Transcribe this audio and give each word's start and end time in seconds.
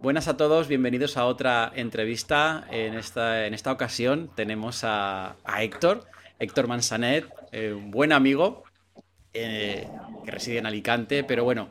Buenas 0.00 0.28
a 0.28 0.36
todos, 0.36 0.68
bienvenidos 0.68 1.16
a 1.16 1.26
otra 1.26 1.72
entrevista. 1.74 2.64
En 2.70 2.94
esta, 2.94 3.46
en 3.48 3.52
esta 3.52 3.72
ocasión 3.72 4.30
tenemos 4.36 4.84
a, 4.84 5.34
Héctor, 5.58 6.02
Héctor 6.38 6.68
Mansanet, 6.68 7.26
eh, 7.50 7.72
un 7.72 7.90
buen 7.90 8.12
amigo 8.12 8.62
eh, 9.34 9.88
que 10.24 10.30
reside 10.30 10.58
en 10.58 10.66
Alicante, 10.66 11.24
pero 11.24 11.42
bueno, 11.42 11.70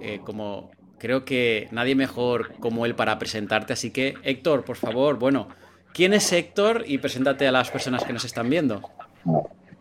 eh, 0.00 0.20
como 0.24 0.70
creo 0.98 1.24
que 1.24 1.66
nadie 1.72 1.96
mejor 1.96 2.54
como 2.60 2.86
él 2.86 2.94
para 2.94 3.18
presentarte, 3.18 3.72
así 3.72 3.90
que 3.90 4.14
Héctor, 4.22 4.64
por 4.64 4.76
favor, 4.76 5.18
bueno, 5.18 5.48
¿quién 5.92 6.14
es 6.14 6.32
Héctor? 6.32 6.84
Y 6.86 6.98
preséntate 6.98 7.48
a 7.48 7.52
las 7.52 7.72
personas 7.72 8.04
que 8.04 8.12
nos 8.12 8.24
están 8.24 8.48
viendo. 8.48 8.82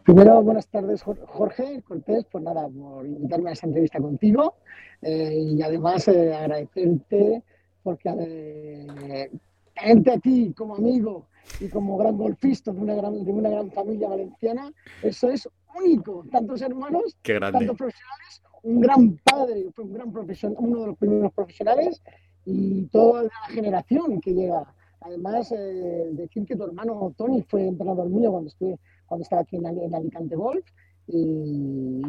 Primero, 0.04 0.42
buenas 0.42 0.66
tardes, 0.66 1.04
Jorge 1.04 1.84
Cortés, 1.88 2.26
por 2.26 2.42
nada, 2.42 2.68
por 2.68 3.06
invitarme 3.06 3.52
a 3.52 3.54
esta 3.54 3.68
entrevista 3.68 4.00
contigo 4.00 4.56
y 5.04 5.62
además 5.62 6.08
agradecerte 6.08 7.44
porque 7.84 8.10
eh, 8.20 9.32
gente 9.76 10.12
aquí 10.12 10.54
como 10.54 10.76
amigo 10.76 11.28
y 11.60 11.68
como 11.68 11.98
gran 11.98 12.18
golfista 12.18 12.72
de 12.72 12.80
una 12.80 12.96
gran, 12.96 13.24
de 13.24 13.32
una 13.32 13.50
gran 13.50 13.72
familia 13.72 14.10
valenciana, 14.10 14.72
eso 15.02 15.30
es 15.30 15.48
único. 15.78 16.26
Tantos 16.32 16.62
hermanos, 16.62 17.18
tantos 17.22 17.78
profesionales, 17.78 18.42
un 18.64 18.80
gran 18.80 19.18
padre, 19.24 19.66
fue 19.76 19.86
un 19.86 19.94
gran 19.94 20.12
profesional, 20.12 20.58
uno 20.60 20.82
de 20.82 20.88
los 20.88 20.98
primeros 20.98 21.34
profesionales 21.34 22.02
y 22.46 22.86
toda 22.88 23.24
la 23.24 23.32
generación 23.50 24.22
que 24.22 24.34
llega. 24.34 24.74
Además, 25.02 25.52
eh, 25.52 26.10
decir 26.14 26.46
que 26.46 26.56
tu 26.56 26.64
hermano 26.64 27.14
Tony 27.18 27.42
fue 27.42 27.68
entrenador 27.68 28.10
mío 28.10 28.32
cuando, 28.32 28.48
estuve, 28.48 28.80
cuando 29.06 29.24
estaba 29.24 29.42
aquí 29.42 29.58
en, 29.58 29.66
en 29.66 29.94
Alicante 29.94 30.36
Golf 30.36 30.66
y, 31.08 32.02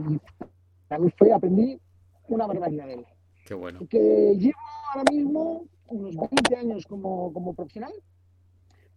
también 0.88 1.12
fue, 1.18 1.32
aprendí 1.32 1.80
una 2.28 2.46
barbaridad 2.46 2.86
de 2.86 2.94
él. 2.94 3.06
Qué 3.44 3.54
bueno. 3.54 3.80
Que 3.88 4.34
llevo 4.38 4.58
ahora 4.92 5.04
mismo 5.12 5.66
unos 5.88 6.16
20 6.16 6.56
años 6.56 6.86
como, 6.86 7.32
como 7.32 7.54
profesional. 7.54 7.92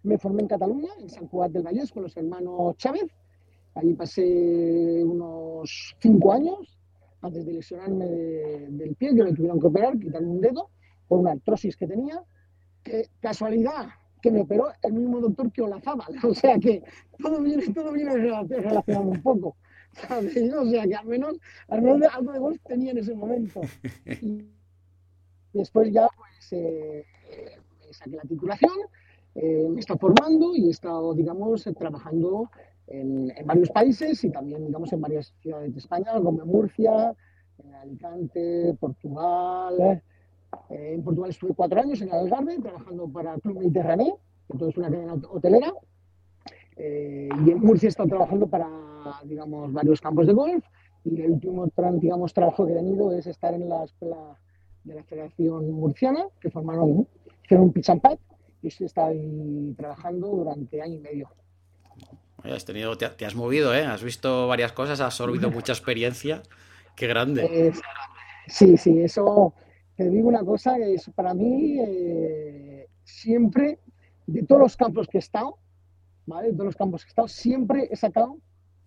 Me 0.03 0.17
formé 0.17 0.43
en 0.43 0.47
Cataluña, 0.47 0.89
en 0.99 1.09
San 1.09 1.27
Juan 1.27 1.51
del 1.51 1.63
Vallés, 1.63 1.91
con 1.91 2.03
los 2.03 2.15
hermanos 2.15 2.77
Chávez. 2.77 3.11
Allí 3.75 3.93
pasé 3.93 5.03
unos 5.03 5.95
5 5.99 6.33
años 6.33 6.77
antes 7.21 7.45
de 7.45 7.53
lesionarme 7.53 8.05
del 8.05 8.95
pie, 8.95 9.15
que 9.15 9.23
me 9.23 9.33
tuvieron 9.33 9.59
que 9.59 9.67
operar, 9.67 9.99
quitarme 9.99 10.29
un 10.29 10.41
dedo 10.41 10.69
por 11.07 11.19
una 11.19 11.31
artrosis 11.31 11.75
que 11.75 11.87
tenía. 11.87 12.23
Que, 12.83 13.09
casualidad, 13.19 13.87
que 14.21 14.31
me 14.31 14.41
operó 14.41 14.69
el 14.81 14.93
mismo 14.93 15.19
doctor 15.19 15.51
que 15.51 15.61
Olazábal. 15.61 16.07
O 16.23 16.33
sea 16.33 16.57
que 16.57 16.83
todo 17.19 17.41
viene, 17.41 17.67
todo 17.73 17.91
viene 17.91 18.15
relacionado 18.15 19.09
un 19.09 19.21
poco. 19.21 19.57
O 20.09 20.65
sea 20.65 20.83
que 20.85 20.95
al 20.95 21.05
menos, 21.05 21.35
al 21.67 21.81
menos 21.81 22.13
algo 22.13 22.31
de 22.31 22.39
golf 22.39 22.61
tenía 22.65 22.91
en 22.91 22.97
ese 22.99 23.15
momento. 23.15 23.61
Y 25.53 25.59
después 25.59 25.91
ya 25.91 26.07
pues 26.15 26.51
eh, 26.51 27.05
saqué 27.91 28.17
la 28.17 28.23
titulación, 28.23 28.73
eh, 29.35 29.65
me 29.69 29.77
he 29.77 29.79
estado 29.79 29.99
formando 29.99 30.55
y 30.55 30.67
he 30.67 30.69
estado, 30.69 31.13
digamos, 31.13 31.63
trabajando 31.77 32.49
en, 32.87 33.31
varios 33.45 33.69
países 33.69 34.23
y 34.23 34.29
también, 34.29 34.65
digamos, 34.65 34.91
en 34.93 35.01
varias 35.01 35.33
ciudades 35.41 35.73
de 35.73 35.79
España, 35.79 36.11
como 36.21 36.43
en 36.43 36.47
Murcia, 36.47 37.15
en 37.63 37.73
Alicante, 37.73 38.75
Portugal. 38.79 40.01
Eh, 40.69 40.93
en 40.93 41.03
Portugal 41.03 41.29
estuve 41.29 41.53
cuatro 41.55 41.79
años 41.79 42.01
en 42.01 42.11
Algarve 42.11 42.59
trabajando 42.59 43.07
para 43.07 43.37
Club 43.39 43.59
Mediterráneo, 43.59 44.19
que 44.59 44.67
es 44.67 44.77
una 44.77 44.89
cadena 44.89 45.15
hotelera. 45.29 45.73
y 46.77 47.51
en 47.51 47.59
Murcia 47.59 47.87
he 47.87 47.89
estado 47.89 48.09
trabajando 48.09 48.47
para, 48.47 48.67
digamos, 49.23 49.71
varios 49.73 50.01
campos 50.01 50.27
de 50.27 50.33
golf. 50.33 50.63
Y 51.03 51.21
el 51.21 51.31
último, 51.31 51.71
digamos, 51.93 52.33
trabajo 52.33 52.65
que 52.65 52.73
he 52.73 52.75
tenido 52.75 53.11
es 53.11 53.27
estar 53.27 53.53
en 53.53 53.69
la 53.69 53.83
escuela 53.85 54.37
de 54.83 54.95
la 54.95 55.03
Federación 55.03 55.71
Murciana, 55.71 56.25
que 56.41 56.49
formaron, 56.49 57.07
hicieron 57.43 57.67
un 57.67 57.73
pitch 57.73 57.89
and 57.89 58.01
pad, 58.01 58.17
y 58.61 58.67
estoy 58.67 58.89
ahí 58.95 59.73
trabajando 59.77 60.27
durante 60.27 60.81
año 60.81 60.95
y 60.95 60.99
medio. 60.99 61.29
Has 62.43 62.65
tenido, 62.65 62.97
te, 62.97 63.25
has 63.25 63.35
movido, 63.35 63.73
¿eh? 63.73 63.85
Has 63.85 64.03
visto 64.03 64.47
varias 64.47 64.71
cosas, 64.71 64.99
has 64.99 65.05
absorbido 65.07 65.49
mucha 65.51 65.73
experiencia. 65.73 66.43
¡Qué 66.95 67.07
grande! 67.07 67.73
sí, 68.47 68.77
sí, 68.77 69.01
eso. 69.01 69.53
Te 69.95 70.09
digo 70.09 70.29
una 70.29 70.43
cosa, 70.43 70.77
es 70.77 71.09
para 71.15 71.33
mí 71.33 71.79
eh, 71.79 72.87
siempre, 73.03 73.79
de 74.27 74.43
todos 74.43 74.61
los 74.61 74.77
campos 74.77 75.07
que 75.07 75.17
he 75.17 75.19
estado, 75.19 75.57
¿vale? 76.27 76.49
De 76.49 76.53
todos 76.53 76.65
los 76.65 76.75
campos 76.75 77.03
que 77.03 77.09
he 77.09 77.11
estado, 77.11 77.27
siempre 77.27 77.87
he 77.91 77.95
sacado 77.95 78.37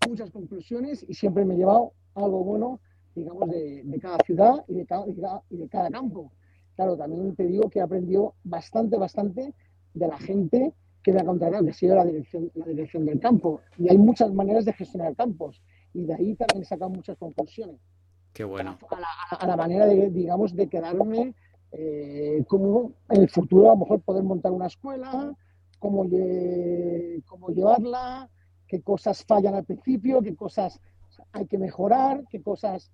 muchas 0.08 0.30
conclusiones 0.30 1.04
y 1.08 1.14
siempre 1.14 1.44
me 1.44 1.54
he 1.54 1.58
llevado 1.58 1.92
algo 2.14 2.42
bueno 2.44 2.80
digamos, 3.14 3.48
de, 3.50 3.98
cada 4.00 4.18
ciudad 4.24 4.64
y 4.68 4.74
de 4.74 4.86
cada, 4.86 5.04
y 5.50 5.56
de 5.56 5.68
cada 5.68 5.90
campo. 5.90 6.32
Claro, 6.76 6.96
también 6.96 7.34
te 7.34 7.46
digo 7.46 7.68
que 7.68 7.80
he 7.80 7.82
aprendido 7.82 8.34
bastante, 8.44 8.96
bastante 8.96 9.54
de 9.94 10.08
la 10.08 10.18
gente 10.18 10.72
que 11.02 11.12
me 11.12 11.20
ha 11.20 11.24
contratado, 11.24 11.64
que 11.64 11.70
ha 11.70 11.74
sido 11.74 11.96
la 11.96 12.04
dirección, 12.04 12.50
la 12.54 12.66
dirección 12.66 13.04
del 13.04 13.20
campo. 13.20 13.60
Y 13.78 13.90
hay 13.90 13.98
muchas 13.98 14.32
maneras 14.32 14.64
de 14.64 14.72
gestionar 14.72 15.14
campos. 15.16 15.62
Y 15.92 16.04
de 16.04 16.14
ahí 16.14 16.34
también 16.36 16.62
he 16.62 16.64
sacado 16.64 16.90
muchas 16.90 17.16
conclusiones. 17.18 17.76
Qué 18.32 18.44
bueno. 18.44 18.78
A 19.38 19.46
la, 19.46 19.56
manera 19.56 19.86
de, 19.86 20.10
digamos, 20.10 20.54
de 20.54 20.68
quedarme 20.68 21.34
eh, 21.72 22.44
como 22.46 22.92
en 23.08 23.22
el 23.22 23.28
futuro 23.28 23.70
a 23.70 23.74
lo 23.74 23.80
mejor 23.80 24.00
poder 24.02 24.22
montar 24.22 24.52
una 24.52 24.66
escuela, 24.66 25.34
cómo, 25.78 26.08
cómo 27.26 27.48
llevarla, 27.48 28.30
qué 28.70 28.80
cosas 28.82 29.24
fallan 29.24 29.56
al 29.56 29.64
principio, 29.64 30.22
qué 30.22 30.36
cosas 30.36 30.78
hay 31.32 31.46
que 31.46 31.58
mejorar, 31.58 32.22
qué 32.30 32.40
cosas 32.40 32.90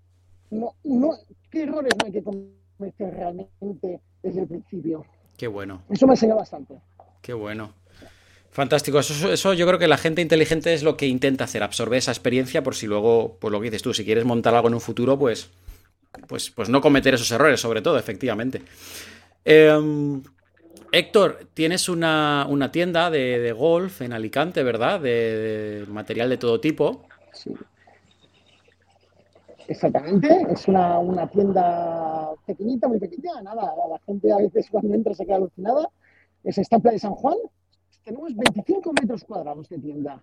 no, 0.50 0.74
no, 0.84 1.10
qué 1.50 1.64
errores 1.64 1.92
no 2.00 2.06
hay 2.06 2.12
que 2.12 2.22
cometer 2.22 3.14
realmente 3.14 4.00
desde 4.22 4.40
el 4.40 4.48
principio. 4.48 5.04
Qué 5.36 5.46
bueno. 5.46 5.82
Eso 5.90 6.06
me 6.06 6.14
enseña 6.14 6.34
bastante. 6.34 6.80
Qué 7.20 7.34
bueno. 7.34 7.74
Fantástico. 8.50 8.98
Eso, 8.98 9.30
eso, 9.30 9.52
yo 9.52 9.66
creo 9.66 9.78
que 9.78 9.86
la 9.86 9.98
gente 9.98 10.22
inteligente 10.22 10.72
es 10.72 10.82
lo 10.82 10.96
que 10.96 11.06
intenta 11.06 11.44
hacer, 11.44 11.62
absorber 11.62 11.98
esa 11.98 12.10
experiencia 12.12 12.62
por 12.62 12.74
si 12.74 12.86
luego, 12.86 13.36
pues 13.38 13.52
lo 13.52 13.60
que 13.60 13.66
dices 13.66 13.82
tú, 13.82 13.92
si 13.92 14.04
quieres 14.04 14.24
montar 14.24 14.54
algo 14.54 14.68
en 14.68 14.74
un 14.74 14.80
futuro, 14.80 15.18
pues, 15.18 15.50
pues, 16.26 16.50
pues 16.50 16.70
no 16.70 16.80
cometer 16.80 17.12
esos 17.12 17.30
errores, 17.32 17.60
sobre 17.60 17.82
todo, 17.82 17.98
efectivamente. 17.98 18.62
Em, 19.44 20.22
Héctor, 20.92 21.48
tienes 21.54 21.88
una, 21.88 22.46
tienda 22.72 23.10
de, 23.10 23.52
golf 23.52 24.02
en 24.02 24.12
Alicante, 24.12 24.62
¿verdad? 24.62 25.00
De, 25.00 25.80
de, 25.80 25.86
material 25.86 26.28
de 26.28 26.36
todo 26.38 26.60
tipo. 26.60 27.02
Sí. 27.32 27.52
Exactamente, 29.68 30.46
es 30.48 30.68
una, 30.68 30.98
una, 31.00 31.28
tienda 31.28 32.30
pequeñita, 32.46 32.86
muy 32.86 33.00
pequeña, 33.00 33.42
nada, 33.42 33.72
la 33.90 33.98
gente 34.06 34.32
a 34.32 34.36
veces 34.36 34.68
cuando 34.70 34.94
entra 34.94 35.12
se 35.12 35.26
queda 35.26 35.36
alucinada. 35.36 35.90
Es 36.44 36.58
esta 36.58 36.78
de 36.78 36.98
San 37.00 37.14
Juan, 37.14 37.36
tenemos 38.04 38.36
25 38.36 38.92
metros 38.92 39.24
cuadrados 39.24 39.68
de 39.68 39.78
tienda 39.78 40.22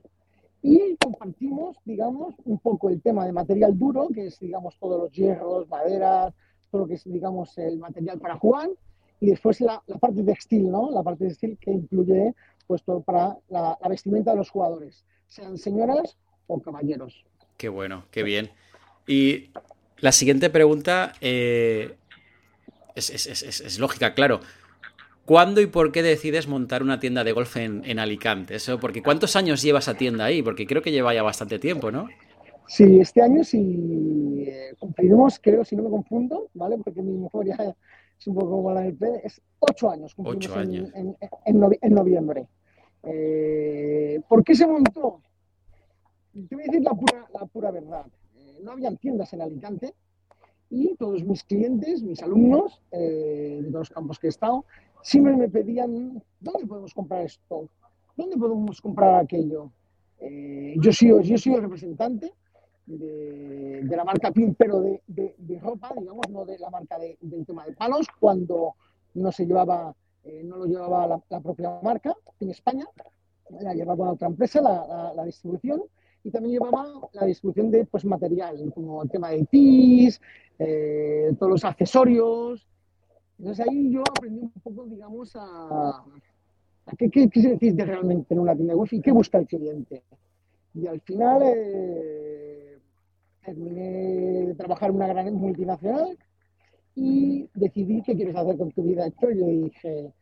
y 0.61 0.95
compartimos, 0.95 1.75
digamos, 1.83 2.35
un 2.45 2.57
poco 2.57 2.89
el 2.89 3.01
tema 3.01 3.25
de 3.25 3.33
material 3.33 3.77
duro, 3.77 4.07
que 4.13 4.27
es, 4.27 4.39
digamos, 4.39 4.77
todos 4.79 4.97
los 4.97 5.11
hierros, 5.11 5.67
maderas, 5.67 6.33
todo 6.71 6.83
lo 6.83 6.87
que 6.87 6.93
es, 6.93 7.03
digamos, 7.03 7.57
el 7.57 7.77
material 7.77 8.19
para 8.19 8.37
jugar, 8.37 8.69
y 9.19 9.29
después 9.29 9.61
la, 9.61 9.81
la 9.87 9.97
parte 9.97 10.23
textil, 10.23 10.69
¿no? 10.69 10.91
La 10.91 11.03
parte 11.03 11.27
textil 11.27 11.57
que 11.59 11.71
incluye, 11.71 12.33
pues, 12.67 12.83
todo 12.83 13.01
para 13.01 13.37
la, 13.49 13.77
la 13.81 13.89
vestimenta 13.89 14.31
de 14.31 14.37
los 14.37 14.49
jugadores, 14.49 15.05
sean 15.27 15.57
señoras 15.57 16.17
o 16.47 16.61
caballeros. 16.61 17.25
Qué 17.57 17.69
bueno, 17.69 18.05
qué 18.11 18.23
bien. 18.23 18.51
Y 19.07 19.51
la 19.99 20.11
siguiente 20.11 20.49
pregunta 20.49 21.13
eh, 21.21 21.95
es, 22.95 23.79
lógica, 23.79 24.13
claro. 24.13 24.41
¿Cuándo 25.25 25.61
y 25.61 25.67
por 25.67 25.93
qué 25.93 26.03
decides 26.03 26.47
montar 26.47 26.83
una 26.83 26.99
tienda 26.99 27.23
de 27.23 27.31
golf 27.31 27.55
en, 27.55 27.99
Alicante? 27.99 28.55
Eso, 28.55 28.79
porque 28.79 29.01
¿cuántos 29.01 29.37
años 29.37 29.61
lleva 29.61 29.79
esa 29.79 29.93
tienda 29.93 30.25
ahí? 30.25 30.41
Porque 30.41 30.67
creo 30.67 30.81
que 30.81 30.91
lleva 30.91 31.13
ya 31.13 31.23
bastante 31.23 31.59
tiempo, 31.59 31.91
¿no? 31.91 32.09
Sí, 32.67 32.99
este 32.99 33.21
año 33.21 33.43
si 33.43 34.45
eh, 34.47 34.73
cumplimos, 34.77 35.39
creo, 35.41 35.63
si 35.63 35.77
no 35.77 35.83
me 35.83 35.89
confundo, 35.89 36.49
¿vale? 36.53 36.77
Porque 36.83 37.01
mi 37.01 37.13
memoria 37.13 37.73
es 38.23 38.27
un 38.27 38.35
poco 38.35 38.51
como 38.51 38.71
la 38.71 38.81
del 38.81 38.95
P, 38.95 39.21
es 39.23 39.41
ocho 39.59 39.89
años. 39.89 40.13
Ocho 40.17 40.55
años. 40.55 40.91
En, 40.93 41.93
noviembre. 41.93 42.47
Eh, 43.03 44.21
¿Por 44.27 44.43
qué 44.43 44.55
se 44.55 44.65
montó? 44.65 45.21
Te 46.33 46.55
voy 46.55 46.63
a 46.63 46.67
decir 46.67 46.81
la 46.81 46.93
pura, 46.93 47.27
la 47.33 47.45
pura 47.45 47.71
verdad 47.71 48.05
no 48.63 48.71
habían 48.71 48.97
tiendas 48.97 49.33
en 49.33 49.41
Alicante 49.41 49.93
y 50.69 50.95
todos 50.95 51.23
mis 51.23 51.43
clientes, 51.43 52.01
mis 52.01 52.23
alumnos 52.23 52.81
eh, 52.91 53.59
de 53.61 53.69
los 53.69 53.89
campos 53.89 54.17
que 54.17 54.27
he 54.27 54.29
estado, 54.29 54.65
siempre 55.03 55.35
me 55.35 55.49
pedían, 55.49 56.23
¿dónde 56.39 56.65
podemos 56.65 56.93
comprar 56.93 57.25
esto? 57.25 57.69
¿Dónde 58.15 58.37
podemos 58.37 58.81
comprar 58.81 59.23
aquello? 59.23 59.71
Eh, 60.19 60.75
yo, 60.77 60.91
soy, 60.91 61.23
yo 61.23 61.37
soy 61.37 61.53
el 61.53 61.61
representante 61.61 62.33
de, 62.85 63.83
la 63.89 64.03
marca 64.03 64.31
PIN, 64.31 64.55
pero 64.55 64.81
de, 64.81 65.59
ropa, 65.61 65.91
digamos, 65.97 66.29
no 66.29 66.45
de 66.45 66.57
la 66.59 66.69
marca 66.69 66.97
del 66.99 67.45
tema 67.45 67.65
de 67.65 67.73
palos, 67.73 68.07
cuando 68.19 68.75
no 69.15 69.31
se 69.31 69.45
llevaba, 69.45 69.93
eh, 70.23 70.41
no 70.43 70.57
lo 70.57 70.65
llevaba 70.65 71.21
la, 71.29 71.39
propia 71.39 71.79
marca 71.81 72.15
en 72.39 72.49
España, 72.49 72.85
la 73.49 73.73
llevaba 73.73 74.11
otra 74.11 74.27
empresa, 74.27 74.61
la 74.61 75.25
distribución, 75.25 75.83
y 76.23 76.31
también 76.31 76.53
llevaba 76.53 76.85
la 77.13 77.25
distribución 77.25 77.69
de 77.69 77.85
pues, 77.85 78.05
material, 78.05 78.71
como 78.73 79.03
el 79.03 79.09
tema 79.09 79.29
de 79.29 79.45
TIS, 79.45 80.21
eh, 80.57 81.35
todos 81.37 81.51
los 81.51 81.65
accesorios. 81.65 82.65
Entonces 83.37 83.67
ahí 83.67 83.91
yo 83.91 84.01
aprendí 84.01 84.41
un 84.41 84.51
poco 84.51 84.85
digamos, 84.85 85.35
a, 85.35 86.03
qué, 86.97 87.09
qué, 87.09 87.29
qué, 87.29 87.41
se 87.41 87.49
necesita 87.49 87.85
realmente 87.85 88.33
en 88.33 88.39
una 88.39 88.55
tienda 88.55 88.73
de 88.73 88.77
golf 88.77 88.93
y 88.93 89.01
qué 89.01 89.11
busca 89.11 89.37
el 89.37 89.47
cliente. 89.47 90.03
Y 90.75 90.87
al 90.87 91.01
final 91.01 91.41
eh, 91.43 92.32
terminé 93.43 94.47
de 94.47 94.55
trabajar 94.55 94.89
en 94.89 94.95
una 94.95 95.07
gran 95.07 95.33
multinacional 95.33 96.17
y 96.95 97.49
decidí 97.53 98.01
qué 98.01 98.15
quieres 98.15 98.35
hacer 98.35 98.57
con 98.57 98.71
tu 98.71 98.83
vida. 98.83 99.07
Y 99.07 99.13
yo 99.21 99.45
dije, 99.47 100.13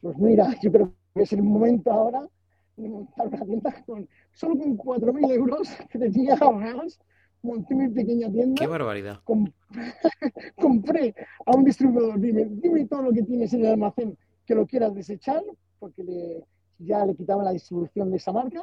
pues 0.00 0.18
mira, 0.18 0.54
yo 0.62 0.72
creo 0.72 0.94
que 1.14 1.22
es 1.22 1.32
el 1.32 1.42
momento 1.42 1.90
ahora 1.90 2.28
de 2.76 2.88
montar 2.88 3.28
una 3.28 3.44
tienda 3.44 3.84
con, 3.86 4.08
solo 4.32 4.58
con 4.58 4.76
4.000 4.76 5.30
euros 5.32 5.68
que 5.90 5.98
tenía 5.98 6.34
ahorrados 6.40 6.98
monté 7.44 7.74
mi 7.74 7.88
pequeña 7.88 8.30
tienda. 8.30 8.54
¡Qué 8.58 8.66
barbaridad! 8.66 9.20
compré 10.56 11.14
a 11.46 11.56
un 11.56 11.64
distribuidor, 11.64 12.18
dime, 12.18 12.46
dime 12.48 12.86
todo 12.86 13.02
lo 13.02 13.12
que 13.12 13.22
tienes 13.22 13.52
en 13.52 13.60
el 13.60 13.72
almacén 13.72 14.16
que 14.46 14.54
lo 14.54 14.66
quieras 14.66 14.94
desechar, 14.94 15.42
porque 15.78 16.42
ya 16.78 17.04
le 17.04 17.14
quitaba 17.14 17.44
la 17.44 17.52
distribución 17.52 18.10
de 18.10 18.16
esa 18.16 18.32
marca. 18.32 18.62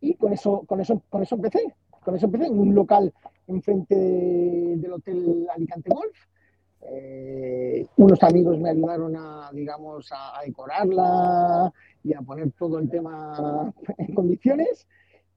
Y 0.00 0.14
con 0.14 0.32
eso, 0.32 0.64
con 0.66 0.80
eso, 0.80 1.02
con 1.08 1.22
eso 1.22 1.34
empecé. 1.36 1.74
Con 2.04 2.16
eso 2.16 2.26
empecé 2.26 2.46
en 2.46 2.58
un 2.58 2.74
local 2.74 3.12
enfrente 3.46 3.94
del 3.94 4.92
Hotel 4.92 5.46
Alicante 5.54 5.90
Golf. 5.90 6.16
Eh, 6.80 7.86
unos 7.96 8.22
amigos 8.22 8.58
me 8.58 8.70
ayudaron 8.70 9.16
a, 9.16 9.50
digamos, 9.52 10.08
a 10.12 10.40
decorarla 10.44 11.72
y 12.04 12.14
a 12.14 12.20
poner 12.22 12.52
todo 12.52 12.78
el 12.78 12.88
tema 12.88 13.72
en 13.98 14.14
condiciones. 14.14 14.86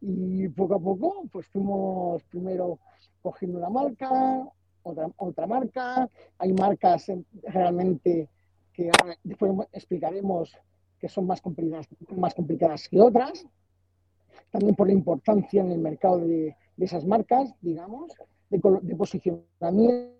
Y 0.01 0.47
poco 0.49 0.75
a 0.75 0.79
poco 0.79 1.25
pues 1.31 1.47
fuimos 1.47 2.23
primero 2.23 2.79
cogiendo 3.21 3.59
una 3.59 3.69
marca, 3.69 4.43
otra, 4.83 5.07
otra 5.17 5.45
marca, 5.45 6.09
hay 6.39 6.53
marcas 6.53 7.11
realmente 7.43 8.27
que 8.73 8.89
después 9.23 9.51
explicaremos 9.73 10.57
que 10.99 11.09
son 11.09 11.27
más 11.27 11.41
complicadas, 11.41 11.87
más 12.15 12.33
complicadas 12.33 12.87
que 12.87 13.01
otras, 13.01 13.45
también 14.49 14.75
por 14.75 14.87
la 14.87 14.93
importancia 14.93 15.61
en 15.61 15.71
el 15.71 15.79
mercado 15.79 16.19
de, 16.19 16.55
esas 16.77 17.05
marcas, 17.05 17.53
digamos, 17.61 18.11
de, 18.49 18.95
posicionamiento 18.95 20.15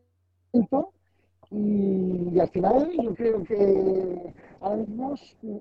y, 1.50 2.40
al 2.40 2.50
final 2.50 2.92
yo 2.92 3.16
creo 3.16 3.44
que 3.44 4.34
ahora 4.60 4.78
mismo 4.78 5.16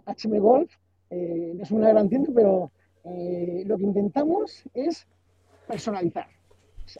HM 0.06 0.38
Golf 0.38 0.70
eh, 1.10 1.56
es 1.58 1.70
una 1.70 1.88
gran 1.88 2.08
tienda, 2.08 2.30
pero 2.34 2.70
eh, 3.04 3.64
lo 3.66 3.76
que 3.76 3.84
intentamos 3.84 4.62
es 4.74 5.06
personalizar. 5.66 6.26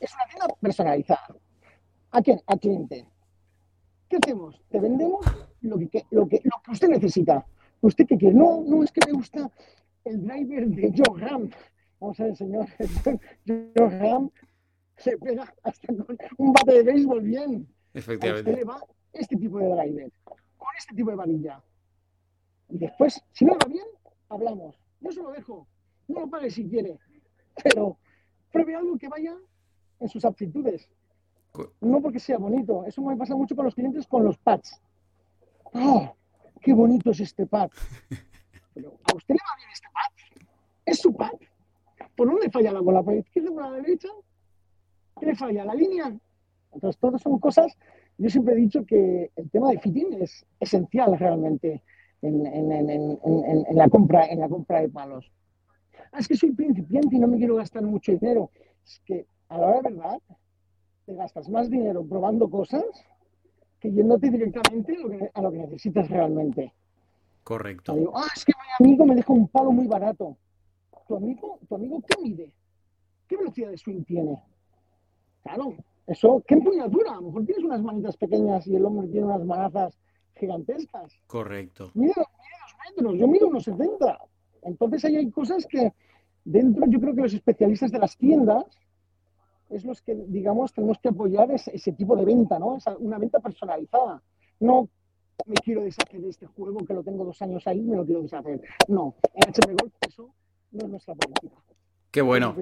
Es 0.01 0.15
una 0.15 0.25
tienda 0.31 0.55
personalizada. 0.61 1.37
¿A 2.12 2.23
quién? 2.23 2.41
Al 2.47 2.59
cliente. 2.59 3.07
¿Qué 4.09 4.17
hacemos? 4.17 4.61
Te 4.71 4.81
vendemos 4.81 5.25
lo 5.61 5.79
que, 5.79 6.05
lo 6.11 6.27
que, 6.27 6.41
lo 6.43 6.62
que 6.65 6.71
usted 6.73 6.89
necesita. 6.89 7.47
¿Usted 7.81 8.07
qué 8.07 8.17
quiere? 8.17 8.35
No, 8.35 8.62
no, 8.67 8.83
es 8.83 8.93
que 8.93 9.01
me 9.07 9.12
gusta 9.12 9.51
el 10.05 10.23
driver 10.26 10.69
de 10.69 10.93
Joe 10.97 11.20
Ram. 11.20 11.50
Vamos 12.00 12.20
a 12.20 12.25
ver, 12.25 12.37
señor. 12.37 12.67
Joe 13.47 13.99
Ram 13.99 14.31
se 14.97 15.17
pega 15.19 15.52
hasta 15.62 15.94
con 15.94 16.19
un 16.38 16.52
bate 16.52 16.73
de 16.73 16.82
béisbol 16.82 17.20
bien. 17.23 17.69
Efectivamente. 17.94 18.50
A 18.50 18.52
usted 18.52 18.61
le 18.61 18.64
va 18.64 18.82
este 19.12 19.37
tipo 19.37 19.58
de 19.58 19.69
driver, 19.69 20.12
con 20.25 20.69
este 20.79 20.94
tipo 20.94 21.11
de 21.11 21.17
varilla. 21.17 21.62
Y 22.69 22.79
después, 22.79 23.20
si 23.32 23.44
no 23.44 23.55
va 23.55 23.69
bien, 23.69 23.87
hablamos. 24.29 24.76
Yo 25.00 25.11
se 25.11 25.23
lo 25.23 25.32
dejo 25.32 25.67
no 26.11 26.20
lo 26.20 26.29
pague 26.29 26.50
si 26.50 26.69
quiere, 26.69 26.99
pero 27.62 27.99
pruebe 28.52 28.75
algo 28.75 28.99
que 28.99 29.08
vaya 29.08 29.37
en 30.00 30.08
sus 30.08 30.25
aptitudes. 30.25 30.88
No 31.81 32.00
porque 32.00 32.20
sea 32.20 32.38
bonito. 32.38 32.85
Eso 32.85 33.02
me 33.02 33.17
pasa 33.17 33.35
mucho 33.35 33.56
con 33.56 33.64
los 33.64 33.75
clientes 33.75 34.06
con 34.06 34.25
los 34.25 34.38
pads. 34.38 34.81
¡Oh! 35.73 36.14
¡Qué 36.61 36.73
bonito 36.73 37.11
es 37.11 37.20
este 37.20 37.47
pad! 37.47 37.70
Pero, 38.75 38.99
¿a 39.11 39.17
usted 39.17 39.35
le 39.35 39.41
va 39.41 39.57
bien 39.59 39.71
este 39.73 39.89
pad? 39.93 40.47
¿Es 40.87 40.99
su 40.99 41.15
pad? 41.15 41.33
¿Por 42.17 42.29
dónde 42.29 42.51
falla 42.51 42.73
la 42.73 42.81
bola? 42.81 43.03
¿Por 43.03 43.15
la 43.15 43.21
izquierda 43.21 43.51
o 43.51 43.55
por 43.55 43.63
la 43.65 43.71
derecha? 43.73 44.09
¿Qué 45.19 45.27
le 45.27 45.35
falla? 45.35 45.65
¿La 45.65 45.75
línea? 45.75 46.13
Entonces, 46.73 47.01
todas 47.01 47.21
son 47.21 47.39
cosas. 47.39 47.77
Yo 48.19 48.29
siempre 48.29 48.55
he 48.55 48.59
dicho 48.59 48.85
que 48.85 49.31
el 49.35 49.51
tema 49.51 49.71
de 49.71 49.81
fitting 49.81 50.15
es 50.21 50.47
esencial 50.61 51.19
realmente 51.19 51.83
en, 52.23 52.47
en 52.47 53.77
la, 53.77 53.89
compra, 53.89 54.27
en 54.27 54.41
la 54.41 54.49
compra 54.49 54.81
de 54.81 54.89
palos. 54.89 55.31
Ah, 56.13 56.19
es 56.19 56.29
que 56.29 56.37
soy 56.37 56.53
principiante 56.53 57.17
y 57.17 57.19
no 57.19 57.29
me 57.29 57.39
quiero 57.39 57.57
gastar 57.57 57.83
mucho 57.83 58.13
dinero. 58.13 58.51
Es 58.85 59.01
que 59.05 59.27
a 59.49 59.59
la 59.59 59.67
hora 59.67 59.81
de 59.83 59.95
verdad 59.95 60.19
te 61.07 61.15
gastas 61.15 61.49
más 61.49 61.71
dinero 61.71 62.05
probando 62.05 62.49
cosas 62.51 62.85
que 63.81 63.91
yéndote 63.91 64.31
directamente 64.31 64.97
a 65.35 65.43
lo 65.43 65.51
que, 65.51 65.59
necesitas 65.59 66.09
realmente. 66.11 66.73
Correcto. 67.45 67.95
ah, 68.15 68.27
es 68.35 68.45
que 68.45 68.53
mi 68.53 68.87
amigo 68.87 69.07
me 69.07 69.15
deja 69.15 69.33
un 69.33 69.49
palo 69.49 69.73
muy 69.73 69.87
barato. 69.87 70.37
¿Tu 71.09 71.17
amigo, 71.17 71.59
¿Tu 71.69 71.75
amigo 71.75 72.01
qué 72.03 72.23
mide? 72.23 72.53
¿Qué 73.27 73.37
velocidad 73.37 73.71
de 73.71 73.79
swing 73.79 74.05
tiene? 74.05 74.43
Claro, 75.43 75.75
eso, 76.07 76.43
¿qué 76.47 76.55
empuñadura? 76.55 77.13
A 77.13 77.17
lo 77.17 77.23
mejor 77.23 77.47
tienes 77.47 77.65
unas 77.65 77.83
manitas 77.83 78.17
pequeñas 78.17 78.67
y 78.67 78.77
el 78.77 78.85
hombre 78.85 79.09
tiene 79.09 79.27
unas 79.27 79.45
manazas 79.45 79.99
gigantescas. 80.35 81.13
Correcto. 81.27 81.91
Mide, 81.95 82.13
dos 82.17 82.27
metros, 82.89 83.19
yo 83.19 83.27
mido 83.27 83.49
unos 83.49 83.65
70. 83.65 84.19
Entonces 84.63 85.05
ahí 85.05 85.17
hay 85.17 85.31
cosas 85.31 85.67
que 85.67 85.93
dentro, 86.45 86.87
yo 86.87 87.01
creo 87.01 87.15
que 87.15 87.23
los 87.23 87.35
especialistas 87.35 87.93
de 87.93 87.99
las 87.99 88.17
tiendas 88.17 88.65
es 89.69 89.85
los 89.85 90.03
que, 90.03 90.15
digamos, 90.15 90.73
tenemos 90.73 90.99
que 90.99 91.09
apoyar 91.09 91.51
ese, 91.53 91.93
tipo 91.93 92.17
de 92.17 92.25
venta, 92.25 92.59
¿no? 92.59 92.79
una 92.99 93.19
venta 93.19 93.39
personalizada. 93.39 94.23
No 94.59 94.89
me 95.47 95.55
quiero 95.57 95.83
deshacer 95.83 96.21
de 96.21 96.31
este 96.31 96.47
juego 96.47 96.85
que 96.85 96.95
lo 96.95 97.03
tengo 97.03 97.25
dos 97.25 97.41
años 97.43 97.67
ahí, 97.67 97.81
me 97.81 97.97
lo 97.97 98.05
quiero 98.05 98.23
deshacer. 98.23 98.61
No, 98.89 99.15
en 99.35 99.53
HM 99.53 99.77
Golf 99.77 99.93
eso 100.07 100.35
no 100.73 100.85
es 100.85 100.91
nuestra 100.91 101.15
política. 101.15 101.57
Qué 102.11 102.23
bueno. 102.23 102.57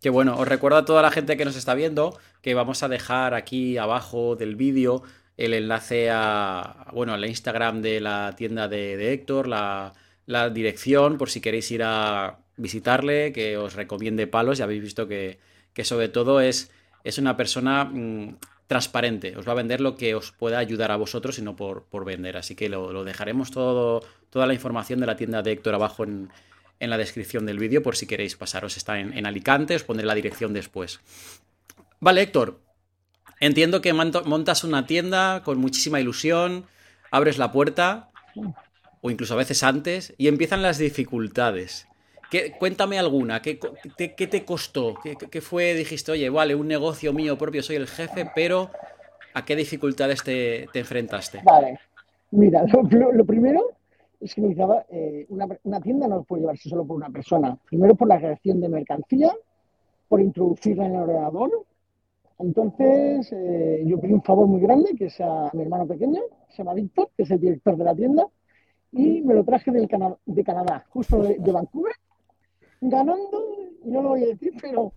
Qué 0.00 0.10
bueno. 0.10 0.36
Os 0.38 0.46
recuerdo 0.46 0.78
a 0.78 0.84
toda 0.84 1.02
la 1.02 1.10
gente 1.10 1.36
que 1.36 1.44
nos 1.44 1.56
está 1.56 1.74
viendo 1.74 2.16
que 2.42 2.54
vamos 2.54 2.82
a 2.82 2.88
dejar 2.88 3.34
aquí 3.34 3.78
abajo 3.78 4.36
del 4.36 4.56
vídeo 4.56 5.02
el 5.36 5.54
enlace 5.54 6.10
a, 6.10 6.88
bueno, 6.92 7.14
al 7.14 7.24
Instagram 7.24 7.80
de 7.80 8.00
la 8.00 8.34
tienda 8.36 8.68
de, 8.68 8.96
de 8.96 9.12
Héctor, 9.12 9.46
la, 9.46 9.94
la 10.26 10.50
dirección 10.50 11.16
por 11.16 11.30
si 11.30 11.40
queréis 11.40 11.70
ir 11.70 11.82
a 11.84 12.40
visitarle, 12.56 13.32
que 13.32 13.56
os 13.56 13.74
recomiende 13.74 14.26
palos. 14.26 14.58
Ya 14.58 14.64
habéis 14.64 14.82
visto 14.82 15.08
que, 15.08 15.38
sobre 15.84 16.08
todo 16.08 16.40
es, 16.40 16.70
es 17.04 17.18
una 17.18 17.36
persona 17.36 17.84
mm, 17.84 18.36
transparente. 18.68 19.36
Os 19.36 19.48
va 19.48 19.52
a 19.52 19.56
vender 19.56 19.80
lo 19.80 19.96
que 19.96 20.14
os 20.14 20.30
pueda 20.30 20.58
ayudar 20.58 20.92
a 20.92 20.96
vosotros 20.96 21.38
y 21.38 21.42
no 21.42 21.56
por, 21.56 21.86
por 21.86 22.04
vender. 22.04 22.36
Así 22.36 22.54
que 22.54 22.68
lo, 22.68 23.02
dejaremos 23.02 23.50
todo, 23.50 24.04
toda 24.30 24.46
la 24.46 24.54
información 24.54 25.00
de 25.00 25.06
la 25.06 25.16
tienda 25.16 25.42
de 25.42 25.52
Héctor 25.52 25.74
abajo 25.74 26.04
en, 26.04 26.30
en 26.78 26.90
la 26.90 26.98
descripción 26.98 27.46
del 27.46 27.58
vídeo 27.58 27.82
por 27.82 27.96
si 27.96 28.06
queréis 28.06 28.36
pasaros. 28.36 28.76
Está 28.76 29.00
en, 29.00 29.16
en 29.16 29.26
Alicante, 29.26 29.74
os 29.74 29.82
pondré 29.82 30.06
la 30.06 30.14
dirección 30.14 30.52
después. 30.52 31.00
Vale, 31.98 32.22
Héctor. 32.22 32.60
Entiendo 33.40 33.80
que 33.80 33.92
montas 33.92 34.64
una 34.64 34.86
tienda 34.86 35.42
con 35.44 35.58
muchísima 35.58 36.00
ilusión, 36.00 36.66
abres 37.10 37.38
la 37.38 37.52
puerta 37.52 38.10
o 39.00 39.10
incluso 39.10 39.34
a 39.34 39.36
veces 39.36 39.62
antes, 39.62 40.12
y 40.18 40.26
empiezan 40.26 40.60
las 40.60 40.76
dificultades. 40.78 41.86
¿Qué, 42.30 42.52
cuéntame 42.58 42.98
alguna, 42.98 43.40
¿qué, 43.40 43.58
qué, 43.96 44.26
te 44.26 44.44
costó? 44.44 44.94
¿Qué, 45.02 45.40
fue? 45.40 45.74
Dijiste, 45.74 46.12
oye, 46.12 46.28
vale, 46.28 46.54
un 46.54 46.68
negocio 46.68 47.12
mío 47.12 47.38
propio, 47.38 47.62
soy 47.62 47.76
el 47.76 47.86
jefe, 47.86 48.30
pero 48.34 48.70
¿a 49.34 49.44
qué 49.44 49.56
dificultades 49.56 50.22
te, 50.22 50.68
te 50.72 50.80
enfrentaste? 50.80 51.40
Vale, 51.42 51.78
mira, 52.30 52.64
lo, 52.66 53.24
primero 53.24 53.62
es 54.20 54.34
que 54.34 54.42
necesitaba, 54.42 54.84
eh, 54.90 55.26
una, 55.30 55.46
una, 55.62 55.80
tienda 55.80 56.06
no 56.06 56.22
puede 56.22 56.42
llevarse 56.42 56.68
solo 56.68 56.84
por 56.84 56.96
una 56.96 57.08
persona. 57.08 57.56
Primero 57.66 57.94
por 57.94 58.08
la 58.08 58.18
creación 58.18 58.60
de 58.60 58.68
mercancía, 58.68 59.32
por 60.08 60.20
introducirla 60.20 60.86
en 60.86 60.94
el 60.94 61.02
ordenador. 61.02 61.64
Entonces, 62.38 63.32
eh, 63.32 63.82
yo 63.86 63.98
pedí 63.98 64.12
un 64.12 64.22
favor 64.22 64.46
muy 64.46 64.60
grande, 64.60 64.94
que 64.96 65.06
es 65.06 65.20
a 65.20 65.50
mi 65.52 65.62
hermano 65.62 65.86
pequeño, 65.86 66.20
se 66.48 66.58
llama 66.58 66.74
Víctor, 66.74 67.10
que 67.16 67.24
es 67.24 67.30
el 67.30 67.40
director 67.40 67.76
de 67.76 67.84
la 67.84 67.94
tienda, 67.94 68.26
y 68.92 69.20
me 69.22 69.34
lo 69.34 69.44
traje 69.44 69.70
del 69.70 69.88
de 70.26 70.44
Canadá, 70.44 70.86
justo 70.90 71.22
de, 71.22 71.52
Vancouver, 71.52 71.92
ganando, 72.80 73.44
no 73.84 74.02
lo 74.02 74.08
voy 74.10 74.24
a 74.24 74.26
decir, 74.28 74.52
pero 74.60 74.92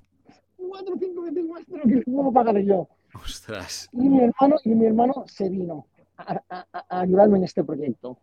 cuatro 0.58 0.96
o 0.96 0.98
cinco 0.98 1.22
veces 1.24 1.46
más 1.46 1.66
de 1.68 1.78
lo 1.78 1.84
que 1.84 2.12
puedo 2.12 2.32
pagar 2.32 2.58
yo. 2.60 2.88
Ostras. 3.14 3.90
Y 3.92 4.10
mi 4.10 4.22
hermano, 4.22 4.56
y 4.64 4.70
mi 4.70 4.86
hermano 4.86 5.26
se 5.28 5.50
vino 5.50 5.86
a, 6.18 6.66
ayudarme 6.90 7.40
en 7.40 7.44
este 7.46 7.64
proyecto. 7.64 8.18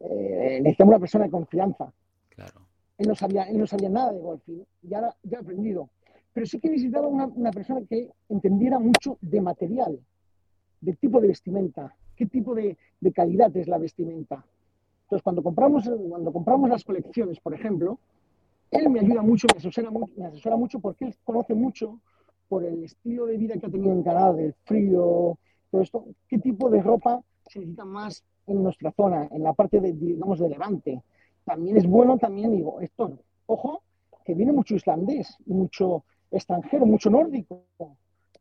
Eh, 0.00 0.58
necesitamos 0.62 0.92
una 0.92 1.00
persona 1.00 1.24
de 1.24 1.30
confianza. 1.30 1.92
Claro. 2.28 2.60
Él 2.98 3.08
no 3.08 3.14
sabía, 3.14 3.44
él 3.44 3.58
no 3.58 3.66
sabía 3.66 3.88
nada 3.88 4.12
de 4.12 4.20
golfing, 4.20 4.64
ya, 4.82 5.14
ya 5.22 5.38
ha 5.38 5.40
aprendido. 5.40 5.88
Pero 6.32 6.46
sí 6.46 6.58
que 6.58 6.68
necesitaba 6.68 7.06
una, 7.06 7.26
una 7.26 7.50
persona 7.50 7.80
que 7.88 8.10
entendiera 8.28 8.78
mucho 8.78 9.18
de 9.20 9.40
material, 9.40 9.98
de 10.80 10.92
tipo 10.94 11.20
de 11.20 11.28
vestimenta, 11.28 11.94
qué 12.16 12.26
tipo 12.26 12.54
de, 12.54 12.76
de 13.00 13.12
calidad 13.12 13.54
es 13.56 13.68
la 13.68 13.78
vestimenta. 13.78 14.44
Entonces, 15.04 15.22
cuando 15.22 15.42
compramos, 15.42 15.88
cuando 16.08 16.32
compramos 16.32 16.70
las 16.70 16.84
colecciones, 16.84 17.38
por 17.40 17.54
ejemplo, 17.54 17.98
él 18.72 18.88
me 18.88 19.00
ayuda 19.00 19.22
mucho, 19.22 19.46
me 19.52 19.58
asesora, 19.58 19.90
me 20.16 20.26
asesora 20.26 20.56
mucho 20.56 20.80
porque 20.80 21.04
él 21.04 21.16
conoce 21.22 21.54
mucho 21.54 22.00
por 22.48 22.64
el 22.64 22.82
estilo 22.84 23.26
de 23.26 23.36
vida 23.36 23.56
que 23.58 23.66
ha 23.66 23.70
tenido 23.70 23.92
en 23.92 24.02
Canadá, 24.02 24.32
del 24.32 24.54
frío, 24.64 25.38
todo 25.70 25.82
esto, 25.82 26.04
qué 26.26 26.38
tipo 26.38 26.70
de 26.70 26.82
ropa 26.82 27.22
se 27.46 27.60
necesita 27.60 27.84
más 27.84 28.24
en 28.46 28.62
nuestra 28.62 28.90
zona, 28.92 29.28
en 29.30 29.42
la 29.42 29.52
parte 29.52 29.78
de, 29.78 29.92
digamos, 29.92 30.38
de 30.38 30.48
Levante. 30.48 31.02
También 31.44 31.76
es 31.76 31.86
bueno, 31.86 32.18
también 32.18 32.50
digo, 32.50 32.80
esto, 32.80 33.18
ojo, 33.46 33.82
que 34.24 34.34
viene 34.34 34.52
mucho 34.52 34.74
islandés, 34.74 35.36
mucho 35.46 36.04
extranjero, 36.30 36.86
mucho 36.86 37.10
nórdico. 37.10 37.64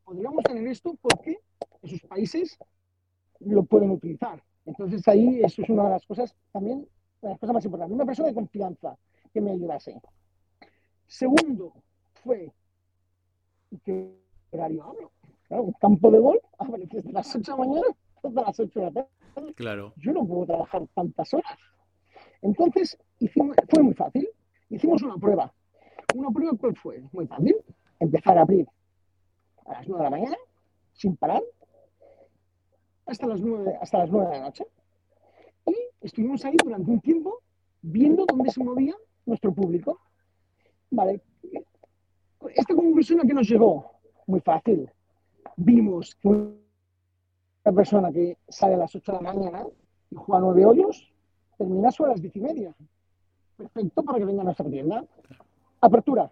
Podríamos 0.03 0.43
tener 0.43 0.65
esto 0.67 0.95
porque 1.01 1.39
esos 1.81 2.01
países 2.01 2.57
lo 3.39 3.63
pueden 3.63 3.91
utilizar. 3.91 4.41
Entonces 4.65 5.05
ahí 5.07 5.41
eso 5.43 5.61
es 5.61 5.69
una 5.69 5.85
de 5.85 5.89
las 5.89 6.05
cosas 6.05 6.33
también, 6.51 6.87
las 7.21 7.37
cosas 7.37 7.53
más 7.53 7.65
importantes. 7.65 7.95
Una 7.95 8.05
persona 8.05 8.29
de 8.29 8.35
confianza 8.35 8.97
que 9.33 9.41
me 9.41 9.51
ayudase. 9.51 9.99
Segundo 11.11 11.73
fue 12.23 12.53
que 13.83 14.17
horario 14.51 14.85
hablo. 14.85 15.11
Claro, 15.45 15.63
un 15.63 15.73
campo 15.73 16.09
de 16.09 16.19
gol 16.19 16.39
abre 16.57 16.87
desde 16.89 17.11
las 17.11 17.35
8 17.35 17.39
de 17.39 17.57
la 17.57 17.67
mañana 17.67 17.87
hasta 18.23 18.41
las 18.41 18.59
8 18.61 18.79
de 18.79 18.85
la 18.85 18.91
tarde. 18.93 19.53
Claro. 19.55 19.93
Yo 19.97 20.13
no 20.13 20.25
puedo 20.25 20.45
trabajar 20.45 20.87
tantas 20.95 21.33
horas. 21.33 21.57
Entonces, 22.41 22.97
hicimos, 23.19 23.57
fue 23.69 23.83
muy 23.83 23.93
fácil. 23.93 24.25
Hicimos 24.69 25.01
una 25.03 25.17
prueba. 25.17 25.53
Una 26.15 26.29
prueba, 26.29 26.57
¿cuál 26.57 26.77
fue? 26.77 27.03
Muy 27.11 27.27
fácil. 27.27 27.57
Empezar 27.99 28.37
a 28.37 28.43
abrir 28.43 28.65
a 29.65 29.73
las 29.73 29.87
9 29.89 29.97
de 29.97 30.09
la 30.09 30.17
mañana, 30.17 30.37
sin 30.93 31.17
parar, 31.17 31.43
hasta 33.05 33.27
las 33.27 33.41
9, 33.41 33.79
hasta 33.81 33.97
las 33.97 34.09
9 34.09 34.29
de 34.29 34.37
la 34.37 34.45
noche. 34.45 34.65
Y 35.65 35.75
estuvimos 35.99 36.45
ahí 36.45 36.55
durante 36.63 36.89
un 36.89 37.01
tiempo 37.01 37.41
viendo 37.81 38.25
dónde 38.25 38.49
se 38.49 38.63
movía 38.63 38.95
nuestro 39.25 39.53
público. 39.53 39.99
Vale. 40.91 41.21
Esta 42.55 42.75
conclusión 42.75 43.21
a 43.21 43.23
que 43.23 43.33
nos 43.33 43.47
llegó, 43.49 43.91
muy 44.27 44.41
fácil. 44.41 44.89
Vimos 45.55 46.15
que 46.15 46.27
una 46.27 47.75
persona 47.75 48.11
que 48.11 48.37
sale 48.47 48.75
a 48.75 48.77
las 48.77 48.93
8 48.93 49.11
de 49.11 49.17
la 49.21 49.33
mañana 49.33 49.65
y 50.09 50.15
juega 50.15 50.41
nueve 50.41 50.65
hoyos, 50.65 51.11
termina 51.57 51.91
sobre 51.91 52.11
las 52.11 52.21
10 52.21 52.35
y 52.35 52.41
media. 52.41 52.75
Perfecto 53.55 54.03
para 54.03 54.19
que 54.19 54.25
venga 54.25 54.41
a 54.41 54.45
nuestra 54.45 54.69
tienda. 54.69 55.05
Apertura, 55.79 56.31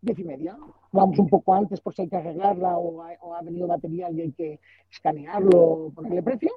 10 0.00 0.18
y 0.18 0.24
media. 0.24 0.56
Vamos 0.92 1.18
un 1.18 1.28
poco 1.28 1.54
antes 1.54 1.80
por 1.80 1.94
si 1.94 2.02
hay 2.02 2.08
que 2.08 2.16
arreglarla 2.16 2.78
o 2.78 3.02
ha, 3.02 3.12
o 3.20 3.34
ha 3.34 3.42
venido 3.42 3.66
material 3.66 4.16
y 4.16 4.22
hay 4.22 4.32
que 4.32 4.60
escanearlo 4.90 5.60
o 5.60 5.90
ponerle 5.90 6.22
precio. 6.22 6.52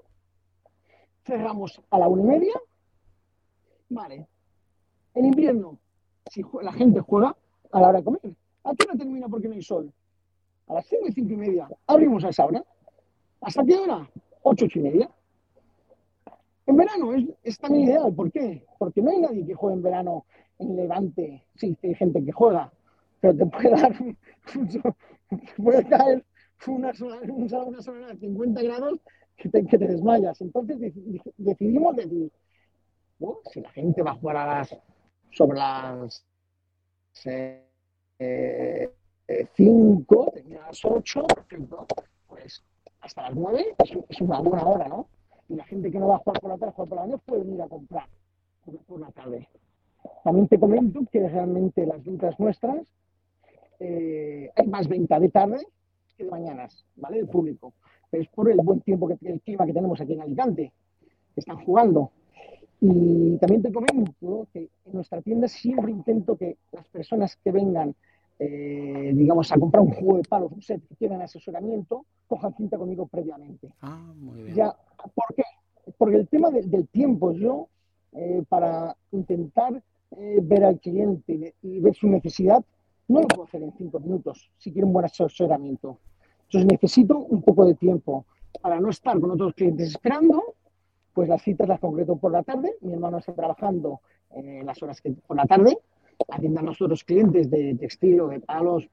Cerramos 1.25 1.81
a 1.89 1.99
la 1.99 2.07
una 2.07 2.21
y 2.21 2.25
media. 2.25 2.53
Vale. 3.89 4.27
En 5.13 5.25
invierno, 5.25 5.79
si 6.31 6.43
la 6.61 6.73
gente 6.73 6.99
juega 7.01 7.35
a 7.71 7.81
la 7.81 7.89
hora 7.89 7.99
de 7.99 8.03
comer. 8.03 8.35
¿A 8.63 8.75
qué 8.75 8.85
hora 8.85 8.97
termina 8.97 9.27
porque 9.27 9.47
no 9.47 9.53
hay 9.53 9.61
sol? 9.61 9.91
A 10.67 10.75
las 10.75 10.85
5 10.87 11.07
y 11.07 11.11
5 11.11 11.33
y 11.33 11.37
media. 11.37 11.69
Abrimos 11.87 12.23
a 12.23 12.29
esa 12.29 12.45
hora. 12.45 12.63
¿Hasta 13.41 13.63
qué 13.63 13.75
hora? 13.75 14.09
8, 14.43 14.65
8 14.65 14.79
y 14.79 14.81
media. 14.81 15.09
En 16.65 16.75
verano 16.75 17.13
es, 17.13 17.25
es, 17.43 17.57
también 17.57 17.85
ideal. 17.85 18.13
¿Por 18.13 18.31
qué? 18.31 18.65
Porque 18.77 19.01
no 19.01 19.11
hay 19.11 19.19
nadie 19.19 19.45
que 19.45 19.53
juegue 19.53 19.77
en 19.77 19.83
verano 19.83 20.25
en 20.59 20.75
Levante. 20.75 21.43
Sí, 21.55 21.77
hay 21.81 21.95
gente 21.95 22.23
que 22.23 22.31
juega, 22.31 22.71
pero 23.21 23.35
te 23.35 23.45
puede 23.45 23.69
dar, 23.69 23.93
te 25.29 25.61
puede 25.63 25.85
caer 25.85 26.25
una 26.67 26.93
sola, 26.93 27.19
una 27.31 27.81
sola 27.81 28.07
de 28.07 28.17
50 28.17 28.61
grados 28.63 28.99
que 29.37 29.49
te, 29.49 29.65
que 29.65 29.77
te 29.77 29.87
desmayas. 29.87 30.41
Entonces 30.41 30.77
decidimos 31.37 31.95
decir, 31.95 32.31
si 33.51 33.61
la 33.61 33.69
gente 33.71 34.01
va 34.01 34.11
a 34.11 34.15
jugar 34.15 34.37
a 34.37 34.45
las, 34.45 34.75
sobre 35.31 35.57
las 35.59 36.25
5, 37.13 37.47
eh, 38.19 38.89
termina 40.33 40.63
a 40.63 40.67
las 40.67 40.83
8, 40.83 41.23
por 41.23 41.39
ejemplo, 41.39 41.85
pues 42.27 42.63
hasta 43.01 43.23
las 43.23 43.35
9 43.35 43.75
es, 44.09 44.21
una 44.21 44.39
buena 44.39 44.65
hora, 44.65 44.87
¿no? 44.87 45.07
Y 45.49 45.55
la 45.55 45.65
gente 45.65 45.91
que 45.91 45.99
no 45.99 46.07
va 46.07 46.15
a 46.15 46.19
jugar 46.19 46.41
por 46.41 46.49
la 46.51 46.57
tarde, 46.57 46.73
juega 46.75 46.89
por 46.89 46.97
la 46.99 47.07
noche, 47.07 47.23
puede 47.25 47.43
venir 47.43 47.61
a 47.61 47.67
comprar 47.67 48.07
por, 48.87 48.99
la 48.99 49.11
tarde. 49.11 49.47
También 50.23 50.47
te 50.47 50.59
comento 50.59 51.01
que 51.11 51.27
realmente 51.27 51.85
las 51.85 52.03
ventas 52.03 52.39
nuestras, 52.39 52.81
eh, 53.79 54.51
hay 54.55 54.67
más 54.67 54.87
venta 54.87 55.19
de 55.19 55.29
tarde 55.29 55.65
que 56.17 56.23
de 56.23 56.31
mañanas, 56.31 56.85
¿vale? 56.95 57.19
El 57.19 57.27
público. 57.27 57.73
Pero 58.09 58.23
es 58.23 58.29
por 58.29 58.49
el 58.49 58.57
buen 58.61 58.81
tiempo, 58.81 59.07
que 59.07 59.17
el 59.21 59.41
clima 59.41 59.65
que 59.65 59.73
tenemos 59.73 60.01
aquí 60.01 60.13
en 60.13 60.21
Alicante, 60.21 60.73
están 61.35 61.63
jugando. 61.63 62.11
Y 62.79 63.37
también 63.37 63.61
te 63.63 63.71
comento 63.71 64.47
que 64.53 64.69
en 64.85 64.93
nuestra 64.93 65.21
tienda 65.21 65.47
siempre 65.47 65.91
intento 65.91 66.37
que 66.37 66.57
las 66.71 66.87
personas 66.87 67.35
que 67.43 67.51
vengan, 67.51 67.95
eh, 68.37 69.11
digamos, 69.15 69.51
a 69.51 69.57
comprar 69.57 69.83
un 69.83 69.93
juego 69.93 70.17
de 70.17 70.23
palos, 70.23 70.51
un 70.51 70.61
set 70.61 70.87
que 70.87 70.95
quieran 70.95 71.21
asesoramiento, 71.21 72.05
cojan 72.27 72.55
cinta 72.55 72.77
conmigo 72.77 73.07
previamente. 73.07 73.73
Ah, 73.81 74.13
muy 74.15 74.43
bien. 74.43 74.55
Ya, 74.55 74.75
¿Por 75.13 75.35
qué? 75.35 75.43
Porque 75.97 76.17
el 76.17 76.27
tema 76.27 76.51
de, 76.51 76.61
del 76.63 76.87
tiempo, 76.87 77.31
yo, 77.31 77.67
eh, 78.13 78.43
para 78.47 78.95
intentar 79.11 79.81
eh, 80.11 80.39
ver 80.41 80.63
al 80.63 80.79
cliente 80.79 81.55
y 81.61 81.79
ver 81.79 81.95
su 81.95 82.07
necesidad, 82.07 82.63
no 83.07 83.21
lo 83.21 83.27
puedo 83.27 83.43
hacer 83.43 83.63
en 83.63 83.73
cinco 83.77 83.99
minutos 83.99 84.51
si 84.57 84.71
quiero 84.71 84.87
un 84.87 84.93
buen 84.93 85.05
asesoramiento. 85.05 85.97
Entonces 86.43 86.71
necesito 86.71 87.17
un 87.17 87.41
poco 87.41 87.65
de 87.65 87.75
tiempo 87.75 88.25
para 88.61 88.79
no 88.79 88.89
estar 88.89 89.19
con 89.19 89.31
otros 89.31 89.53
clientes 89.53 89.89
esperando, 89.89 90.55
pues 91.17 91.29
las 91.29 91.41
citas 91.41 91.67
las 91.67 91.79
concreto 91.79 92.15
por 92.15 92.31
la 92.31 92.43
tarde, 92.43 92.75
mi 92.81 92.93
hermano 92.93 93.17
está 93.17 93.33
trabajando 93.33 94.01
en 94.29 94.63
las 94.63 94.83
horas 94.83 95.01
que 95.01 95.13
por 95.13 95.35
la 95.35 95.47
tarde, 95.47 95.79
atiendan 96.27 96.65
a 96.65 96.67
nosotros 96.67 97.03
clientes 97.03 97.49
de 97.49 97.73
textil 97.73 98.21
o 98.21 98.27
de 98.27 98.39
palos, 98.39 98.87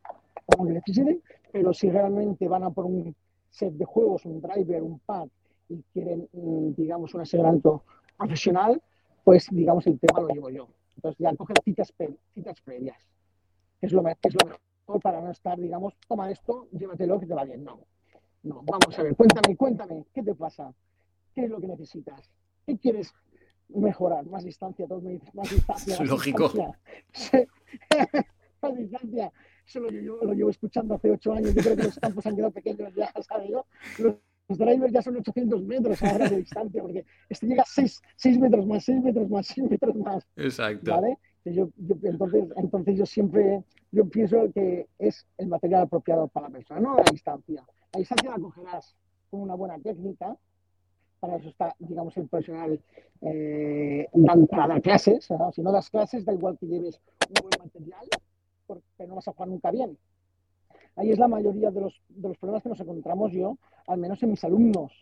como 0.47 0.65
que 0.65 0.73
necesiten, 0.73 1.21
pero 1.53 1.75
si 1.75 1.91
realmente 1.91 2.49
van 2.49 2.63
a 2.63 2.71
por 2.71 2.87
un 2.87 3.15
set 3.51 3.75
de 3.75 3.85
juegos, 3.85 4.25
un 4.25 4.41
driver, 4.41 4.83
un 4.83 5.01
pad, 5.01 5.29
y 5.69 5.83
quieren, 5.93 6.27
digamos, 6.75 7.13
un 7.13 7.21
asesoramiento 7.21 7.83
profesional, 8.17 8.81
pues, 9.23 9.47
digamos, 9.51 9.87
el 9.87 9.99
tema 9.99 10.21
lo 10.21 10.29
llevo 10.29 10.49
yo. 10.49 10.69
Entonces 10.97 11.19
ya 11.19 11.37
cogen 11.37 11.57
citas, 11.63 11.93
citas 12.33 12.59
previas, 12.63 13.07
es, 13.83 13.93
lo, 13.93 14.03
es 14.09 14.35
lo 14.35 14.49
mejor 14.49 15.03
para 15.03 15.21
no 15.21 15.31
estar, 15.31 15.59
digamos, 15.59 15.93
toma 16.09 16.31
esto, 16.31 16.69
llévatelo, 16.73 17.21
que 17.21 17.27
te 17.27 17.35
va 17.35 17.45
bien. 17.45 17.63
No, 17.63 17.81
no, 18.45 18.63
vamos 18.63 18.99
a 18.99 19.03
ver, 19.03 19.15
cuéntame, 19.15 19.55
cuéntame, 19.59 20.07
¿qué 20.15 20.23
te 20.23 20.35
pasa? 20.35 20.73
¿Qué 21.35 21.45
es 21.45 21.51
lo 21.51 21.61
que 21.61 21.67
necesitas? 21.67 22.31
¿Qué 22.67 22.79
quieres 22.79 23.13
mejorar? 23.69 24.27
Más 24.27 24.45
distancia, 24.45 24.87
todo, 24.87 25.01
más 25.33 25.51
distancia. 25.51 25.99
Más 25.99 26.09
Lógico. 26.09 26.49
Distancia. 26.49 27.49
más 28.63 28.77
distancia. 28.77 29.33
Eso 29.67 29.81
lo, 29.81 29.91
yo, 29.91 30.19
lo 30.23 30.33
llevo 30.33 30.51
escuchando 30.51 30.95
hace 30.95 31.11
ocho 31.11 31.33
años. 31.33 31.55
Yo 31.55 31.63
creo 31.63 31.77
que 31.77 31.83
los 31.85 31.99
campos 31.99 32.27
han 32.27 32.37
quedado 32.37 32.53
pequeños 32.53 32.95
ya, 32.95 33.13
¿sabes? 33.23 33.51
¿no? 33.51 33.67
Los, 33.99 34.15
los 34.49 34.59
drivers 34.59 34.93
ya 34.93 35.03
son 35.03 35.17
800 35.17 35.63
metros 35.65 36.03
ahora 36.03 36.29
de 36.29 36.37
distancia, 36.37 36.83
porque 36.83 37.05
este 37.29 37.47
llega 37.47 37.63
a 37.63 37.67
6, 37.67 38.03
6 38.17 38.39
metros 38.39 38.67
más, 38.67 38.85
6 38.85 39.03
metros 39.03 39.31
más, 39.31 39.47
6 39.47 39.71
metros 39.71 39.97
más. 39.97 40.29
Exacto. 40.37 40.91
¿Vale? 40.91 41.19
Yo, 41.47 41.69
yo, 41.77 41.97
entonces, 42.03 42.45
entonces 42.57 42.97
yo 42.97 43.07
siempre 43.07 43.65
yo 43.95 44.09
pienso 44.09 44.51
que 44.53 44.89
es 44.99 45.27
el 45.39 45.49
material 45.49 45.83
apropiado 45.83 46.27
para 46.29 46.49
la 46.49 46.53
persona, 46.55 46.81
no 46.81 46.97
la 46.97 47.05
distancia. 47.05 47.65
La 47.93 48.01
distancia 48.01 48.31
la 48.31 48.39
cogerás 48.39 48.97
con 49.31 49.41
una 49.41 49.55
buena 49.55 49.79
técnica, 49.79 50.37
para 51.25 51.39
eso 51.39 51.49
está, 51.49 51.75
digamos, 51.79 52.15
el 52.19 52.29
profesional 52.29 52.79
eh, 53.23 54.09
para 54.51 54.69
dar 54.69 54.83
clases. 54.83 55.31
¿no? 55.31 55.51
Si 55.53 55.63
no 55.63 55.73
das 55.73 55.89
clases, 55.89 56.25
da 56.25 56.35
igual 56.35 56.59
que 56.59 56.67
lleves 56.67 57.01
un 57.29 57.49
buen 57.49 57.65
material, 57.65 58.07
porque 58.67 59.07
no 59.07 59.15
vas 59.15 59.29
a 59.29 59.33
jugar 59.33 59.49
nunca 59.49 59.71
bien. 59.71 59.97
Ahí 60.97 61.11
es 61.11 61.19
la 61.19 61.29
mayoría 61.29 61.71
de 61.71 61.81
los, 61.81 62.03
de 62.09 62.29
los 62.29 62.37
problemas 62.37 62.63
que 62.63 62.69
nos 62.69 62.81
encontramos 62.81 63.33
yo, 63.33 63.57
al 63.87 63.99
menos 63.99 64.23
en 64.23 64.31
mis 64.31 64.45
alumnos. 64.45 64.93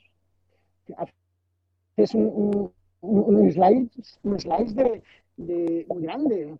Es 1.96 2.14
un, 2.14 2.72
un, 3.00 3.36
un 3.36 3.52
slide, 3.52 3.90
un 4.22 4.38
slide 4.38 4.72
de, 4.72 5.02
de, 5.36 5.86
muy 5.88 6.02
grande, 6.02 6.56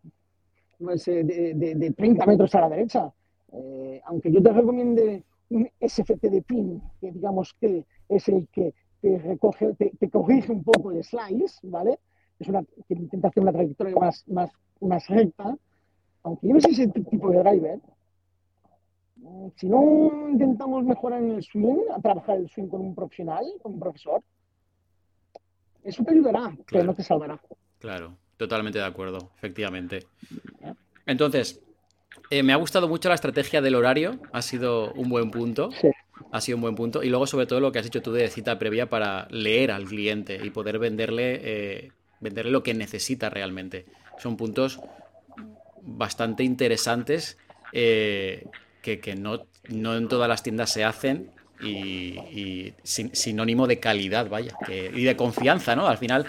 pues, 0.79 1.05
de, 1.05 1.25
de, 1.25 1.75
de, 1.77 1.91
30 1.93 2.27
metros 2.27 2.55
a 2.57 2.63
la 2.63 2.69
derecha. 2.69 3.13
Eh, 3.53 4.01
aunque 4.07 4.33
yo 4.33 4.43
te 4.43 4.53
recomiende 4.53 5.23
un 5.51 5.71
SFT 5.81 6.23
de 6.29 6.43
pin, 6.43 6.83
que 7.01 7.13
digamos 7.13 7.55
que 7.55 7.85
es 8.09 8.29
el 8.29 8.49
que 8.49 8.75
te 9.03 9.19
recoge, 9.19 9.75
te, 9.75 9.93
te 9.99 10.09
corrige 10.09 10.53
un 10.53 10.63
poco 10.63 10.93
el 10.93 11.03
slice, 11.05 11.59
¿vale? 11.65 11.99
Es 12.39 12.49
una, 12.49 12.63
que 12.63 12.95
intenta 12.95 13.29
hacer 13.29 13.43
una 13.43 13.53
trayectoria 13.53 13.95
más, 13.97 14.27
más, 14.29 14.51
más 14.81 15.07
recta. 15.09 15.57
Aunque 16.23 16.47
lleves 16.47 16.65
ese 16.67 16.87
tipo 16.89 17.31
de 17.31 17.39
driver, 17.41 17.81
si 19.57 19.69
no 19.69 20.29
intentamos 20.31 20.85
mejorar 20.85 21.21
en 21.21 21.33
el 21.33 21.43
swing, 21.43 21.91
a 21.95 22.01
trabajar 22.01 22.39
el 22.39 22.49
swing 22.49 22.69
con 22.69 22.81
un 22.81 22.95
profesional, 22.95 23.45
con 23.61 23.75
un 23.75 23.81
profesor, 23.81 24.23
eso 25.83 26.05
te 26.05 26.13
ayudará, 26.13 26.43
claro. 26.43 26.65
pero 26.71 26.85
no 26.85 26.95
te 26.95 27.03
salvará. 27.03 27.41
Claro, 27.81 28.17
totalmente 28.37 28.79
de 28.79 28.85
acuerdo, 28.85 29.31
efectivamente. 29.37 30.07
Entonces, 31.07 31.61
eh, 32.31 32.45
me 32.45 32.53
ha 32.53 32.57
gustado 32.57 32.89
mucho 32.89 33.09
la 33.09 33.17
estrategia 33.17 33.61
del 33.61 33.75
horario, 33.75 34.21
ha 34.33 34.43
sido 34.43 34.93
un 34.93 35.09
buen 35.09 35.33
punto. 35.33 35.71
Sí. 35.73 35.91
Ha 36.31 36.41
sido 36.41 36.57
un 36.57 36.63
buen 36.63 36.75
punto. 36.75 37.03
Y 37.03 37.09
luego, 37.09 37.27
sobre 37.27 37.47
todo, 37.47 37.61
lo 37.61 37.73
que 37.73 37.79
has 37.79 37.87
hecho 37.87 38.03
tú 38.03 38.13
de 38.13 38.29
cita 38.29 38.59
previa 38.59 38.89
para 38.89 39.27
leer 39.31 39.71
al 39.71 39.85
cliente 39.85 40.41
y 40.43 40.51
poder 40.51 40.79
venderle, 40.79 41.41
eh, 41.43 41.93
venderle 42.21 42.51
lo 42.51 42.63
que 42.63 42.75
necesita 42.75 43.31
realmente. 43.31 43.87
Son 44.19 44.37
puntos 44.37 44.81
bastante 45.83 46.45
interesantes 46.45 47.39
eh, 47.73 48.47
que, 48.83 49.01
que 49.01 49.15
no, 49.15 49.47
no, 49.69 49.97
en 49.97 50.09
todas 50.09 50.29
las 50.29 50.43
tiendas 50.43 50.71
se 50.71 50.85
hacen 50.85 51.31
y, 51.61 52.75
sinónimo 52.83 53.67
de 53.67 53.79
calidad, 53.79 54.29
vaya, 54.29 54.57
y 54.69 55.05
de 55.05 55.17
confianza, 55.17 55.77
¿no? 55.77 55.87
Al 55.87 55.99
final 55.99 56.27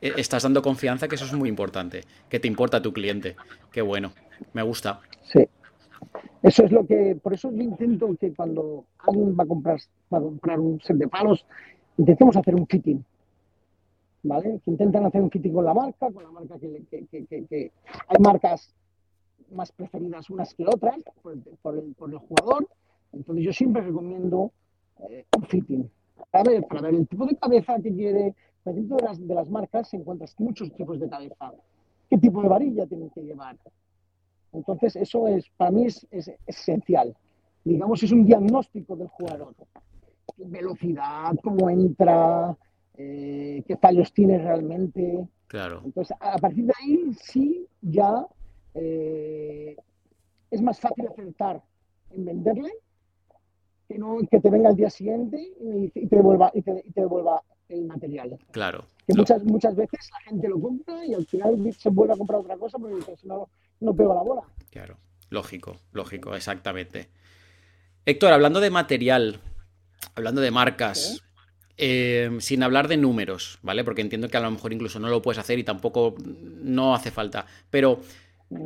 eh, 0.00 0.12
estás 0.16 0.42
dando 0.42 0.62
confianza, 0.62 1.08
que 1.08 1.14
eso 1.14 1.24
es 1.24 1.32
muy 1.32 1.48
importante, 1.48 2.04
que 2.28 2.38
te 2.38 2.48
importa 2.48 2.82
tu 2.82 2.92
cliente. 2.92 3.36
Qué 3.72 3.80
bueno, 3.80 4.12
me 4.52 4.62
gusta. 4.62 5.00
Sí. 5.32 5.48
Eso 6.42 6.64
es 6.64 6.72
lo 6.72 6.86
que, 6.86 7.16
por 7.20 7.34
eso 7.34 7.50
yo 7.50 7.62
intento 7.62 8.14
que 8.16 8.32
cuando 8.34 8.84
alguien 8.98 9.36
va 9.38 9.44
a 9.44 9.46
comprar, 9.46 9.78
va 10.12 10.18
a 10.18 10.22
comprar 10.22 10.60
un 10.60 10.80
set 10.80 10.96
de 10.96 11.08
palos, 11.08 11.46
intentemos 11.96 12.36
hacer 12.36 12.54
un 12.54 12.66
fitting. 12.66 13.04
¿Vale? 14.22 14.60
Que 14.64 14.70
intentan 14.70 15.04
hacer 15.04 15.20
un 15.20 15.30
fitting 15.30 15.52
con 15.52 15.64
la 15.64 15.74
marca, 15.74 16.10
con 16.10 16.22
la 16.22 16.30
marca 16.30 16.58
que, 16.58 17.70
hay 18.08 18.18
marcas 18.20 18.74
más 19.52 19.70
preferidas 19.72 20.30
unas 20.30 20.54
que 20.54 20.64
otras 20.66 20.96
por 21.62 21.76
el, 21.76 22.18
jugador. 22.18 22.68
Entonces 23.12 23.44
yo 23.44 23.52
siempre 23.52 23.82
recomiendo 23.82 24.50
eh, 25.10 25.26
un 25.36 25.44
fitting 25.44 25.90
para 26.30 26.50
ver, 26.50 26.64
para 26.66 26.88
el 26.88 27.06
tipo 27.06 27.26
de 27.26 27.36
cabeza 27.36 27.76
que 27.80 27.92
quiere. 27.92 28.34
Dentro 28.64 28.96
de 28.96 29.04
las, 29.04 29.26
de 29.26 29.34
las 29.34 29.50
marcas 29.50 29.88
se 29.88 29.98
encuentran 29.98 30.30
muchos 30.38 30.72
tipos 30.72 30.98
de 30.98 31.08
cabeza. 31.08 31.52
¿Qué 32.08 32.16
tipo 32.16 32.40
de 32.42 32.48
varilla 32.48 32.86
tienen 32.86 33.10
que 33.10 33.22
llevar? 33.22 33.56
Entonces 34.54 34.96
eso 34.96 35.26
es, 35.28 35.48
para 35.56 35.70
mí 35.70 35.86
es, 35.86 36.06
esencial. 36.46 37.14
Digamos, 37.64 38.02
es 38.02 38.12
un 38.12 38.24
diagnóstico 38.24 38.96
del 38.96 39.08
jugador. 39.08 39.54
Velocidad, 40.36 41.34
cómo 41.42 41.68
entra, 41.68 42.56
eh, 42.96 43.62
qué 43.66 43.76
fallos 43.76 44.12
tiene 44.12 44.38
realmente. 44.38 45.28
Claro. 45.48 45.82
Entonces, 45.84 46.16
a 46.20 46.38
partir 46.38 46.66
de 46.66 46.72
ahí 46.80 47.12
sí 47.20 47.66
ya 47.82 48.26
eh, 48.74 49.76
es 50.50 50.62
más 50.62 50.80
fácil 50.80 51.06
acertar 51.08 51.62
en 52.10 52.24
venderle 52.24 52.70
que, 53.88 53.98
no, 53.98 54.18
que 54.30 54.40
te 54.40 54.50
venga 54.50 54.70
al 54.70 54.76
día 54.76 54.90
siguiente 54.90 55.52
y, 55.60 55.88
te 55.90 56.16
devuelva, 56.16 56.50
y, 56.54 56.62
te, 56.62 56.84
devuelva 56.94 57.42
el 57.68 57.84
material. 57.84 58.38
Claro. 58.50 58.84
Que 59.06 59.14
muchas, 59.14 59.44
muchas 59.44 59.74
veces 59.74 60.10
la 60.12 60.30
gente 60.30 60.48
lo 60.48 60.60
compra 60.60 61.04
y 61.04 61.14
al 61.14 61.26
final 61.26 61.72
se 61.72 61.90
vuelve 61.90 62.14
a 62.14 62.16
comprar 62.16 62.40
otra 62.40 62.56
cosa 62.56 62.78
porque 62.78 63.14
no, 63.24 63.48
no 63.84 63.94
pega 63.94 64.14
la 64.14 64.22
bola. 64.22 64.42
Claro, 64.70 64.96
lógico, 65.30 65.80
lógico, 65.92 66.34
exactamente. 66.34 67.08
Héctor, 68.06 68.32
hablando 68.32 68.60
de 68.60 68.70
material, 68.70 69.40
hablando 70.14 70.40
de 70.40 70.50
marcas, 70.50 71.22
eh, 71.76 72.30
sin 72.40 72.62
hablar 72.62 72.88
de 72.88 72.96
números, 72.96 73.58
¿vale? 73.62 73.84
Porque 73.84 74.02
entiendo 74.02 74.28
que 74.28 74.36
a 74.36 74.40
lo 74.40 74.50
mejor 74.50 74.72
incluso 74.72 75.00
no 75.00 75.08
lo 75.08 75.22
puedes 75.22 75.38
hacer 75.38 75.58
y 75.58 75.64
tampoco 75.64 76.14
no 76.18 76.94
hace 76.94 77.10
falta. 77.10 77.46
Pero 77.70 78.00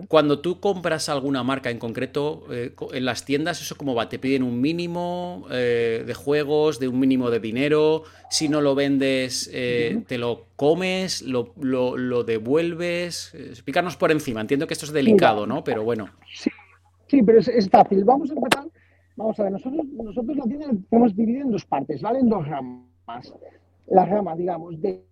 cuando 0.08 0.40
tú 0.40 0.60
compras 0.60 1.08
alguna 1.08 1.42
marca 1.42 1.70
en 1.70 1.78
concreto, 1.78 2.44
eh, 2.50 2.74
en 2.92 3.04
las 3.04 3.24
tiendas, 3.24 3.62
¿eso 3.62 3.76
cómo 3.76 3.94
va? 3.94 4.08
¿Te 4.08 4.18
piden 4.18 4.42
un 4.42 4.60
mínimo 4.60 5.46
eh, 5.50 6.04
de 6.06 6.14
juegos, 6.14 6.78
de 6.78 6.88
un 6.88 6.98
mínimo 6.98 7.30
de 7.30 7.40
dinero? 7.40 8.02
Si 8.28 8.48
no 8.48 8.60
lo 8.60 8.74
vendes, 8.74 9.50
eh, 9.52 10.02
¿te 10.06 10.18
lo 10.18 10.46
comes? 10.56 11.22
Lo, 11.22 12.24
devuelves? 12.24 13.34
Explícanos 13.34 13.96
por 13.96 14.10
encima. 14.10 14.40
Entiendo 14.40 14.66
que 14.66 14.74
esto 14.74 14.86
es 14.86 14.92
delicado, 14.92 15.46
¿no? 15.46 15.64
Pero 15.64 15.84
bueno. 15.84 16.08
Sí, 17.06 17.22
pero 17.22 17.38
es, 17.38 17.70
fácil. 17.70 18.04
Vamos 18.04 18.30
a 18.30 18.34
empezar. 18.34 18.66
Vamos 19.16 19.40
a 19.40 19.44
ver, 19.44 19.52
nosotros, 19.52 19.84
nosotros 19.86 20.36
la 20.36 20.44
tienda 20.44 20.66
la 20.66 20.78
tenemos 20.90 21.16
dividida 21.16 21.42
en 21.42 21.50
dos 21.50 21.64
partes, 21.64 22.02
¿vale? 22.02 22.20
En 22.20 22.28
dos 22.28 22.46
ramas. 22.46 23.32
La 23.86 24.04
rama, 24.04 24.36
digamos, 24.36 24.80
de, 24.80 25.02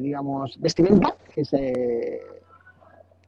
digamos, 0.00 0.58
vestimenta, 0.60 1.16
que 1.34 1.40
es 1.40 1.52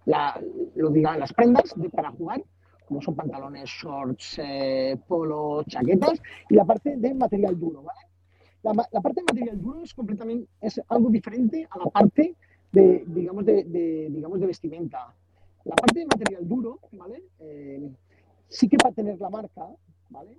lo 0.07 0.91
digan 0.91 1.21
las 1.21 1.33
prendas 1.33 1.75
para 1.93 2.11
jugar, 2.11 2.43
como 2.87 3.01
son 3.01 3.15
pantalones, 3.15 3.69
shorts, 3.69 4.39
eh, 4.39 4.99
polo, 5.07 5.63
chaquetas, 5.65 6.21
y 6.49 6.55
la 6.55 6.65
parte 6.65 6.97
de 6.97 7.15
material 7.15 7.59
duro, 7.59 7.83
¿vale? 7.83 8.01
La, 8.63 9.01
parte 9.01 9.21
de 9.21 9.25
material 9.33 9.61
duro 9.61 9.83
es 9.83 9.93
completamente, 9.93 10.49
es 10.61 10.81
algo 10.89 11.11
diferente 11.11 11.67
a 11.69 11.79
la 11.79 11.87
parte 11.87 12.37
de, 12.71 13.05
digamos, 13.09 13.45
de, 13.45 13.65
digamos, 14.11 14.39
de 14.41 14.47
vestimenta. 14.47 15.13
La 15.65 15.75
parte 15.75 16.01
de 16.01 16.07
material 16.07 16.49
duro, 16.49 16.79
¿vale? 16.93 17.25
Eh, 17.41 17.91
sí 18.49 18.69
que 18.69 18.77
va 18.83 18.91
a 18.91 18.93
tener 18.93 19.19
la 19.19 19.31
marca, 19.31 19.67
¿vale? 20.11 20.39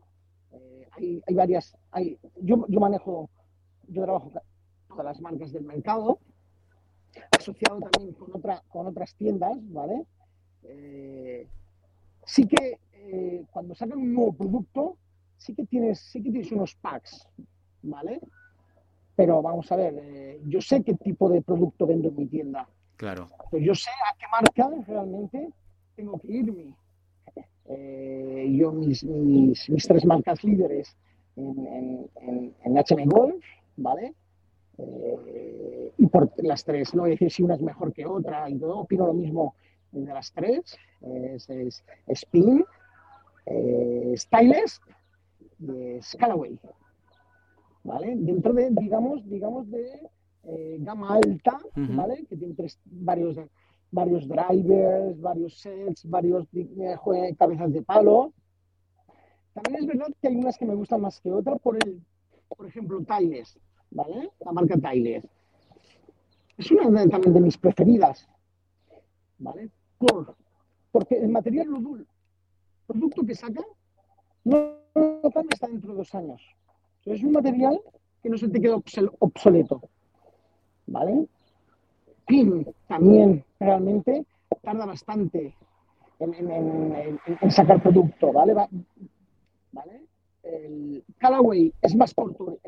Eh, 0.52 0.88
hay, 0.92 1.22
hay, 1.28 1.36
varias, 1.36 1.76
hay, 1.92 2.18
yo, 2.42 2.66
yo 2.70 2.80
manejo, 2.80 3.30
yo 3.88 4.04
trabajo 4.04 4.32
todas 4.88 5.06
las 5.06 5.20
marcas 5.20 5.52
del 5.52 5.64
mercado, 5.64 6.20
asociado 7.32 7.80
también 7.80 8.14
con, 8.14 8.36
otra, 8.36 8.62
con 8.70 8.88
otras 8.88 9.14
tiendas, 9.16 9.58
¿vale? 9.72 10.06
Eh, 10.64 11.48
sí 12.26 12.48
que 12.48 12.80
eh, 12.94 13.46
cuando 13.52 13.76
sacan 13.76 14.00
un 14.00 14.14
nuevo 14.14 14.34
producto, 14.34 14.98
sí 15.38 15.54
que 15.54 15.66
tienes, 15.66 16.00
sí 16.00 16.24
que 16.24 16.32
tienes 16.32 16.52
unos 16.52 16.76
packs, 16.76 17.28
¿vale? 17.82 18.20
Pero 19.16 19.42
vamos 19.42 19.72
a 19.72 19.76
ver, 19.76 19.96
eh, 20.02 20.42
yo 20.46 20.62
sé 20.62 20.84
qué 20.84 20.96
tipo 20.96 21.30
de 21.30 21.42
producto 21.42 21.86
vendo 21.86 22.10
en 22.10 22.16
mi 22.16 22.26
tienda. 22.28 22.68
Claro. 22.98 23.28
Yo 23.52 23.76
sé 23.76 23.90
a 23.90 24.18
qué 24.18 24.26
marca 24.32 24.70
realmente 24.88 25.50
tengo 25.96 26.18
que 26.20 26.28
irme. 26.32 26.76
yo, 28.58 28.72
mis, 28.72 29.04
mis, 29.04 29.88
tres 29.88 30.06
marcas 30.06 30.44
líderes 30.44 30.96
en, 31.36 31.68
en, 31.68 32.10
en, 32.16 32.56
en 32.64 32.78
HM 32.78 33.10
Golf, 33.10 33.44
¿vale? 33.78 34.14
Eh, 34.78 35.94
y 35.98 36.08
por 36.08 36.32
las 36.44 36.64
tres, 36.64 36.94
no 36.96 37.04
decir 37.04 37.32
si 37.32 37.44
una 37.44 37.56
es 37.56 37.62
mejor 37.62 37.94
que 37.94 38.06
otra 38.06 38.50
y 38.50 38.58
todo, 38.58 38.80
opino 38.80 39.06
lo 39.08 39.14
mismo 39.14 39.56
de 39.92 40.14
las 40.14 40.34
tres, 40.34 40.76
es, 41.02 41.84
Spin, 42.08 42.66
eh, 43.46 44.14
Stylist 44.18 44.82
y 45.60 46.02
Scalaway, 46.02 46.60
¿vale? 47.84 48.16
Dentro 48.18 48.54
de, 48.54 48.70
digamos, 48.72 49.28
digamos 49.30 49.70
de 49.70 50.10
eh, 50.46 50.78
gama 50.80 51.16
alta, 51.16 51.60
¿vale? 51.76 52.26
Que 52.26 52.36
tiene 52.36 52.56
tres, 52.56 52.80
varios, 52.86 53.38
varios 53.92 54.28
drivers, 54.28 55.22
varios 55.22 55.60
sets, 55.60 56.10
varios 56.10 56.48
cabezas 57.38 57.72
de 57.72 57.82
palo. 57.84 58.34
También 59.54 59.84
es 59.84 59.86
verdad 59.86 60.08
que 60.20 60.30
hay 60.30 60.36
unas 60.36 60.58
que 60.58 60.66
me 60.66 60.74
gustan 60.74 61.02
más 61.02 61.22
que 61.22 61.32
otras 61.32 61.60
por 61.62 61.76
el, 61.76 62.02
por 62.58 62.66
ejemplo, 62.66 63.04
Tiles, 63.04 63.60
¿vale? 63.94 64.32
La 64.40 64.52
marca 64.52 64.78
Tyler. 64.78 65.28
Es 66.58 66.72
una 66.72 67.08
también 67.08 67.34
de 67.34 67.42
mis 67.42 67.58
preferidas, 67.58 68.28
¿vale? 69.40 69.70
porque 70.92 71.16
el 71.16 71.30
material 71.30 71.68
Ludul, 71.68 72.06
producto 72.86 73.24
que 73.26 73.34
saca, 73.34 73.64
no, 74.44 74.76
no 74.94 75.22
está 75.50 75.68
dentro 75.68 75.92
de 75.92 75.98
dos 75.98 76.14
años. 76.14 76.42
es 77.06 77.24
un 77.24 77.32
material 77.32 77.80
que 78.22 78.30
no 78.30 78.38
se 78.38 78.50
te 78.50 78.62
queda 78.62 78.76
obsoleto, 79.20 79.82
¿vale? 80.88 81.28
PIN 82.28 82.68
también 82.88 83.44
realmente 83.60 84.26
tarda 84.62 84.86
bastante 84.86 85.56
en, 86.20 87.52
sacar 87.52 87.82
producto, 87.82 88.32
¿vale? 88.32 88.54
¿Vale? 88.54 90.02
El 90.44 91.04
Callaway 91.18 91.74
es 91.82 91.96
más 91.96 92.14
corto, 92.14 92.60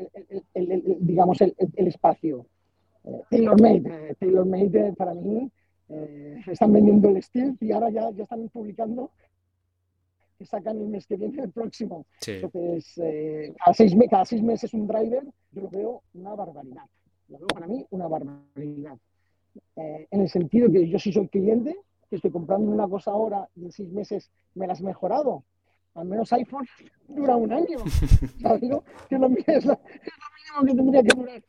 el, 0.54 0.82
digamos, 1.00 1.40
el, 1.40 1.54
espacio. 1.86 2.46
Eh, 3.04 3.22
TaylorMade, 3.30 4.10
eh, 4.10 4.14
TaylorMade 4.18 4.88
eh, 4.88 4.94
para 4.96 5.14
mí 5.14 5.50
están 6.46 6.72
vendiendo 6.72 7.08
el 7.10 7.22
Steel 7.22 7.56
y 7.60 7.70
ahora 7.70 7.90
ya, 7.90 8.10
ya 8.10 8.24
están 8.24 8.48
publicando 8.48 9.12
que 10.36 10.44
sacan 10.44 10.78
el 10.78 10.88
mes 10.88 11.06
que 11.06 11.16
viene 11.16 11.44
el 11.44 11.52
próximo. 11.52 12.06
Entonces, 12.26 12.92
cada, 12.96 13.72
seis, 13.72 13.94
cada 14.10 14.24
seis 14.24 14.42
meses 14.42 14.74
un 14.74 14.86
driver, 14.86 15.24
yo 15.52 15.62
lo 15.62 15.68
veo 15.70 16.02
una 16.14 16.34
barbaridad. 16.34 16.82
Lo 17.28 17.38
veo 17.38 17.46
para 17.46 17.68
mí 17.68 17.86
una 17.90 18.08
barbaridad. 18.08 18.98
en 19.76 20.20
el 20.20 20.28
sentido 20.28 20.70
que 20.70 20.88
yo 20.88 20.98
sí 20.98 21.12
soy 21.12 21.28
cliente, 21.28 21.76
que 22.10 22.16
estoy 22.16 22.32
comprando 22.32 22.70
una 22.70 22.88
cosa 22.88 23.12
ahora 23.12 23.48
y 23.54 23.66
en 23.66 23.72
seis 23.72 23.90
meses 23.92 24.30
me 24.54 24.66
la 24.66 24.72
has 24.72 24.82
mejorado, 24.82 25.44
al 25.96 26.06
menos 26.06 26.32
iPhone 26.32 26.66
dura 27.08 27.36
un 27.36 27.52
año. 27.52 27.78
¿sabes? 28.42 28.60
Que 29.08 29.18
lo, 29.18 29.28
es, 29.28 29.64
lo, 29.64 29.80
mínimo 30.62 30.66
que 30.66 30.74
tendría 30.74 31.02
que 31.02 31.16
durar 31.16 31.42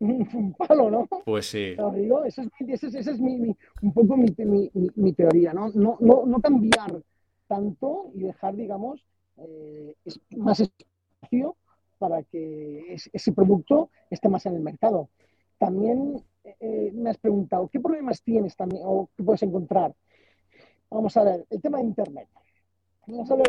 un, 0.00 0.54
palo, 0.54 0.90
¿no? 0.90 1.06
Pues 1.24 1.46
sí. 1.46 1.74
Digo? 1.94 2.24
Esa 2.24 2.42
es, 2.42 2.84
ese, 2.84 2.98
es 2.98 3.20
mi, 3.20 3.56
un 3.82 3.92
poco 3.92 4.16
mi, 4.16 4.34
mi, 4.38 4.70
mi, 4.94 5.12
teoría, 5.12 5.52
¿no? 5.52 5.70
No, 5.74 5.96
¿no? 6.00 6.26
no 6.26 6.40
cambiar 6.40 7.02
tanto 7.46 8.10
y 8.14 8.24
dejar, 8.24 8.56
digamos, 8.56 9.06
eh, 9.38 9.94
más 10.36 10.60
espacio 10.60 11.56
para 11.98 12.22
que 12.24 12.94
ese 13.12 13.32
producto 13.32 13.90
esté 14.10 14.28
más 14.28 14.44
en 14.46 14.56
el 14.56 14.62
mercado. 14.62 15.08
También 15.58 16.22
eh, 16.60 16.90
me 16.92 17.10
has 17.10 17.18
preguntado, 17.18 17.68
¿qué 17.68 17.80
problemas 17.80 18.22
tienes 18.22 18.56
también 18.56 18.82
o 18.84 19.08
qué 19.16 19.22
puedes 19.22 19.42
encontrar? 19.42 19.94
Vamos 20.90 21.16
a 21.16 21.24
ver, 21.24 21.46
el 21.48 21.62
tema 21.62 21.78
de 21.78 21.84
Internet 21.84 22.28
no 23.06 23.26
solo 23.26 23.44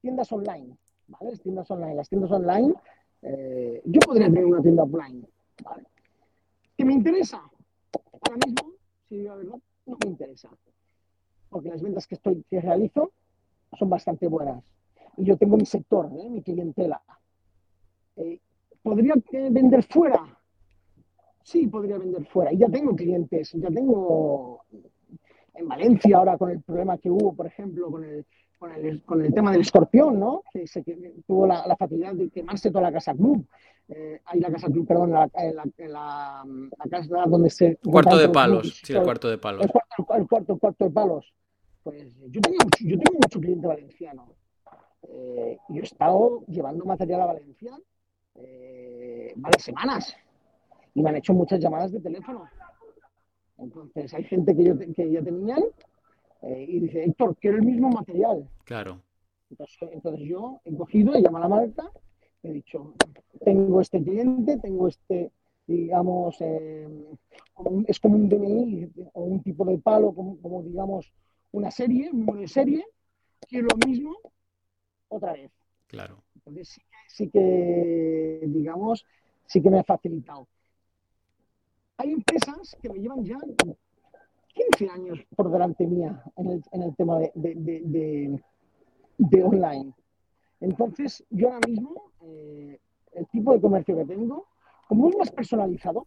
tiendas 0.00 0.32
online, 0.32 0.76
¿vale? 1.08 1.36
Tiendas 1.38 1.70
online. 1.70 1.94
Las 1.94 2.08
tiendas 2.08 2.30
online, 2.30 2.74
eh, 3.22 3.82
yo 3.84 4.00
podría 4.00 4.26
tener 4.26 4.44
una 4.44 4.62
tienda 4.62 4.82
offline, 4.84 5.26
¿vale? 5.62 5.84
¿Que 6.76 6.84
me 6.84 6.94
interesa? 6.94 7.42
Ahora 8.12 8.38
mismo, 8.44 8.72
si 9.08 9.22
la 9.22 9.34
verdad, 9.34 9.58
no 9.86 9.96
me 10.02 10.10
interesa. 10.10 10.48
Porque 11.48 11.70
las 11.70 11.82
ventas 11.82 12.06
que, 12.06 12.14
estoy, 12.14 12.44
que 12.48 12.60
realizo 12.60 13.12
son 13.78 13.90
bastante 13.90 14.28
buenas. 14.28 14.62
y 15.16 15.24
yo 15.24 15.36
tengo 15.36 15.56
mi 15.56 15.66
sector, 15.66 16.10
¿eh? 16.18 16.30
mi 16.30 16.42
clientela. 16.42 17.02
Eh, 18.16 18.40
¿Podría 18.82 19.14
vender 19.32 19.82
fuera? 19.82 20.38
Sí, 21.42 21.66
podría 21.66 21.98
vender 21.98 22.26
fuera. 22.26 22.52
Y 22.52 22.58
ya 22.58 22.68
tengo 22.68 22.94
clientes, 22.94 23.52
ya 23.52 23.68
tengo 23.68 24.64
en 25.54 25.66
Valencia 25.66 26.18
ahora 26.18 26.38
con 26.38 26.50
el 26.50 26.62
problema 26.62 26.98
que 26.98 27.10
hubo, 27.10 27.34
por 27.34 27.46
ejemplo, 27.46 27.90
con 27.90 28.04
el, 28.04 28.24
con 28.58 28.72
el, 28.72 29.02
con 29.04 29.24
el 29.24 29.32
tema 29.32 29.52
del 29.52 29.60
escorpión, 29.60 30.18
¿no? 30.18 30.42
Que, 30.52 30.66
se, 30.66 30.82
que 30.82 31.14
tuvo 31.26 31.46
la, 31.46 31.66
la, 31.66 31.76
facilidad 31.76 32.14
de 32.14 32.28
quemarse 32.28 32.70
toda 32.70 32.82
la 32.82 32.92
casa 32.92 33.14
club. 33.14 33.46
Eh, 33.88 34.20
hay 34.26 34.40
la 34.40 34.50
casa 34.50 34.66
club, 34.66 34.86
perdón, 34.86 35.12
la, 35.12 35.30
la, 35.34 35.64
la, 35.86 36.88
casa 36.90 37.24
donde 37.26 37.50
se... 37.50 37.76
Cuarto 37.76 38.16
de 38.16 38.28
palos, 38.28 38.80
sí, 38.84 38.92
el 38.92 39.02
cuarto 39.02 39.28
de 39.28 39.38
palos. 39.38 39.64
El 39.64 39.70
cuarto, 39.70 40.14
el 40.16 40.26
cuarto, 40.26 40.52
el 40.54 40.58
cuarto 40.58 40.84
de 40.84 40.90
palos. 40.90 41.32
Pues 41.82 42.12
yo 42.28 42.40
tengo, 42.40 42.58
yo 42.80 42.98
tengo 42.98 43.18
mucho 43.22 43.40
cliente 43.40 43.66
valenciano. 43.66 44.34
Eh, 45.08 45.58
yo 45.68 45.80
he 45.80 45.84
estado 45.84 46.44
llevando 46.48 46.84
material 46.84 47.22
a 47.22 47.26
Valencia 47.26 47.78
eh, 48.34 49.32
varias 49.36 49.62
semanas 49.62 50.14
y 50.94 51.02
me 51.02 51.10
han 51.10 51.16
hecho 51.16 51.32
muchas 51.32 51.60
llamadas 51.60 51.92
de 51.92 52.00
teléfono. 52.00 52.44
Entonces 53.56 54.12
hay 54.12 54.24
gente 54.24 54.54
que, 54.54 54.64
yo, 54.64 54.78
que 54.78 55.10
ya 55.10 55.22
tenían 55.22 55.62
eh, 56.42 56.66
y 56.68 56.80
dice, 56.80 57.04
Héctor, 57.04 57.36
quiero 57.36 57.58
el 57.58 57.64
mismo 57.64 57.90
material. 57.90 58.48
Claro. 58.64 59.00
Entonces, 59.50 59.88
entonces 59.92 60.28
yo 60.28 60.60
he 60.64 60.74
cogido, 60.76 61.14
he 61.14 61.22
llamado 61.22 61.46
a 61.46 61.48
la 61.48 61.54
marca, 61.56 61.90
he 62.42 62.52
dicho, 62.52 62.94
tengo 63.44 63.80
este 63.80 64.02
cliente, 64.02 64.58
tengo 64.58 64.88
este, 64.88 65.32
digamos, 65.66 66.36
eh, 66.40 66.88
es 67.86 67.98
como 68.00 68.16
un 68.16 68.28
DNI 68.28 68.90
o 69.14 69.22
un 69.22 69.42
tipo 69.42 69.64
de 69.64 69.78
palo, 69.78 70.12
como, 70.12 70.38
como 70.40 70.62
digamos 70.62 71.12
una 71.52 71.70
serie, 71.70 72.10
un 72.10 72.20
número 72.20 72.40
de 72.40 72.48
serie, 72.48 72.84
quiero 73.48 73.68
lo 73.68 73.88
mismo 73.88 74.16
otra 75.08 75.32
vez. 75.32 75.50
Claro. 75.86 76.22
Entonces 76.34 76.68
sí 76.68 76.82
sí 77.08 77.28
que, 77.30 78.40
digamos, 78.46 79.04
sí 79.46 79.60
que 79.60 79.70
me 79.70 79.80
ha 79.80 79.84
facilitado. 79.84 80.46
Hay 81.96 82.12
empresas 82.12 82.76
que 82.80 82.88
me 82.88 83.00
llevan 83.00 83.24
ya 83.24 83.38
15 84.58 84.90
años 84.90 85.18
por 85.36 85.50
delante 85.50 85.86
mía 85.86 86.22
en 86.36 86.50
el, 86.50 86.64
en 86.72 86.82
el 86.82 86.96
tema 86.96 87.18
de, 87.18 87.32
de, 87.34 87.54
de, 87.54 88.42
de, 89.18 89.42
online. 89.42 89.92
Entonces, 90.60 91.24
yo 91.30 91.48
ahora 91.48 91.60
mismo, 91.66 92.12
eh, 92.22 92.80
el 93.12 93.26
tipo 93.28 93.52
de 93.52 93.60
comercio 93.60 93.96
que 93.96 94.04
tengo, 94.04 94.48
como 94.88 95.08
es 95.08 95.16
más 95.16 95.30
personalizado, 95.30 96.06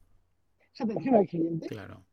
es 0.74 0.82
atención 0.82 1.16
al 1.16 1.28
cliente. 1.28 1.68
Claro. 1.68 2.04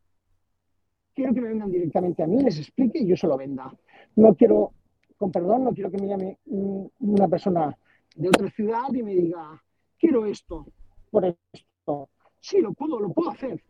Quiero 1.13 1.33
que 1.33 1.41
me 1.41 1.49
vengan 1.49 1.71
directamente 1.71 2.23
a 2.23 2.27
mí, 2.27 2.41
les 2.41 2.57
explique 2.57 2.99
y 2.99 3.07
yo 3.07 3.17
se 3.17 3.27
lo 3.27 3.37
venda. 3.37 3.73
No 4.15 4.35
quiero, 4.35 4.71
con 5.17 5.31
perdón, 5.31 5.65
no 5.65 5.73
quiero 5.73 5.91
que 5.91 5.97
me 5.97 6.07
llame 6.07 6.39
una 6.45 7.27
persona 7.27 7.77
de 8.15 8.29
otra 8.29 8.49
ciudad 8.51 8.93
y 8.93 9.03
me 9.03 9.13
diga, 9.13 9.61
quiero 9.97 10.25
esto, 10.25 10.65
por 11.11 11.25
esto. 11.25 12.09
Sí, 12.39 12.61
lo 12.61 12.73
puedo, 12.73 12.99
lo 12.99 13.11
puedo 13.11 13.31
hacer, 13.31 13.61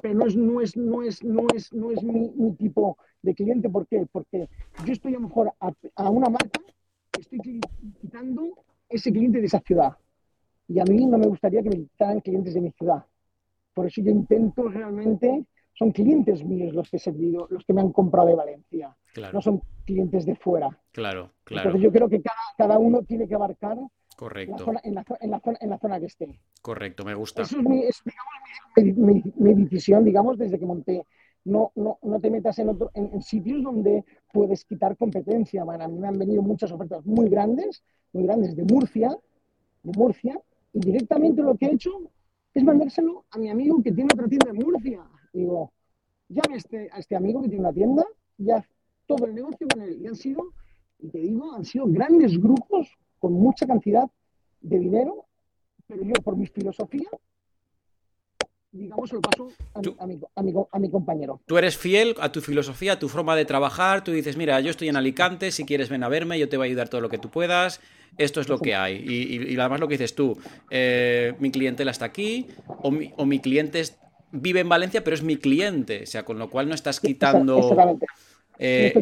pero 0.00 0.14
no 0.14 0.26
es, 0.26 0.36
no 0.36 0.60
es, 0.60 0.76
no 0.76 1.02
es, 1.02 1.24
no 1.24 1.46
es, 1.54 1.72
no 1.72 1.90
es 1.90 2.02
mi, 2.02 2.30
mi 2.36 2.52
tipo 2.52 2.98
de 3.22 3.34
cliente. 3.34 3.68
¿Por 3.68 3.86
qué? 3.86 4.06
Porque 4.10 4.48
yo 4.84 4.92
estoy 4.92 5.14
a 5.14 5.18
lo 5.18 5.28
mejor 5.28 5.52
a, 5.60 5.72
a 5.96 6.10
una 6.10 6.28
marca, 6.28 6.60
estoy 7.18 7.60
quitando 8.00 8.64
ese 8.88 9.12
cliente 9.12 9.40
de 9.40 9.46
esa 9.46 9.60
ciudad. 9.60 9.96
Y 10.68 10.78
a 10.80 10.84
mí 10.84 11.06
no 11.06 11.18
me 11.18 11.26
gustaría 11.26 11.62
que 11.62 11.70
me 11.70 11.76
quitaran 11.76 12.20
clientes 12.20 12.54
de 12.54 12.60
mi 12.60 12.70
ciudad. 12.72 13.04
Por 13.74 13.86
eso 13.86 14.00
yo 14.00 14.10
intento 14.10 14.68
realmente, 14.68 15.44
son 15.74 15.92
clientes 15.92 16.44
míos 16.44 16.74
los 16.74 16.90
que 16.90 16.96
he 16.96 17.00
servido, 17.00 17.46
los 17.50 17.64
que 17.64 17.72
me 17.72 17.82
han 17.82 17.92
comprado 17.92 18.28
de 18.28 18.34
Valencia. 18.34 18.96
Claro. 19.12 19.34
No 19.34 19.42
son 19.42 19.62
clientes 19.84 20.26
de 20.26 20.34
fuera. 20.34 20.68
Claro, 20.92 21.32
claro. 21.44 21.68
Entonces 21.68 21.82
yo 21.82 21.92
creo 21.92 22.08
que 22.08 22.20
cada, 22.20 22.40
cada 22.56 22.78
uno 22.78 23.02
tiene 23.02 23.28
que 23.28 23.34
abarcar 23.34 23.78
Correcto. 24.16 24.56
La 24.56 24.64
zona, 24.64 24.80
en, 24.82 24.94
la, 24.94 25.00
en, 25.00 25.06
zona, 25.40 25.58
en, 25.60 25.70
la, 25.70 25.78
zona, 25.78 26.00
que 26.00 26.06
esté. 26.06 26.40
Correcto, 26.62 27.04
me 27.04 27.14
gusta. 27.14 27.42
Eso 27.42 27.60
es, 27.60 27.68
mi, 27.68 27.82
es 27.82 28.02
digamos, 28.02 28.96
mi, 29.04 29.22
mi, 29.22 29.52
mi, 29.54 29.64
decisión, 29.64 30.04
digamos, 30.04 30.38
desde 30.38 30.58
que 30.58 30.64
monté. 30.64 31.04
No, 31.44 31.70
no, 31.76 31.98
no 32.02 32.18
te 32.18 32.30
metas 32.30 32.58
en, 32.58 32.70
otro, 32.70 32.90
en, 32.94 33.22
sitios 33.22 33.62
donde 33.62 34.04
puedes 34.32 34.64
quitar 34.64 34.96
competencia. 34.96 35.64
Man. 35.66 35.82
A 35.82 35.88
mí 35.88 35.98
me 35.98 36.08
han 36.08 36.18
venido 36.18 36.42
muchas 36.42 36.72
ofertas 36.72 37.04
muy 37.04 37.28
grandes, 37.28 37.84
muy 38.12 38.24
grandes 38.24 38.56
de 38.56 38.64
Murcia, 38.64 39.16
de 39.82 39.92
Murcia, 39.92 40.40
y 40.72 40.80
directamente 40.80 41.42
lo 41.42 41.54
que 41.56 41.66
he 41.66 41.74
hecho 41.74 42.10
es 42.54 42.64
mandárselo 42.64 43.26
a 43.30 43.38
mi 43.38 43.50
amigo 43.50 43.82
que 43.82 43.92
tiene 43.92 44.08
otra 44.12 44.26
tienda 44.26 44.50
en 44.50 44.56
Murcia. 44.56 45.04
Digo, 45.34 45.72
llame 46.28 46.54
a 46.54 46.56
este, 46.56 46.88
a 46.90 46.98
este 46.98 47.16
amigo 47.16 47.42
que 47.42 47.48
tiene 47.48 47.64
una 47.64 47.72
tienda 47.72 48.04
y 48.38 48.50
haz 48.50 48.64
todo 49.06 49.26
el 49.26 49.34
negocio 49.34 49.68
con 49.70 49.82
él. 49.82 50.00
Y 50.00 50.06
han 50.06 50.16
sido, 50.16 50.42
y 50.98 51.10
te 51.10 51.18
digo, 51.18 51.52
han 51.52 51.66
sido 51.66 51.86
grandes 51.86 52.40
grupos 52.40 52.96
con 53.26 53.34
mucha 53.34 53.66
cantidad 53.66 54.04
de 54.60 54.78
dinero, 54.78 55.26
pero 55.88 56.04
yo 56.04 56.12
por 56.22 56.36
mi 56.36 56.46
filosofía, 56.46 57.08
digamos, 58.70 59.10
se 59.10 59.16
lo 59.16 59.20
paso 59.20 59.48
a 59.74 59.80
mi, 59.80 59.96
a, 59.98 60.06
mi, 60.06 60.20
a, 60.36 60.42
mi, 60.42 60.54
a 60.70 60.78
mi, 60.78 60.90
compañero. 60.90 61.40
Tú 61.44 61.58
eres 61.58 61.76
fiel 61.76 62.14
a 62.20 62.30
tu 62.30 62.40
filosofía, 62.40 62.92
a 62.92 62.98
tu 63.00 63.08
forma 63.08 63.34
de 63.34 63.44
trabajar, 63.44 64.04
tú 64.04 64.12
dices, 64.12 64.36
mira, 64.36 64.60
yo 64.60 64.70
estoy 64.70 64.88
en 64.88 64.94
Alicante, 64.94 65.50
si 65.50 65.64
quieres 65.64 65.88
ven 65.88 66.04
a 66.04 66.08
verme, 66.08 66.38
yo 66.38 66.48
te 66.48 66.56
voy 66.56 66.66
a 66.66 66.68
ayudar 66.68 66.88
todo 66.88 67.00
lo 67.00 67.08
que 67.08 67.18
tú 67.18 67.28
puedas, 67.28 67.80
esto 68.16 68.40
es 68.40 68.48
lo 68.48 68.60
que 68.60 68.76
hay. 68.76 69.04
Y, 69.04 69.34
y, 69.34 69.54
y 69.54 69.58
además 69.58 69.80
lo 69.80 69.88
que 69.88 69.94
dices 69.94 70.14
tú, 70.14 70.38
eh, 70.70 71.34
mi 71.40 71.50
clientela 71.50 71.90
está 71.90 72.04
aquí, 72.04 72.46
o 72.68 72.92
mi, 72.92 73.12
o 73.16 73.26
mi 73.26 73.40
cliente 73.40 73.80
es, 73.80 73.98
vive 74.30 74.60
en 74.60 74.68
Valencia, 74.68 75.02
pero 75.02 75.16
es 75.16 75.24
mi 75.24 75.36
cliente, 75.36 76.04
o 76.04 76.06
sea, 76.06 76.24
con 76.24 76.38
lo 76.38 76.48
cual 76.48 76.68
no 76.68 76.76
estás 76.76 77.00
quitando... 77.00 77.58
Exactamente. 77.58 78.06
Eh, 78.60 78.94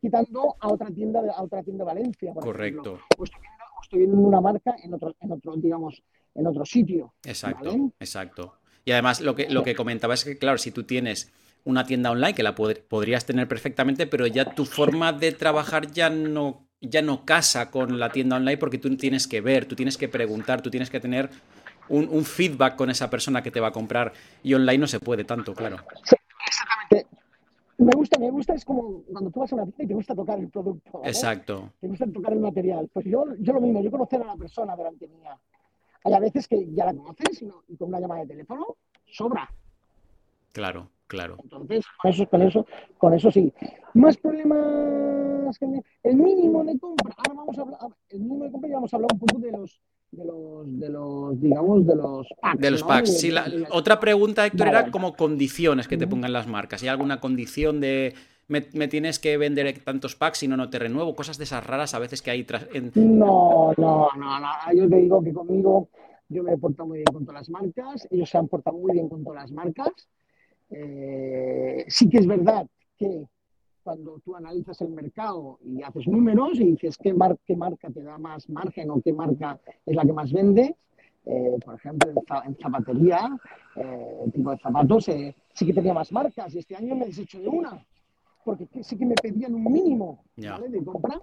quitando 0.00 0.56
a 0.58 0.68
otra 0.68 0.88
tienda 0.88 1.22
de, 1.22 1.30
a 1.30 1.42
otra 1.42 1.62
tienda 1.62 1.84
de 1.84 1.94
Valencia. 1.94 2.32
correcto. 2.34 3.00
O 3.16 3.24
estoy, 3.24 3.40
viendo, 3.40 3.64
o 3.76 3.82
estoy, 3.82 3.98
viendo, 4.00 4.16
una 4.18 4.40
marca 4.40 4.74
en 4.82 4.94
otro, 4.94 5.14
en 5.20 5.32
otro, 5.32 5.56
digamos, 5.56 6.02
en 6.34 6.46
otro 6.46 6.64
sitio. 6.64 7.14
Exacto, 7.24 7.70
¿vale? 7.70 7.90
exacto. 8.00 8.56
Y 8.84 8.92
además 8.92 9.20
lo 9.20 9.34
que, 9.34 9.48
lo 9.50 9.62
que 9.62 9.74
comentaba 9.74 10.14
es 10.14 10.24
que, 10.24 10.38
claro, 10.38 10.58
si 10.58 10.70
tú 10.70 10.84
tienes 10.84 11.32
una 11.64 11.84
tienda 11.84 12.10
online 12.10 12.34
que 12.34 12.42
la 12.42 12.54
pod 12.54 12.78
podrías 12.88 13.26
tener 13.26 13.46
perfectamente, 13.46 14.06
pero 14.06 14.26
ya 14.26 14.54
tu 14.54 14.64
forma 14.64 15.12
de 15.12 15.32
trabajar 15.32 15.90
ya 15.92 16.08
no, 16.08 16.66
ya 16.80 17.02
no 17.02 17.26
casa 17.26 17.70
con 17.70 17.98
la 17.98 18.10
tienda 18.10 18.36
online 18.36 18.56
porque 18.56 18.78
tú 18.78 18.96
tienes 18.96 19.28
que 19.28 19.42
ver, 19.42 19.66
tú 19.66 19.76
tienes 19.76 19.98
que 19.98 20.08
preguntar, 20.08 20.62
tú 20.62 20.70
tienes 20.70 20.88
que 20.88 21.00
tener 21.00 21.28
un, 21.90 22.08
un 22.08 22.24
feedback 22.24 22.76
con 22.76 22.88
esa 22.88 23.10
persona 23.10 23.42
que 23.42 23.50
te 23.50 23.60
va 23.60 23.68
a 23.68 23.72
comprar 23.72 24.14
y 24.42 24.54
online 24.54 24.78
no 24.78 24.86
se 24.86 24.98
puede 24.98 25.24
tanto, 25.24 25.54
claro. 25.54 25.76
Sí, 26.04 26.16
exactamente 26.46 27.19
me 27.84 27.92
gusta, 27.92 28.18
me 28.18 28.30
gusta, 28.30 28.54
es 28.54 28.64
como 28.64 29.02
cuando 29.04 29.30
tú 29.30 29.40
vas 29.40 29.52
a 29.52 29.56
una 29.56 29.64
tienda 29.64 29.84
y 29.84 29.86
te 29.86 29.94
gusta 29.94 30.14
tocar 30.14 30.38
el 30.38 30.48
producto. 30.48 30.98
¿vale? 30.98 31.08
Exacto. 31.08 31.72
Te 31.80 31.88
gusta 31.88 32.06
tocar 32.12 32.32
el 32.32 32.40
material. 32.40 32.88
Pues 32.92 33.06
yo, 33.06 33.24
yo 33.38 33.52
lo 33.52 33.60
mismo, 33.60 33.80
yo 33.80 33.90
conocer 33.90 34.22
a 34.22 34.26
la 34.26 34.36
persona 34.36 34.76
delante 34.76 35.08
mía. 35.08 35.38
Hay 36.04 36.12
a 36.12 36.20
veces 36.20 36.46
que 36.48 36.72
ya 36.72 36.86
la 36.86 36.94
conoces 36.94 37.42
y, 37.42 37.46
no, 37.46 37.62
y 37.68 37.76
con 37.76 37.88
una 37.88 38.00
llamada 38.00 38.22
de 38.22 38.28
teléfono 38.28 38.76
sobra. 39.06 39.50
Claro, 40.52 40.88
claro. 41.06 41.36
Entonces, 41.42 41.84
con 42.02 42.10
eso, 42.10 42.28
con 42.28 42.42
eso, 42.42 42.66
con 42.98 43.14
eso 43.14 43.30
sí. 43.30 43.52
Más 43.94 44.16
problemas 44.16 45.58
que 45.58 45.66
el 46.02 46.16
mínimo 46.16 46.64
de 46.64 46.78
compra. 46.78 47.14
Ahora 47.16 47.34
vamos 47.34 47.58
a 47.58 47.62
hablar, 47.62 47.80
el 48.08 48.20
mínimo 48.20 48.44
de 48.44 48.52
compra 48.52 48.68
ya 48.68 48.76
vamos 48.76 48.92
a 48.92 48.96
hablar 48.96 49.10
un 49.12 49.18
poco 49.18 49.40
de 49.40 49.52
los 49.52 49.80
de 50.12 50.24
los, 50.24 50.78
de 50.78 50.88
los, 50.88 51.40
digamos, 51.40 51.86
de 51.86 51.94
los 51.94 52.26
packs. 52.40 52.60
De 52.60 52.70
los 52.70 52.82
packs. 52.82 53.18
Sí, 53.18 53.30
la, 53.30 53.46
la, 53.46 53.68
otra 53.70 54.00
pregunta, 54.00 54.46
Héctor, 54.46 54.66
vale. 54.66 54.78
era 54.78 54.90
como 54.90 55.14
condiciones 55.14 55.88
que 55.88 55.96
te 55.96 56.06
pongan 56.06 56.32
las 56.32 56.46
marcas. 56.46 56.82
¿Hay 56.82 56.88
alguna 56.88 57.20
condición 57.20 57.80
de 57.80 58.14
me, 58.48 58.66
me, 58.72 58.88
tienes 58.88 59.18
que 59.18 59.36
vender 59.36 59.78
tantos 59.84 60.16
packs 60.16 60.38
si 60.38 60.48
no, 60.48 60.56
no 60.56 60.68
te 60.68 60.78
renuevo? 60.78 61.14
Cosas 61.14 61.38
de 61.38 61.44
esas 61.44 61.64
raras 61.64 61.94
a 61.94 62.00
veces 62.00 62.22
que 62.22 62.32
hay. 62.32 62.44
Tras... 62.44 62.66
En... 62.72 62.90
No, 62.94 63.72
no, 63.76 64.08
no, 64.16 64.40
no. 64.40 64.48
Yo 64.74 64.88
te 64.88 64.96
digo 64.96 65.22
que 65.22 65.32
conmigo 65.32 65.88
yo 66.30 66.44
me 66.44 66.52
he 66.52 66.58
portado 66.58 66.88
muy 66.88 66.98
bien 66.98 67.12
con 67.12 67.24
todas 67.26 67.40
las 67.42 67.50
marcas, 67.50 68.06
ellos 68.10 68.30
se 68.30 68.38
han 68.38 68.48
portado 68.48 68.78
muy 68.78 68.92
bien 68.92 69.08
con 69.08 69.24
todas 69.24 69.42
las 69.42 69.52
marcas. 69.52 69.90
Eh, 70.70 71.84
sí 71.88 72.08
que 72.08 72.18
es 72.18 72.26
verdad 72.26 72.66
que 72.96 73.26
cuando 73.82 74.20
tú 74.24 74.36
analizas 74.36 74.80
el 74.80 74.90
mercado 74.90 75.58
y 75.64 75.82
haces 75.82 76.06
números 76.06 76.58
y 76.60 76.72
dices 76.72 76.96
qué, 76.98 77.12
mar 77.14 77.36
qué 77.46 77.56
marca 77.56 77.90
te 77.90 78.02
da 78.02 78.18
más 78.18 78.48
margen 78.48 78.90
o 78.90 79.00
qué 79.00 79.12
marca 79.12 79.58
es 79.86 79.96
la 79.96 80.04
que 80.04 80.12
más 80.12 80.32
vende, 80.32 80.76
eh, 81.26 81.58
por 81.64 81.74
ejemplo, 81.74 82.12
en, 82.44 82.56
zapatería, 82.56 83.38
eh, 83.76 84.30
tipo 84.32 84.50
de 84.50 84.58
zapatos, 84.58 85.08
eh, 85.08 85.34
sí 85.52 85.66
que 85.66 85.74
tenía 85.74 85.94
más 85.94 86.10
marcas 86.12 86.54
y 86.54 86.58
este 86.58 86.76
año 86.76 86.94
me 86.94 87.04
he 87.04 87.08
deshecho 87.08 87.40
de 87.40 87.48
una, 87.48 87.84
porque 88.44 88.68
sí 88.82 88.96
que 88.96 89.06
me 89.06 89.14
pedían 89.14 89.54
un 89.54 89.64
mínimo 89.64 90.24
yeah. 90.36 90.52
¿vale? 90.52 90.68
de 90.68 90.84
compra. 90.84 91.20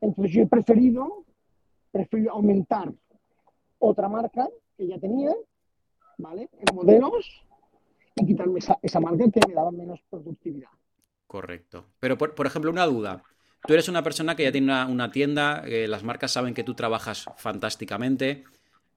Entonces 0.00 0.32
yo 0.32 0.42
he 0.42 0.46
preferido, 0.46 1.24
preferido 1.90 2.32
aumentar 2.32 2.92
otra 3.78 4.08
marca 4.08 4.48
que 4.76 4.86
ya 4.86 4.98
tenía, 4.98 5.34
¿vale? 6.18 6.48
En 6.52 6.74
modelos 6.74 7.44
y 8.16 8.26
quitarme 8.26 8.58
esa, 8.58 8.78
esa 8.82 9.00
marca 9.00 9.24
que 9.30 9.40
me 9.46 9.54
daba 9.54 9.70
menos 9.70 10.00
productividad. 10.10 10.70
Correcto. 11.28 11.84
Pero, 12.00 12.18
por, 12.18 12.34
por, 12.34 12.46
ejemplo, 12.46 12.72
una 12.72 12.86
duda. 12.86 13.22
Tú 13.66 13.74
eres 13.74 13.88
una 13.88 14.02
persona 14.02 14.34
que 14.34 14.42
ya 14.42 14.50
tiene 14.50 14.66
una, 14.66 14.86
una 14.86 15.12
tienda, 15.12 15.62
eh, 15.66 15.86
las 15.86 16.02
marcas 16.02 16.32
saben 16.32 16.54
que 16.54 16.64
tú 16.64 16.74
trabajas 16.74 17.26
fantásticamente 17.36 18.44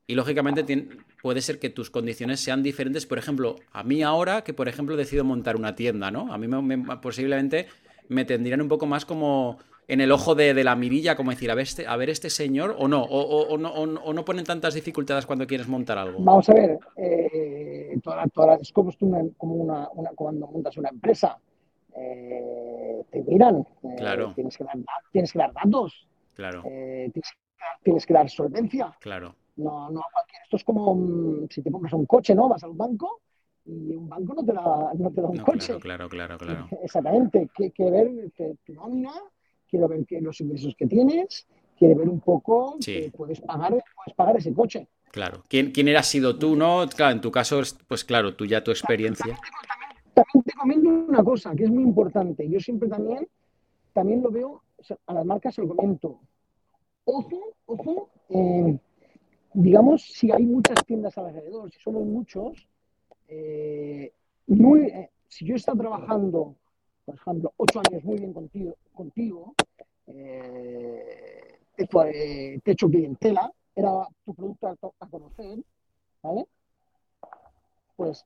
y 0.08 0.16
lógicamente 0.16 0.64
tiene, 0.64 0.88
puede 1.22 1.42
ser 1.42 1.60
que 1.60 1.70
tus 1.70 1.90
condiciones 1.90 2.40
sean 2.40 2.64
diferentes. 2.64 3.06
Por 3.06 3.18
ejemplo, 3.18 3.58
a 3.72 3.84
mí 3.84 4.02
ahora 4.02 4.44
que, 4.44 4.54
por 4.54 4.68
ejemplo, 4.68 4.96
decido 4.96 5.24
montar 5.24 5.56
una 5.56 5.76
tienda, 5.76 6.10
¿no? 6.10 6.34
A 6.34 6.38
mí 6.38 6.48
me, 6.48 6.62
me, 6.62 6.98
posiblemente 6.98 7.68
me 8.08 8.26
tendrían 8.26 8.62
un 8.62 8.68
poco 8.68 8.86
más 8.86 9.06
como 9.06 9.60
en 9.88 10.00
el 10.00 10.12
ojo 10.12 10.36
de, 10.36 10.54
la 10.64 10.76
mirilla, 10.76 11.18
como 11.18 11.32
decir, 11.32 11.52
a 11.52 11.56
ver 11.56 11.64
este, 11.64 11.86
a 11.86 11.98
ver 11.98 12.10
este 12.10 12.30
señor, 12.30 12.76
o 12.80 12.88
no, 12.88 13.04
o, 13.04 13.58
no, 13.58 13.70
o, 13.72 14.14
no 14.14 14.26
ponen 14.26 14.46
tantas 14.46 14.74
dificultades 14.74 15.26
cuando 15.26 15.46
quieres 15.46 15.68
montar 15.68 15.98
algo. 15.98 16.24
Vamos 16.24 16.48
a 16.48 16.54
ver, 16.54 16.80
eh, 16.96 18.00
es 18.62 18.72
como, 18.72 18.92
como 19.38 19.56
una, 19.56 19.90
cuando 20.16 20.48
montas 20.48 20.78
una 20.78 20.90
empresa. 20.90 21.38
Eh, 21.96 23.04
te 23.12 23.24
miran, 23.24 23.66
eh, 23.84 23.96
claro. 23.98 24.34
tienes, 24.34 24.58
que 24.58 24.64
dar, 24.64 24.78
tienes 25.12 25.34
que 25.34 25.40
dar 25.40 25.54
datos, 25.54 26.08
claro. 26.34 26.64
tienes, 27.84 28.06
que 28.06 28.14
dar 28.14 28.30
solvencia. 28.30 28.96
Claro. 29.00 29.36
No, 29.58 29.90
no, 29.90 30.02
esto 30.44 30.56
es 30.58 30.64
como 30.64 31.48
si 31.50 31.62
te 31.62 31.72
compras 31.72 31.94
un 31.94 32.06
coche, 32.06 32.34
¿no? 32.34 32.48
Vas 32.48 32.64
al 32.64 32.74
banco 32.74 33.22
y 33.66 33.96
un 33.96 34.10
banco 34.10 34.34
no 34.34 34.46
te 34.46 34.54
da, 34.54 34.92
no 34.98 35.12
te 35.12 35.22
da 35.22 35.28
un 35.28 35.38
coche. 35.38 35.78
Claro, 35.80 36.10
claro, 36.10 36.38
claro, 36.38 36.68
Exactamente. 36.84 37.50
Quiere 37.54 37.92
ver 37.92 38.32
tu 38.66 38.74
nómina, 38.74 39.12
quiero 39.70 39.88
ver 39.88 40.06
que 40.06 40.22
los 40.22 40.40
ingresos 40.42 40.76
que 40.76 40.88
tienes, 40.88 41.48
quiere 41.78 41.96
ver 41.96 42.10
un 42.10 42.22
poco 42.22 42.78
que 42.84 43.12
puedes 43.16 43.42
pagar, 43.42 43.72
puedes 43.72 44.16
pagar 44.16 44.38
ese 44.38 44.54
coche. 44.54 44.88
Claro. 45.12 45.44
¿Quién, 45.50 45.72
quién 45.72 45.90
eras 45.90 46.08
sido 46.08 46.38
tú, 46.38 46.56
no? 46.56 46.86
Claro, 46.88 47.12
en 47.14 47.22
tu 47.22 47.32
caso, 47.32 47.62
pues 47.88 48.06
claro, 48.06 48.34
tú 48.34 48.46
ya 48.46 48.64
tu 48.64 48.72
experiencia. 48.72 49.26
También, 49.26 49.81
te 50.46 50.54
comento 50.54 50.90
una 50.90 51.24
cosa 51.24 51.56
que 51.56 51.64
es 51.64 51.70
muy 51.70 51.84
importante. 51.84 52.48
Yo 52.50 52.60
siempre 52.60 52.90
también, 52.90 53.28
también 53.94 54.22
lo 54.22 54.32
veo, 54.32 54.62
a 55.06 55.14
las 55.14 55.26
marcas 55.26 55.56
se 55.56 55.62
lo 55.62 55.76
comento. 55.76 56.20
Ojo, 57.06 57.40
ojo, 57.66 58.10
eh, 58.30 58.78
digamos, 59.54 60.04
si 60.04 60.32
hay 60.32 60.46
muchas 60.46 60.86
tiendas 60.86 61.18
alrededor, 61.18 61.72
si 61.72 61.80
somos 61.80 62.06
muchos, 62.06 62.68
eh, 63.28 64.14
eh, 64.48 65.10
si 65.28 65.46
yo 65.46 65.56
estado 65.56 65.80
trabajando, 65.80 66.56
por 67.06 67.16
ejemplo, 67.16 67.54
ocho 67.58 67.82
años 67.88 68.04
muy 68.04 68.18
bien 68.18 68.34
contigo, 68.34 68.76
contigo 68.94 69.54
te, 70.06 71.88
he 72.14 72.62
hecho 72.66 72.90
clientela, 72.90 73.52
era 73.76 74.08
tu 74.26 74.34
producto 74.34 74.68
a, 74.68 75.08
conocer, 75.08 75.60
¿vale? 76.22 76.46
Pues 77.96 78.24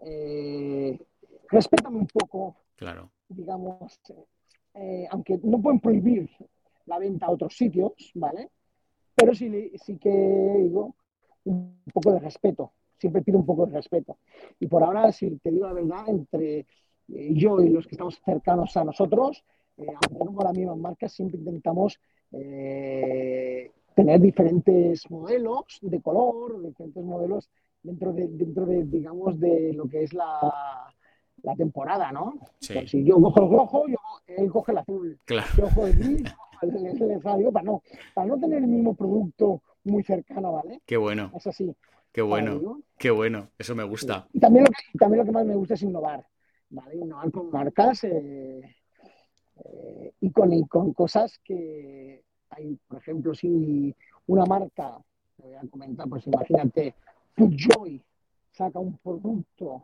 respétame 1.50 1.98
un 1.98 2.08
poco, 2.08 2.56
claro. 2.76 3.12
digamos, 3.28 4.00
aunque 5.10 5.40
no 5.44 5.62
pueden 5.62 5.80
prohibir 5.80 6.30
la 6.86 7.00
venta 7.00 7.28
a 7.28 7.32
otros 7.32 7.56
sitios, 7.56 7.94
¿vale? 8.16 8.50
Pero 9.16 9.34
sí, 9.34 9.72
sí 9.84 9.98
que 9.98 10.10
digo, 10.10 10.96
un 11.46 11.82
poco 11.94 12.12
de 12.14 12.20
respeto, 12.20 12.74
siempre 12.98 13.22
pido 13.22 13.40
un 13.40 13.46
poco 13.46 13.66
de 13.66 13.74
respeto. 13.74 14.18
Y 14.60 14.68
por 14.68 14.84
ahora, 14.84 15.12
si 15.12 15.38
te 15.38 15.52
digo 15.52 15.68
la 15.68 15.74
verdad, 15.74 16.08
entre 16.08 16.60
eh, 16.60 17.34
yo 17.34 17.62
y 17.62 17.70
los 17.70 17.86
que 17.86 17.96
estamos 17.96 18.20
cercanos 18.24 18.76
a 18.78 18.84
nosotros, 18.84 19.44
eh, 19.78 19.86
aunque 19.88 20.26
no 20.26 20.34
con 20.34 20.46
las 20.46 20.58
mismas 20.58 20.78
marcas, 20.78 21.14
siempre 21.14 21.38
intentamos 21.38 22.00
eh, 22.32 23.72
tener 23.94 24.20
diferentes 24.20 25.10
modelos 25.10 25.80
de 25.82 26.02
color, 26.02 26.62
diferentes 26.62 27.04
modelos 27.04 27.50
dentro 27.82 28.12
de, 28.12 28.28
dentro 28.28 28.66
de 28.66 28.84
digamos, 28.84 29.40
de 29.40 29.74
lo 29.74 29.88
que 29.88 30.04
es 30.04 30.14
la, 30.14 30.94
la 31.46 31.56
temporada, 31.56 32.12
¿no? 32.12 32.34
Pues 32.74 32.90
si 32.90 33.04
yo 33.04 33.22
cojo 33.22 33.44
el 33.44 33.50
rojo, 33.52 33.88
yo, 33.88 33.98
él 34.28 34.52
coge 34.52 34.72
el 34.72 34.78
azul. 34.80 35.20
Claro. 35.26 35.48
Yo 35.58 35.64
cojo 35.66 35.88
el 35.88 35.94
gris, 35.96 36.36
para 37.22 37.64
no, 37.64 37.82
para 38.14 38.28
no 38.28 38.40
tener 38.40 38.60
el 38.60 38.68
mismo 38.68 38.96
producto 38.96 39.62
muy 39.84 40.04
cercano, 40.04 40.54
¿vale? 40.54 40.82
Qué 40.86 40.98
bueno. 40.98 41.32
Es 41.36 41.48
así. 41.48 41.76
Qué 42.12 42.22
bueno, 42.22 42.82
qué 42.98 43.12
bueno, 43.12 43.50
eso 43.58 43.76
me 43.76 43.84
gusta. 43.84 44.26
Y 44.32 44.40
también 44.40 44.64
lo, 44.64 44.72
que, 44.72 44.98
también 44.98 45.20
lo 45.20 45.26
que 45.26 45.32
más 45.34 45.46
me 45.46 45.56
gusta 45.56 45.74
es 45.74 45.82
innovar, 45.84 46.26
¿vale? 46.70 46.96
Innovar 46.96 47.30
con 47.30 47.52
marcas 47.52 48.06
eh, 48.06 48.62
eh, 49.58 50.14
y, 50.22 50.32
con, 50.32 50.64
con 50.64 50.94
cosas 50.94 51.38
que 51.44 52.24
hay, 52.52 52.80
por 52.88 53.00
ejemplo, 53.00 53.36
si 53.36 53.94
una 54.28 54.46
marca, 54.46 54.98
voy 55.38 55.56
a 55.56 55.62
comentar, 55.70 56.08
pues 56.08 56.26
imagínate, 56.26 56.96
Foodjoy 57.36 58.02
saca 58.50 58.80
un 58.80 58.98
producto, 59.00 59.84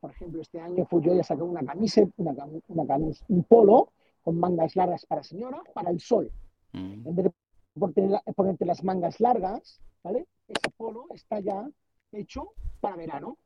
por 0.00 0.10
ejemplo, 0.10 0.40
este 0.40 0.60
año 0.60 0.86
ha 0.88 1.24
sacado 1.24 1.46
una 1.46 1.64
camiseta, 1.64 2.12
una, 2.16 2.32
una 2.68 2.96
un 3.28 3.44
polo 3.44 3.92
con 4.22 4.38
mangas 4.38 4.76
largas 4.76 5.04
para 5.06 5.22
señora, 5.22 5.62
para 5.74 5.90
el 5.90 6.00
sol. 6.00 6.30
Mm. 6.72 7.06
En 7.06 7.16
vez 7.16 7.26
de 7.26 8.32
ponerte 8.34 8.64
las 8.64 8.84
mangas 8.84 9.20
largas, 9.20 9.80
¿vale? 10.02 10.26
ese 10.48 10.70
polo 10.76 11.06
está 11.10 11.40
ya 11.40 11.68
hecho 12.12 12.52
para 12.80 12.96
verano. 12.96 13.38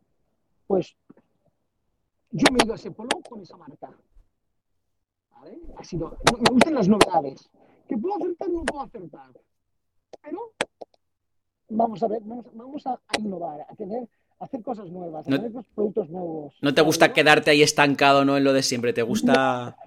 Pues 0.66 0.96
yo 2.30 2.46
me 2.52 2.58
he 2.60 2.64
ido 2.64 2.72
a 2.72 2.76
ese 2.76 2.90
polo 2.90 3.20
con 3.28 3.40
esa 3.40 3.56
marca. 3.56 3.90
¿Vale? 5.30 5.60
Ha 5.76 5.84
sido, 5.84 6.18
me 6.32 6.50
gustan 6.50 6.74
las 6.74 6.88
novedades. 6.88 7.48
¿Que 7.88 7.96
puedo 7.96 8.16
acertar? 8.16 8.50
No 8.50 8.64
puedo 8.64 8.82
acertar. 8.82 9.30
Pero 10.22 10.52
vamos 11.68 12.02
a 12.02 12.08
ver, 12.08 12.22
vamos, 12.24 12.86
a, 12.86 13.00
innovar, 13.18 13.66
a 13.68 13.74
tener 13.74 14.08
hacer 14.38 14.62
cosas 14.62 14.90
nuevas, 14.90 15.26
a 15.26 15.30
tener 15.30 15.52
productos 15.74 16.10
nuevos. 16.10 16.54
No 16.60 16.74
te 16.74 16.82
gusta 16.82 17.12
quedarte 17.12 17.50
ahí 17.50 17.62
estancado, 17.62 18.24
¿no? 18.24 18.36
En 18.36 18.44
lo 18.44 18.52
de 18.52 18.62
siempre, 18.62 18.92
te 18.92 19.02
gusta. 19.02 19.76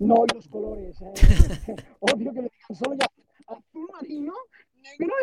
No, 0.00 0.24
los 0.32 0.46
colores. 0.46 0.96
Eh. 1.02 1.74
Odio 1.98 2.32
que 2.32 2.42
me 2.42 2.48
digan 2.48 2.76
solo 2.76 2.94
ya 2.94 3.06
azul 3.48 3.88
marino, 3.92 4.32
negro 4.76 5.14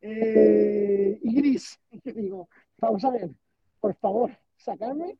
eh, 0.00 1.18
y 1.22 1.34
gris. 1.34 1.78
Y 2.04 2.12
digo, 2.12 2.48
vamos 2.78 3.04
a 3.04 3.10
ver, 3.10 3.30
por 3.80 3.94
favor, 3.94 4.30
sacarme 4.56 5.16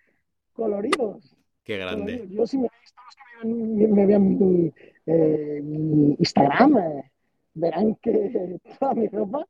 coloridos. 0.52 1.36
Qué 1.64 1.78
grande. 1.78 2.26
Yo 2.30 2.46
si 2.46 2.56
me 2.56 2.68
veis, 2.68 2.94
todos 2.94 3.14
que 3.42 3.88
me 3.88 4.06
vean, 4.06 4.38
mi, 4.38 4.72
eh, 5.06 5.60
mi, 5.62 6.16
Instagram, 6.18 6.78
eh, 6.78 7.10
verán 7.54 7.94
que 7.96 8.58
toda 8.78 8.94
mi 8.94 9.08
ropa, 9.08 9.46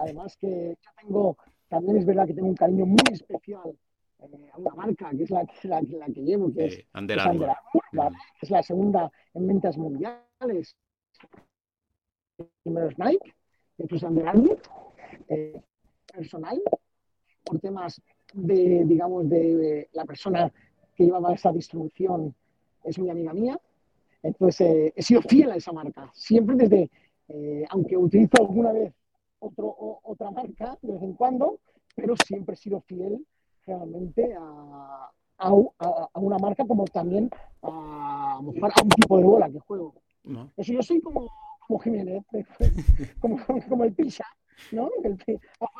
además 0.00 0.36
que 0.36 0.76
yo 0.80 0.90
tengo, 1.00 1.36
también 1.72 1.96
es 1.96 2.04
verdad 2.04 2.26
que 2.26 2.34
tengo 2.34 2.48
un 2.48 2.54
cariño 2.54 2.84
muy 2.84 3.00
especial 3.10 3.74
a 4.20 4.58
una 4.58 4.74
marca 4.74 5.10
que 5.16 5.22
es 5.22 5.30
la, 5.30 5.42
la, 5.62 5.80
la 5.80 6.06
que 6.06 6.20
llevo, 6.20 6.52
que 6.52 6.66
es, 6.66 6.84
Under 6.94 7.18
Armour, 7.18 7.48
es 8.42 8.50
la 8.50 8.62
segunda 8.62 9.10
en 9.32 9.46
ventas 9.46 9.78
mundiales. 9.78 10.76
Primero 12.62 12.90
es 12.90 12.98
Nike, 12.98 13.34
incluso 13.78 14.10
de 14.10 14.58
eh, 15.28 15.62
personal, 16.12 16.60
por 17.42 17.58
temas 17.58 18.02
de, 18.34 18.84
digamos, 18.84 19.30
de 19.30 19.88
la 19.94 20.04
persona 20.04 20.52
que 20.94 21.04
llevaba 21.04 21.32
esa 21.32 21.52
distribución, 21.52 22.34
es 22.84 22.98
mi 22.98 23.08
amiga 23.08 23.32
mía. 23.32 23.58
Entonces, 24.22 24.60
eh, 24.60 24.92
he 24.94 25.02
sido 25.02 25.22
fiel 25.22 25.50
a 25.50 25.56
esa 25.56 25.72
marca. 25.72 26.10
Siempre 26.12 26.54
desde, 26.56 26.90
eh, 27.28 27.64
aunque 27.70 27.96
utilizo 27.96 28.42
alguna 28.42 28.72
vez 28.72 28.92
otro, 29.42 30.00
otra 30.02 30.30
marca 30.30 30.78
de 30.82 30.92
vez 30.92 31.02
en 31.02 31.14
cuando, 31.14 31.58
pero 31.94 32.14
siempre 32.26 32.54
he 32.54 32.58
sido 32.58 32.80
fiel 32.80 33.26
realmente 33.66 34.34
a, 34.34 35.10
a, 35.38 35.52
una 36.20 36.38
marca 36.38 36.64
como 36.66 36.84
también 36.84 37.30
a, 37.62 38.38
un 38.40 38.88
tipo 38.88 39.18
de 39.18 39.24
bola 39.24 39.50
que 39.50 39.58
juego. 39.60 39.94
Eso 40.56 40.72
yo 40.72 40.82
soy 40.82 41.00
como 41.00 41.28
como 41.66 41.78
Jiménez, 41.78 42.24
como, 43.20 43.38
como 43.68 43.84
el 43.84 43.92
Pisa, 43.92 44.24
¿no? 44.72 44.90
El, 45.04 45.18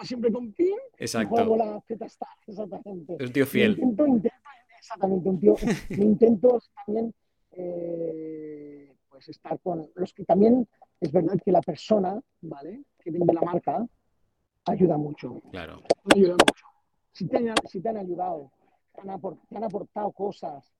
siempre 0.02 0.32
con 0.32 0.52
pin 0.52 0.76
Exacto. 0.98 1.34
juego 1.34 1.56
la 1.56 1.80
Z-Star, 1.80 2.28
exactamente. 2.46 3.16
Es 3.18 3.26
un 3.26 3.32
tío 3.32 3.46
fiel. 3.46 3.72
Intento, 3.72 4.06
intento, 4.06 4.36
exactamente, 4.78 5.28
un 5.28 5.40
tío. 5.40 5.54
intento 5.90 6.60
también 6.86 7.14
eh, 7.52 8.94
pues 9.08 9.28
estar 9.28 9.58
con 9.60 9.90
los 9.94 10.12
que 10.14 10.24
también 10.24 10.66
es 11.00 11.12
verdad 11.12 11.38
que 11.44 11.52
la 11.52 11.60
persona, 11.60 12.20
¿vale? 12.40 12.82
Que 13.02 13.10
vende 13.10 13.32
la 13.32 13.40
marca, 13.40 13.86
ayuda 14.66 14.96
mucho. 14.96 15.40
Claro. 15.50 15.82
Ayuda 16.14 16.32
mucho. 16.32 16.66
Si 17.12 17.26
te 17.26 17.36
han, 17.36 17.54
si 17.68 17.80
te 17.80 17.88
han 17.88 17.96
ayudado, 17.96 18.50
te 18.94 19.00
han, 19.00 19.20
te 19.48 19.56
han 19.56 19.64
aportado 19.64 20.12
cosas, 20.12 20.72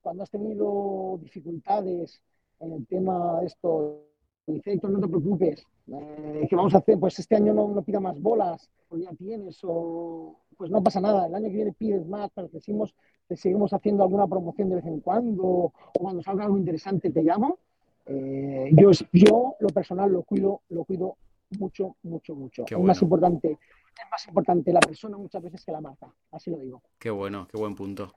cuando 0.00 0.22
has 0.22 0.30
tenido 0.30 1.18
dificultades 1.22 2.20
en 2.60 2.72
el 2.72 2.86
tema 2.86 3.40
de 3.40 3.46
esto 3.46 4.04
dice, 4.46 4.78
no 4.82 5.00
te 5.00 5.08
preocupes, 5.08 5.66
eh, 5.88 6.46
¿qué 6.48 6.56
vamos 6.56 6.74
a 6.74 6.78
hacer? 6.78 6.98
Pues 6.98 7.18
este 7.18 7.36
año 7.36 7.54
no, 7.54 7.68
no 7.68 7.82
pida 7.82 8.00
más 8.00 8.20
bolas, 8.20 8.68
o 8.88 8.96
ya 8.96 9.12
tienes, 9.14 9.58
o 9.62 10.36
pues 10.56 10.70
no 10.70 10.82
pasa 10.82 11.00
nada, 11.00 11.26
el 11.26 11.34
año 11.34 11.48
que 11.48 11.56
viene 11.56 11.72
pides 11.72 12.06
más, 12.06 12.30
pero 12.34 12.48
decimos, 12.48 12.94
te 13.26 13.36
seguimos 13.36 13.72
haciendo 13.72 14.02
alguna 14.02 14.26
promoción 14.26 14.68
de 14.68 14.76
vez 14.76 14.86
en 14.86 15.00
cuando, 15.00 15.44
o 15.44 15.72
cuando 15.92 16.22
salga 16.22 16.44
algo 16.44 16.58
interesante 16.58 17.10
te 17.10 17.22
llamo. 17.22 17.58
Eh, 18.06 18.70
yo, 18.72 18.90
yo, 19.12 19.54
lo 19.60 19.68
personal, 19.68 20.12
lo 20.12 20.22
cuido, 20.22 20.62
lo 20.70 20.84
cuido 20.84 21.16
mucho, 21.58 21.96
mucho, 22.02 22.34
mucho. 22.34 22.64
es, 22.66 22.78
más 22.78 23.02
importante, 23.02 23.50
es 23.52 24.10
más 24.10 24.26
importante 24.26 24.72
la 24.72 24.80
persona 24.80 25.16
muchas 25.16 25.42
veces 25.42 25.64
que 25.64 25.72
la 25.72 25.80
marca, 25.80 26.12
así 26.32 26.50
lo 26.50 26.58
digo. 26.58 26.82
Qué 26.98 27.10
bueno, 27.10 27.48
qué 27.50 27.58
buen 27.58 27.74
punto. 27.74 28.14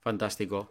Fantástico. 0.00 0.70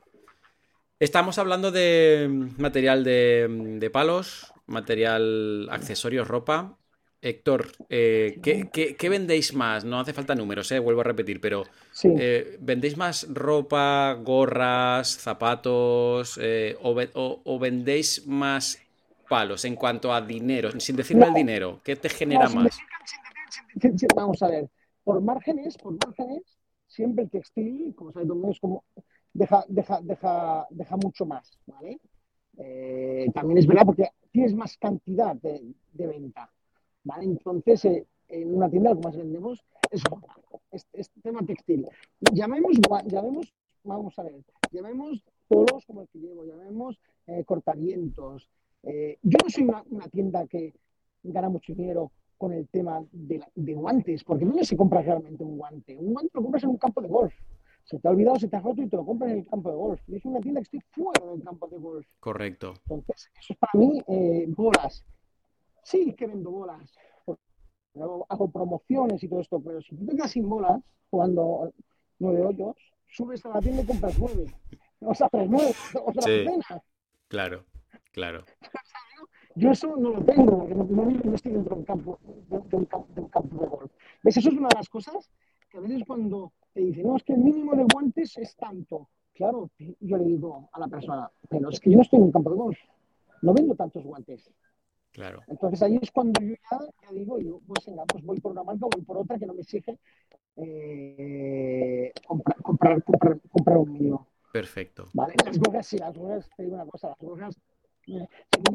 Estamos 1.00 1.38
hablando 1.38 1.72
de 1.72 2.30
material 2.58 3.04
de, 3.04 3.90
palos, 3.92 4.54
material, 4.68 5.68
accesorios, 5.70 6.28
ropa. 6.28 6.78
Héctor, 7.22 7.72
eh, 7.90 8.40
¿qué, 8.42 9.10
vendéis 9.10 9.54
más? 9.54 9.86
No 9.86 10.00
hace 10.00 10.12
falta 10.12 10.36
números, 10.36 10.72
eh, 10.74 10.80
vuelvo 10.80 11.02
a 11.02 11.06
repetir, 11.06 11.40
pero 11.40 11.64
eh, 12.04 12.58
¿vendéis 12.60 12.98
más 12.98 13.28
ropa, 13.34 14.14
gorras, 14.22 15.10
zapatos 15.10 16.40
o, 16.82 17.60
vendéis 17.60 18.28
más 18.28 18.78
palos 19.28 19.66
en 19.66 19.76
cuanto 19.76 20.14
a 20.14 20.22
dinero, 20.22 20.72
sin 20.80 20.96
decirme 20.96 21.28
el 21.28 21.34
dinero? 21.34 21.80
¿Qué 21.84 21.96
te 21.96 22.10
genera 22.10 22.50
más? 22.50 22.78
vamos 24.16 24.42
a 24.42 24.48
ver, 24.48 24.70
por 25.04 25.22
márgenes, 25.22 25.78
por 25.78 25.94
márgenes, 25.94 26.44
siempre 26.88 27.24
el 27.24 27.30
textil, 27.30 27.94
como 27.96 28.12
sabéis, 28.12 28.32
es 28.52 28.60
como 28.60 28.84
deja, 29.34 29.66
deja, 29.68 30.00
deja, 30.02 30.68
deja 30.70 30.98
mucho 30.98 31.26
más, 31.26 31.52
¿vale? 31.66 32.00
Eh, 32.58 33.28
también 33.34 33.58
es 33.58 33.68
verdad 33.68 33.86
porque 33.86 34.10
tienes 34.32 34.54
más 34.54 34.78
cantidad 34.78 35.36
de, 35.36 35.74
venta, 35.94 36.52
¿vale? 37.04 37.26
Entonces, 37.26 37.86
eh, 37.86 38.08
en 38.30 38.56
una 38.56 38.70
tienda 38.70 38.92
lo 38.92 38.98
que 38.98 39.08
más 39.08 39.18
vendemos 39.18 39.64
es, 39.90 40.88
es, 40.94 41.12
tema 41.22 41.42
textil. 41.46 41.88
Llamemos, 42.32 42.74
llamemos, 43.06 43.54
vamos 43.84 44.18
a 44.18 44.24
ver, 44.24 44.42
llamemos 44.72 45.24
polos 45.48 45.86
como 45.86 46.02
el 46.02 46.08
que 46.10 46.20
llevo, 46.20 46.46
llamemos 46.46 47.00
eh, 47.28 47.44
cortavientos. 47.46 48.50
Yo 48.84 49.38
no 49.44 49.50
soy 49.50 49.64
una, 49.64 50.08
tienda 50.12 50.46
que 50.48 50.74
gana 51.24 51.50
mucho 51.50 51.74
dinero 51.74 52.12
con 52.38 52.54
el 52.54 52.68
tema 52.68 53.02
de, 53.12 53.42
de 53.56 53.74
guantes, 53.74 54.24
porque 54.24 54.46
no 54.46 54.62
se 54.64 54.76
compra 54.76 55.02
realmente 55.02 55.44
un 55.44 55.58
guante. 55.58 55.98
Un 55.98 56.14
guante 56.14 56.32
lo 56.34 56.42
compras 56.42 56.64
en 56.64 56.70
un 56.70 56.78
campo 56.78 57.02
de 57.02 57.08
golf 57.08 57.34
se 57.84 58.00
te 58.00 58.08
ha 58.08 58.12
olvidado, 58.12 58.40
se 58.40 58.48
te 58.48 58.56
ha 58.56 58.62
roto 58.62 58.82
y 58.82 58.88
te 58.88 58.96
lo 58.96 59.06
compras 59.06 59.32
en 59.32 59.40
el 59.40 59.48
campo 59.48 59.70
de 59.70 59.76
golf. 59.76 60.02
Y 60.08 60.16
es 60.16 60.26
una 60.26 60.40
tienda 60.40 60.62
que 60.62 60.78
estoy 60.78 60.82
fuera 60.92 61.26
del 61.32 61.44
campo 61.44 61.68
de 61.68 61.78
golf. 61.78 62.08
Correcto. 62.20 62.74
Entonces, 62.84 63.30
eso 63.38 63.54
es 63.54 63.60
para 63.60 63.72
mí 63.74 64.02
eh, 64.08 64.46
bolas. 64.48 65.04
Sí 65.84 66.14
que 66.14 66.28
vendo 66.28 66.52
bolas. 66.52 66.94
Hago, 67.96 68.50
promociones 68.52 69.22
y 69.22 69.28
todo 69.28 69.42
esto, 69.42 69.60
pero 69.60 69.80
si 69.82 69.96
tú 69.96 70.06
te 70.06 70.16
quedas 70.16 70.32
sin 70.32 70.50
bolas 70.50 70.82
jugando 71.12 71.72
nueve 72.18 72.42
hoyos, 72.42 72.76
subes 73.08 73.46
a 73.46 73.50
la 73.50 73.60
tienda 73.60 73.84
y 73.84 73.86
compras 73.86 74.18
nueve. 74.18 74.46
O 75.06 75.14
sea, 75.14 75.28
tres 75.28 75.50
nueve, 75.50 75.74
o 76.06 76.14
sea, 76.14 76.22
sí. 76.22 76.46
Claro, 77.28 77.66
claro. 78.14 78.46
Yo 79.56 79.72
eso 79.72 79.96
no 79.98 80.12
lo 80.12 80.24
tengo, 80.24 80.60
porque 80.60 80.74
no, 80.74 80.84
no, 80.84 81.36
estoy 81.36 81.52
dentro 81.52 81.76
del 81.76 81.86
campo, 81.86 82.20
de, 82.24 82.76
un 82.76 82.86
campo 82.86 83.62
de 83.62 83.68
golf. 83.68 83.92
¿Ves? 84.24 84.38
Eso 84.38 84.50
es 84.50 84.56
una 84.56 84.68
de 84.70 84.76
las 84.76 84.90
cosas 84.90 85.30
que 85.70 85.78
a 85.78 85.82
veces 85.82 86.04
cuando 86.08 86.54
te 86.74 86.82
dicen, 86.82 87.06
no, 87.06 87.18
es 87.18 87.24
que 87.24 87.34
el 87.34 87.40
mínimo 87.40 87.76
de 87.76 87.86
guantes 87.92 88.36
es 88.38 88.56
tanto. 88.56 89.10
Claro, 89.34 89.70
yo 89.78 90.18
le 90.18 90.26
digo 90.26 90.70
a 90.72 90.80
la 90.80 90.88
persona, 90.88 91.30
pero 91.50 91.70
es 91.70 91.80
que 91.80 91.92
yo 91.92 91.98
no 91.98 92.04
estoy 92.04 92.18
en 92.18 92.26
un 92.26 92.32
campo 92.32 92.50
de 92.50 92.56
golf, 92.56 92.78
no 93.42 93.54
vendo 93.54 93.76
tantos 93.76 94.04
guantes. 94.04 94.52
Claro. 95.12 95.42
Entonces 95.48 95.82
ahí 95.84 96.00
es 96.02 96.12
cuando 96.12 96.42
yo 96.42 96.56
ya, 96.72 97.12
digo, 97.12 97.40
yo, 97.40 97.60
pues 97.68 97.86
venga, 97.86 98.04
pues 98.06 98.24
voy 98.24 98.40
por 98.40 98.52
una 98.52 98.64
marca, 98.64 98.88
voy 98.92 99.04
por 99.04 99.18
otra 99.18 99.38
que 99.38 99.46
no 99.46 99.54
me 99.54 99.62
exige 99.62 100.00
eh, 100.56 102.12
comprar, 102.26 102.62
comprar, 103.04 103.04
comprar, 103.52 103.78
un 103.78 103.94
mínimo. 103.94 104.28
Perfecto. 104.52 105.10
¿Vale? 105.14 105.36
Las 105.46 105.60
gorras, 105.60 105.86
sí, 105.86 105.98
las 105.98 106.18
gorras, 106.18 106.50
te 106.56 106.64
digo 106.64 106.76
una 106.76 106.86
cosa, 106.86 107.10
las 107.10 107.20
gorras 107.20 107.60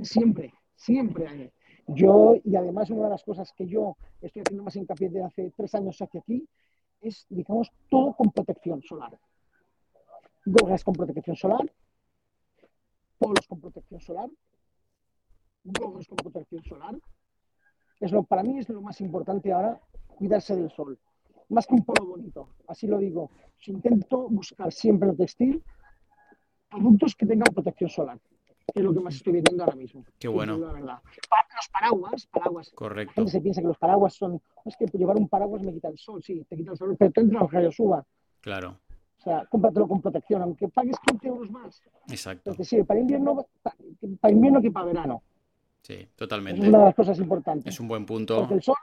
siempre, 0.02 0.54
siempre. 0.74 1.52
Yo, 1.86 2.34
y 2.44 2.54
además 2.56 2.90
una 2.90 3.04
de 3.04 3.10
las 3.10 3.24
cosas 3.24 3.52
que 3.52 3.66
yo 3.66 3.96
estoy 4.20 4.42
haciendo 4.42 4.64
más 4.64 4.76
hincapié 4.76 5.08
de 5.08 5.24
hace 5.24 5.52
tres 5.56 5.74
años 5.74 6.00
hacia 6.00 6.20
aquí, 6.20 6.46
es, 7.00 7.26
digamos, 7.28 7.70
todo 7.88 8.14
con 8.14 8.30
protección 8.30 8.82
solar. 8.82 9.18
Gorras 10.44 10.84
con 10.84 10.94
protección 10.94 11.36
solar, 11.36 11.72
polos 13.18 13.46
con 13.46 13.60
protección 13.60 14.00
solar, 14.00 14.30
gorros 15.64 16.08
con 16.08 16.16
protección 16.16 16.62
solar. 16.64 16.98
Es 18.00 18.12
lo, 18.12 18.22
para 18.22 18.42
mí 18.42 18.58
es 18.58 18.68
lo 18.68 18.80
más 18.80 19.00
importante 19.00 19.52
ahora, 19.52 19.80
cuidarse 20.16 20.56
del 20.56 20.70
sol. 20.70 20.98
Más 21.48 21.66
que 21.66 21.74
un 21.74 21.84
polo 21.84 22.06
bonito, 22.06 22.50
así 22.66 22.86
lo 22.86 22.98
digo. 22.98 23.30
intento 23.66 24.28
buscar 24.28 24.72
siempre 24.72 25.10
el 25.10 25.16
textil 25.16 25.62
productos 26.68 27.16
que 27.16 27.26
tengan 27.26 27.52
protección 27.52 27.90
solar 27.90 28.20
es 28.74 28.82
lo 28.82 28.92
que 28.92 29.00
más 29.00 29.14
estoy 29.14 29.32
viendo 29.32 29.64
ahora 29.64 29.76
mismo. 29.76 30.04
Qué 30.18 30.28
bueno. 30.28 30.56
Los 30.58 31.68
paraguas, 31.72 32.26
paraguas. 32.26 32.70
Correcto. 32.74 33.12
La 33.12 33.14
gente 33.14 33.32
se 33.32 33.40
piensa 33.40 33.60
que 33.60 33.66
los 33.66 33.78
paraguas 33.78 34.14
son. 34.14 34.40
Es 34.64 34.76
que 34.76 34.86
llevar 34.86 35.16
un 35.16 35.28
paraguas 35.28 35.62
me 35.62 35.72
quita 35.72 35.88
el 35.88 35.98
sol, 35.98 36.22
sí, 36.22 36.44
te 36.48 36.56
quita 36.56 36.72
el 36.72 36.76
sol, 36.76 36.96
pero 36.98 37.10
te 37.10 37.20
entra 37.20 37.40
los 37.40 37.50
rayos 37.50 37.74
suba. 37.74 38.04
Claro. 38.40 38.78
O 39.18 39.22
sea, 39.22 39.44
cómpratelo 39.46 39.88
con 39.88 40.00
protección, 40.00 40.42
aunque 40.42 40.68
pagues 40.68 40.96
15 41.06 41.28
euros 41.28 41.50
más. 41.50 41.82
Exacto. 42.08 42.50
Entonces, 42.50 42.68
sí, 42.68 42.82
para 42.84 43.00
invierno, 43.00 43.46
para, 43.62 44.32
invierno 44.32 44.62
que 44.62 44.70
para 44.70 44.86
verano. 44.86 45.22
Sí, 45.82 46.06
totalmente. 46.14 46.62
Es 46.62 46.68
una 46.68 46.78
de 46.78 46.84
las 46.84 46.94
cosas 46.94 47.18
importantes. 47.18 47.74
Es 47.74 47.80
un 47.80 47.88
buen 47.88 48.06
punto. 48.06 48.38
Porque 48.38 48.54
el 48.54 48.62
sol, 48.62 48.76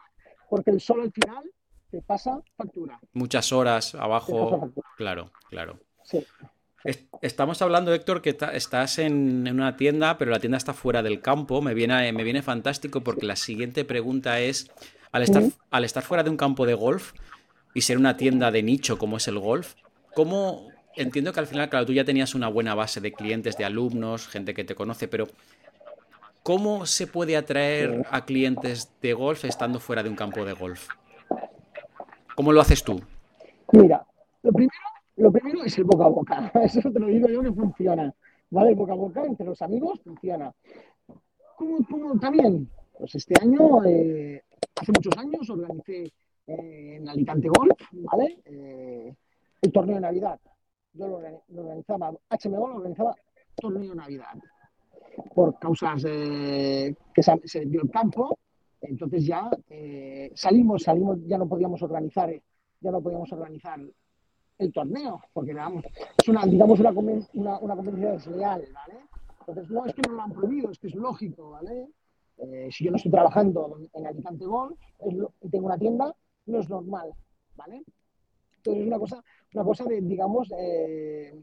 porque 0.50 0.72
el 0.72 0.82
sol 0.82 1.02
al 1.02 1.12
final 1.12 1.50
te 1.90 2.02
pasa 2.02 2.42
factura. 2.58 3.00
Muchas 3.14 3.54
horas 3.54 3.96
abajo. 3.96 4.72
Claro, 4.98 5.32
claro. 5.50 5.80
Sí. 6.04 6.26
Estamos 7.22 7.64
hablando, 7.64 7.94
Héctor, 7.94 8.22
que 8.22 8.38
estás 8.54 9.00
en 9.00 9.50
una 9.50 9.76
tienda, 9.76 10.20
pero 10.20 10.30
la 10.30 10.40
tienda 10.40 10.58
está 10.58 10.74
fuera 10.74 11.02
del 11.02 11.20
campo. 11.20 11.62
Me 11.62 11.74
viene, 11.74 12.12
me 12.14 12.24
viene 12.24 12.44
fantástico 12.44 13.02
porque 13.02 13.26
la 13.26 13.36
siguiente 13.36 13.84
pregunta 13.86 14.40
es, 14.40 14.70
al 15.12 15.24
estar, 15.24 15.44
al 15.72 15.84
estar 15.84 16.04
fuera 16.04 16.24
de 16.24 16.30
un 16.30 16.38
campo 16.38 16.68
de 16.68 16.76
golf 16.76 17.14
y 17.74 17.82
ser 17.82 17.98
una 17.98 18.18
tienda 18.18 18.52
de 18.52 18.62
nicho 18.62 19.00
como 19.00 19.18
es 19.18 19.28
el 19.28 19.40
golf, 19.40 19.74
¿cómo, 20.14 20.68
entiendo 20.96 21.34
que 21.34 21.40
al 21.40 21.48
final, 21.48 21.70
claro, 21.70 21.88
tú 21.88 21.94
ya 21.94 22.06
tenías 22.06 22.36
una 22.36 22.50
buena 22.50 22.76
base 22.76 23.02
de 23.02 23.12
clientes, 23.12 23.58
de 23.58 23.66
alumnos, 23.66 24.28
gente 24.28 24.54
que 24.54 24.64
te 24.64 24.76
conoce, 24.76 25.08
pero 25.08 25.28
¿cómo 26.44 26.86
se 26.86 27.08
puede 27.08 27.36
atraer 27.36 28.06
a 28.12 28.26
clientes 28.26 28.92
de 29.02 29.14
golf 29.14 29.44
estando 29.46 29.80
fuera 29.80 30.04
de 30.04 30.10
un 30.10 30.16
campo 30.16 30.46
de 30.46 30.54
golf? 30.54 30.88
¿Cómo 32.36 32.52
lo 32.52 32.62
haces 32.62 32.84
tú? 32.84 33.02
Mira, 33.72 34.06
lo 34.44 34.52
primero 34.52 34.95
lo 35.18 35.32
primero 35.32 35.64
es 35.64 35.78
el 35.78 35.86
boca 35.86 36.06
a 36.06 36.10
boca. 36.10 36.52
Eso 36.64 36.92
te 36.92 37.00
lo 37.00 37.08
digo 37.08 37.28
yo 37.28 37.42
que 37.42 37.52
funciona. 37.52 38.14
¿Vale? 38.50 38.70
El 38.70 38.76
boca 38.76 38.94
a 38.94 38.96
boca 38.96 39.26
entre 39.26 39.46
los 39.46 39.62
amigos 39.62 40.00
funciona. 40.04 40.54
¿Cómo, 41.58 42.20
también? 42.20 42.70
Pues 42.98 43.16
este 43.16 43.34
año, 43.42 43.84
eh, 43.86 44.44
hace 44.76 44.92
muchos 44.92 45.18
años, 45.18 45.50
organicé 45.50 46.12
eh, 46.48 46.96
en 46.98 47.08
Alicante 47.08 47.48
Golf, 47.48 47.80
¿vale? 47.92 48.40
Eh, 48.46 49.16
el 49.62 49.72
torneo 49.72 49.96
de 49.96 50.02
Navidad. 50.02 50.40
Yo 50.94 51.08
lo, 51.08 51.62
organizaba, 51.62 52.12
HMO 52.12 52.68
lo 52.68 52.76
organizaba 52.76 53.16
torneo 53.56 53.90
de 53.90 53.96
Navidad. 53.96 54.38
Por 55.34 55.58
causas 55.60 56.04
que 56.04 57.24
se, 57.24 57.42
se 57.46 57.66
dio 57.66 57.82
el 57.84 57.90
campo, 57.90 58.38
entonces 58.82 59.26
ya 59.26 59.50
salimos, 60.34 60.84
salimos, 60.84 61.20
ya 61.26 61.38
no 61.38 61.48
podíamos 61.48 61.82
organizar, 61.82 62.30
ya 62.82 62.92
no 62.92 63.02
podíamos 63.02 63.32
organizar 63.32 63.80
el 64.58 64.72
torneo, 64.72 65.22
porque 65.34 65.52
es 65.52 66.30
una, 66.30 66.46
digamos, 66.46 66.80
una, 66.80 66.92
una, 66.92 67.60
una 67.60 67.76
competencia 67.76 68.12
desleal, 68.12 68.66
¿vale? 68.74 69.00
Entonces, 69.40 69.70
no 69.70 69.86
es 69.86 69.94
que 69.94 70.02
no 70.08 70.16
lo 70.16 70.22
han 70.22 70.32
prohibido, 70.32 70.72
es 70.72 70.80
que 70.80 70.88
es 70.88 70.96
lógico, 70.96 71.52
¿vale? 71.52 71.88
Eh, 72.38 72.70
si 72.72 72.86
yo 72.86 72.92
no 72.92 72.98
estoy 72.98 73.12
trabajando 73.12 73.78
en 73.94 74.08
Alicante 74.08 74.46
Golf 74.46 74.78
y 75.42 75.50
tengo 75.50 75.68
una 75.68 75.78
tienda, 75.78 76.14
no 76.48 76.60
es 76.60 76.70
normal, 76.70 77.14
¿vale? 77.56 77.84
Entonces, 78.58 78.82
es 78.82 78.88
una 78.88 79.00
cosa, 79.00 79.24
una 79.54 79.64
cosa 79.64 79.84
de, 79.86 80.02
digamos, 80.02 80.52
eh, 80.58 81.34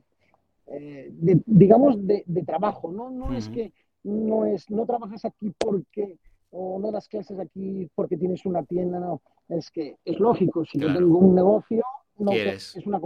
eh, 0.67 1.09
de, 1.13 1.43
digamos, 1.47 1.97
de, 2.07 2.25
trabajo, 2.45 2.91
¿no? 2.91 3.11
No 3.11 3.35
es 3.35 3.49
que 3.49 3.73
no, 4.05 4.45
es, 4.45 4.71
no 4.71 4.85
trabajas 4.85 5.25
aquí 5.25 5.53
porque, 5.57 6.19
o 6.51 6.79
no 6.79 6.91
das 6.91 7.09
clases 7.09 7.39
aquí 7.39 7.89
porque 7.95 8.17
tienes 8.17 8.45
una 8.45 8.63
tienda, 8.65 8.99
no. 8.99 9.23
Es 9.49 9.71
que 9.71 9.97
es 10.05 10.19
lógico, 10.19 10.65
si 10.65 10.79
yo 10.79 10.93
tengo 10.93 11.19
un 11.19 11.35
negocio, 11.35 11.85
no, 12.23 12.33
Es 12.33 12.77
una, 12.87 13.01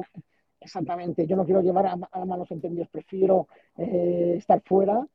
exactamente, 0.60 1.26
yo 1.26 1.36
no 1.36 1.44
quiero 1.44 1.62
llevar 1.62 1.86
a, 1.86 2.24
malos 2.24 2.50
entendidos, 2.50 2.88
prefiero 2.88 3.48
eh, 3.76 4.34
estar 4.36 4.60
fuera 4.64 5.06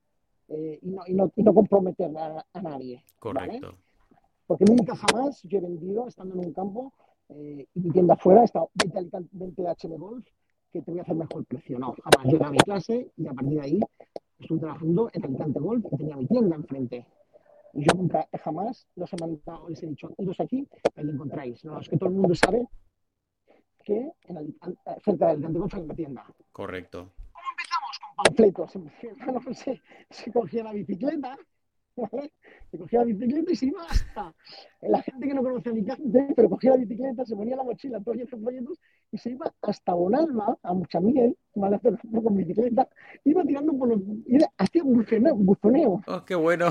eh, 0.48 0.80
y, 0.82 0.90
no, 0.90 1.02
y, 1.06 1.14
no, 1.14 1.32
y, 1.36 1.44
no, 1.44 1.54
comprometer 1.54 2.12
a, 2.18 2.62
nadie. 2.62 3.04
Correcto. 3.20 3.76
Porque 4.48 4.66
nunca 4.66 4.96
jamás 4.96 5.42
yo 5.44 5.60
he 5.60 5.62
vendido 5.62 6.08
estando 6.08 6.36
en 6.36 6.48
un 6.48 6.54
campo 6.54 6.94
eh, 7.30 7.68
y 7.74 7.80
mi 7.80 7.92
tienda 7.92 8.16
afuera, 8.16 8.42
he 8.42 8.46
estado 8.46 8.70
20, 8.74 9.62
de 9.62 9.70
HM 9.70 9.98
Golf, 9.98 10.28
que 10.72 10.82
te 10.82 10.92
voy 10.92 11.00
a 11.00 11.04
hacer 11.04 11.16
mejor 11.16 11.46
precio. 11.46 11.80
No, 11.80 11.96
jamás. 12.04 12.32
Yo 12.32 12.38
era 12.38 12.50
mi 12.50 12.58
clase 12.58 13.12
y 13.16 13.28
a 13.28 13.34
partir 13.34 13.54
de 13.54 13.62
ahí 13.62 13.80
estuve 14.40 14.60
trabajando 14.60 15.10
en 15.14 15.26
Alicante 15.26 15.60
Golf 15.60 15.86
y 15.92 15.98
tenía 15.98 16.18
mi 16.18 16.28
tienda 16.28 16.56
enfrente. 16.56 17.06
Y 17.73 17.86
yo 17.86 17.94
nunca, 17.96 18.28
jamás 18.44 18.88
los 18.96 19.13
he 19.13 19.17
mandado, 19.17 19.69
les 19.69 19.82
he 19.84 19.88
dicho, 19.88 20.10
iros 20.17 20.40
aquí, 20.42 20.67
ahí 20.96 21.10
encontráis. 21.10 21.63
No, 21.63 21.80
es 21.80 21.88
que 21.88 21.98
todo 21.98 22.10
el 22.10 22.15
mundo 22.15 22.36
sabe 22.36 22.67
que 23.82 24.12
en 24.23 24.38
el, 24.38 24.56
cerca 25.04 25.36
del 25.36 25.54
Golf 25.54 25.73
en 25.75 25.88
la 25.88 25.94
tienda. 25.96 26.25
Correcto. 26.52 27.12
¿Cómo 27.32 27.46
empezamos? 27.52 28.00
Con 28.00 28.23
panfletos. 28.23 28.73
Bueno, 29.25 29.42
se, 29.54 29.82
se 30.10 30.32
cogía 30.32 30.63
la 30.63 30.73
bicicleta, 30.73 31.38
¿vale? 31.96 32.32
Se 32.69 32.77
cogía 32.77 33.00
la 33.00 33.06
bicicleta 33.06 33.52
y 33.52 33.56
se 33.56 33.65
iba 33.67 33.84
hasta. 33.84 34.34
La 34.82 35.02
gente 35.02 35.27
que 35.27 35.34
no 35.34 35.44
conoce 35.44 35.69
a 35.69 35.71
Alicante, 35.71 36.34
pero 36.36 36.50
cogía 36.50 36.71
la 36.71 36.77
bicicleta, 36.77 37.25
se 37.25 37.36
ponía 37.36 37.56
la 37.56 37.63
mochila, 37.63 38.00
todos 38.02 38.17
los 38.17 38.29
folletos, 38.29 38.79
y 39.12 39.17
se 39.17 39.32
iba 39.32 39.52
hasta 39.62 39.94
Bonalma, 39.94 40.58
a 40.63 40.73
Muchamiel, 40.73 41.38
¿vale? 41.56 41.79
con 41.79 42.36
bicicleta, 42.36 42.88
iba 43.25 43.44
tirando 43.44 43.77
por 43.77 43.90
los. 43.90 44.02
hacía 44.58 44.84
un 44.84 44.94
buzoneo. 44.94 45.36
buzoneo. 45.36 46.02
Oh, 46.08 46.25
qué 46.25 46.36
bueno. 46.36 46.69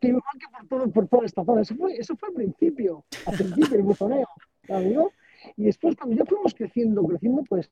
Que 0.00 0.08
igual 0.08 0.22
que 0.38 0.46
por, 0.50 0.66
todo, 0.68 0.92
por 0.92 1.08
toda 1.08 1.24
esta 1.24 1.44
zona. 1.44 1.62
Eso 1.62 1.76
fue, 1.76 1.94
eso 1.94 2.16
fue 2.16 2.28
al 2.28 2.34
principio, 2.34 3.04
al 3.26 3.36
principio, 3.36 3.76
el 3.76 3.82
buzoneo. 3.82 4.28
¿sabes? 4.66 4.96
Y 5.56 5.64
después, 5.64 5.96
cuando 5.96 6.16
ya 6.16 6.24
fuimos 6.24 6.54
creciendo, 6.54 7.04
creciendo, 7.04 7.42
pues 7.48 7.70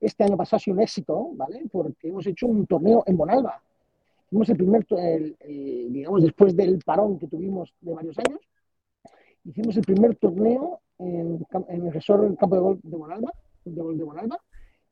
este 0.00 0.24
año 0.24 0.36
pasado 0.36 0.56
ha 0.56 0.60
sido 0.60 0.76
un 0.76 0.82
éxito, 0.82 1.30
¿vale? 1.34 1.62
Porque 1.70 2.08
hemos 2.08 2.26
hecho 2.26 2.46
un 2.46 2.66
torneo 2.66 3.04
en 3.06 3.16
Bonalba. 3.16 3.62
Hicimos 4.26 4.48
el 4.48 4.56
primer, 4.56 4.86
el, 4.90 5.36
digamos, 5.92 6.22
después 6.22 6.56
del 6.56 6.78
parón 6.84 7.18
que 7.18 7.28
tuvimos 7.28 7.74
de 7.80 7.92
varios 7.92 8.18
años, 8.18 8.40
hicimos 9.44 9.76
el 9.76 9.82
primer 9.82 10.16
torneo 10.16 10.80
en, 10.98 11.46
en 11.68 11.86
el 11.86 11.92
resort 11.92 12.24
del 12.24 12.36
campo 12.36 12.56
de 12.56 12.62
golf 12.62 12.80
de 12.82 12.96
Bonalba, 12.96 13.32
de 13.64 13.80
golf 13.80 13.98
de 13.98 14.04
Bonalba, 14.04 14.38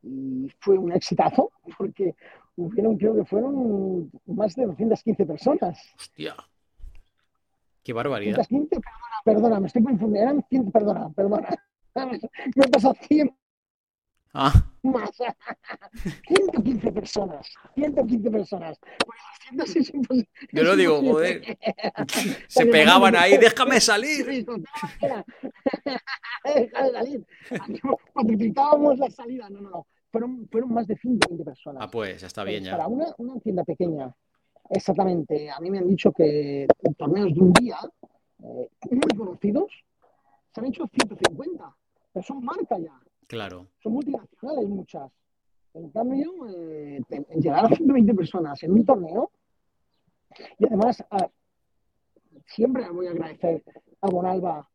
y 0.03 0.49
fue 0.61 0.79
un 0.79 0.93
exitazo, 0.93 1.51
porque 1.79 2.15
hubieron, 2.57 2.97
creo 2.97 3.15
que 3.15 3.25
fueron 3.25 4.11
más 4.27 4.55
de 4.55 4.67
215 4.67 5.27
personas. 5.27 5.79
Hostia. 5.97 6.35
Qué 7.83 7.93
barbaridad. 7.93 8.37
215, 8.37 8.81
perdona, 9.25 9.41
perdona, 9.43 9.61
me 9.61 9.67
estoy 9.67 9.83
confundiendo. 9.83 10.31
Eran 10.31 10.45
100, 10.49 10.71
perdona, 10.71 11.11
perdona. 11.11 11.49
Me 12.07 12.65
he 12.65 12.69
pasado 12.69 12.95
100 13.09 13.31
Ah. 14.33 14.53
Más. 14.83 15.11
115 16.29 16.93
personas. 16.93 17.47
115 17.75 18.31
personas. 18.31 18.79
Yo 20.53 20.63
lo 20.63 20.77
digo, 20.77 21.01
joder. 21.01 21.59
Se 22.49 22.67
pegaban 22.67 23.17
ahí, 23.17 23.37
déjame 23.37 23.81
salir. 23.81 24.27
déjame 26.45 26.91
salir. 26.93 27.27
Cuando 28.13 28.33
gritábamos 28.35 28.99
la 28.99 29.11
salida, 29.11 29.51
no, 29.51 29.61
no, 29.61 29.71
no. 29.71 29.87
Fueron, 30.13 30.49
fueron 30.51 30.73
más 30.73 30.87
de 30.87 30.97
120 30.97 31.45
personas. 31.45 31.83
Ah, 31.85 31.91
pues, 31.91 32.23
está 32.23 32.43
bien 32.45 32.65
ya. 32.65 32.73
Para 32.73 32.89
una, 32.89 33.07
una 33.19 33.39
tienda 33.41 33.65
pequeña, 33.65 34.13
exactamente. 34.71 35.51
A 35.51 35.61
mí 35.61 35.71
me 35.71 35.79
han 35.79 35.89
dicho 35.89 36.11
que 36.13 36.67
en 36.83 36.95
torneos 36.95 37.35
de 37.35 37.41
un 37.41 37.53
día, 37.53 37.79
eh, 38.43 38.71
muy 38.91 39.17
conocidos, 39.17 39.71
se 40.53 40.61
han 40.61 40.67
hecho 40.67 40.87
150. 40.87 41.77
Pero 42.13 42.23
son 42.25 42.45
marca 42.45 42.79
ya. 42.79 43.01
Claro. 43.27 43.69
Son 43.83 43.93
multinacionales 43.93 44.69
muchas. 44.69 45.11
En 45.75 45.91
cambio, 45.91 46.33
eh, 46.49 47.01
llegar 47.37 47.65
a 47.65 47.69
120 47.69 48.15
personas 48.15 48.61
en 48.65 48.73
un 48.73 48.85
torneo, 48.85 49.31
y 50.59 50.67
además, 50.67 51.05
siempre 52.47 52.89
voy 52.91 53.07
a 53.07 53.11
agradecer 53.11 53.63
a 54.01 54.09
Bonalba 54.09 54.69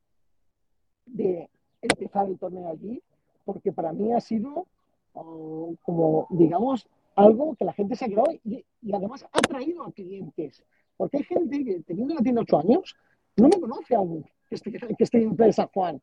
de 1.05 1.49
empezar 1.81 2.27
el 2.27 2.37
torneo 2.37 2.69
allí, 2.69 3.01
porque 3.43 3.71
para 3.71 3.93
mí 3.93 4.13
ha 4.13 4.21
sido 4.21 4.67
oh, 5.13 5.75
como, 5.81 6.27
digamos, 6.29 6.87
algo 7.15 7.55
que 7.55 7.65
la 7.65 7.73
gente 7.73 7.95
se 7.95 8.05
ha 8.05 8.09
quedado 8.09 8.31
y, 8.43 8.65
además 8.93 9.25
ha 9.31 9.39
traído 9.41 9.83
a 9.83 9.91
clientes. 9.91 10.63
Porque 10.97 11.17
hay 11.17 11.23
gente 11.23 11.63
que 11.63 11.81
teniendo 11.81 12.15
la 12.15 12.21
tienda 12.21 12.41
8 12.41 12.59
años 12.59 12.95
no 13.37 13.49
me 13.49 13.59
conoce 13.59 13.95
aún 13.95 14.23
que 14.49 14.55
estoy, 14.55 14.73
que 14.73 15.03
estoy 15.03 15.23
en 15.23 15.53
San 15.53 15.67
Juan 15.73 16.01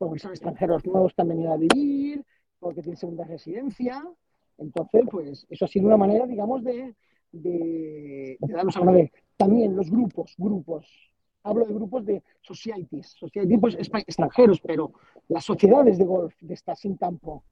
porque 0.00 0.18
son 0.18 0.30
extranjeros 0.30 0.86
nuevos 0.86 1.12
que 1.12 1.20
han 1.20 1.28
venido 1.28 1.52
a 1.52 1.58
vivir, 1.58 2.24
porque 2.58 2.80
tienen 2.80 2.96
segunda 2.96 3.24
residencia. 3.24 4.02
Entonces, 4.56 5.02
pues 5.10 5.46
eso 5.50 5.66
ha 5.66 5.68
sido 5.68 5.88
una 5.88 5.98
manera, 5.98 6.26
digamos, 6.26 6.64
de, 6.64 6.96
de, 7.30 8.38
darnos 8.40 8.74
a 8.78 8.80
conocer. 8.80 9.12
También 9.36 9.76
los 9.76 9.90
grupos, 9.90 10.34
grupos. 10.38 10.88
Hablo 11.42 11.66
de 11.66 11.74
grupos 11.74 12.06
de 12.06 12.22
societies, 12.40 13.08
societies 13.08 13.60
pues, 13.60 13.74
extranjeros, 13.74 14.58
pero 14.62 14.90
las 15.28 15.44
sociedades 15.44 15.98
de 15.98 16.06
golf 16.06 16.34
de 16.40 16.54
esta 16.54 16.74
sin 16.74 16.96
campo. 16.96 17.44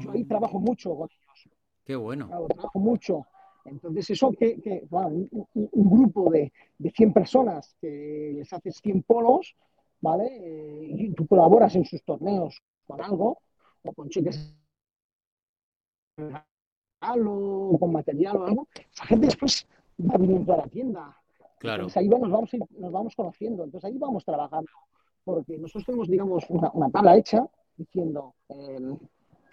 Yo 0.00 0.10
ahí 0.10 0.22
ah. 0.22 0.28
trabajo 0.28 0.60
mucho 0.60 0.94
con 0.94 1.08
ellos. 1.10 1.48
Qué 1.82 1.96
bueno. 1.96 2.28
trabajo 2.46 2.78
mucho. 2.78 3.26
Entonces, 3.64 4.10
eso 4.10 4.32
que, 4.38 4.60
que 4.60 4.86
un, 4.90 5.48
un, 5.54 5.90
grupo 5.90 6.30
de, 6.30 6.52
de 6.76 6.90
100 6.90 7.14
personas 7.14 7.74
que 7.80 8.34
les 8.36 8.52
haces 8.52 8.76
100 8.82 9.02
polos, 9.02 9.56
¿vale? 10.06 10.26
Eh, 10.26 10.86
y 10.88 11.12
tú 11.12 11.26
colaboras 11.26 11.74
en 11.74 11.84
sus 11.84 12.02
torneos 12.04 12.62
con 12.86 13.00
algo, 13.00 13.38
o 13.82 13.92
con 13.92 14.08
cheques 14.08 14.54
o 16.18 17.78
con 17.78 17.92
material 17.92 18.36
o 18.36 18.46
algo, 18.46 18.68
esa 18.92 19.04
gente 19.04 19.26
después 19.26 19.66
va 20.00 20.16
viniendo 20.16 20.54
a 20.54 20.58
la 20.58 20.68
tienda. 20.68 21.16
Claro. 21.58 21.82
Entonces 21.82 21.96
ahí 21.96 22.08
nos 22.08 22.30
vamos, 22.30 22.50
nos 22.70 22.92
vamos 22.92 23.16
conociendo, 23.16 23.64
entonces 23.64 23.90
ahí 23.90 23.98
vamos 23.98 24.24
trabajando, 24.24 24.70
porque 25.24 25.58
nosotros 25.58 25.84
tenemos, 25.84 26.08
digamos, 26.08 26.44
una, 26.48 26.90
tabla 26.90 27.16
hecha 27.16 27.44
diciendo, 27.76 28.34
eh, 28.48 28.96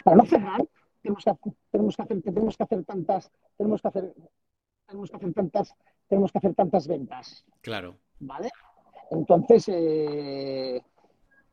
para 0.04 0.16
no 0.16 0.24
cerrar, 0.24 0.64
tenemos 1.02 1.24
que, 1.24 1.32
tenemos 1.70 1.96
que 1.96 2.02
hacer, 2.02 2.22
tenemos 2.22 2.56
que 2.56 2.62
hacer 2.62 2.84
tantas, 2.84 3.30
tenemos 3.56 3.82
que 3.82 3.88
hacer, 3.88 4.14
tenemos 4.86 5.10
que 5.10 5.16
hacer 5.16 5.34
tantas, 5.34 5.74
tenemos 6.08 6.32
que 6.32 6.38
hacer 6.38 6.54
tantas 6.54 6.86
ventas. 6.86 7.44
Claro. 7.60 7.96
¿Vale? 8.20 8.50
Entonces, 9.10 9.64
eh, 9.68 10.82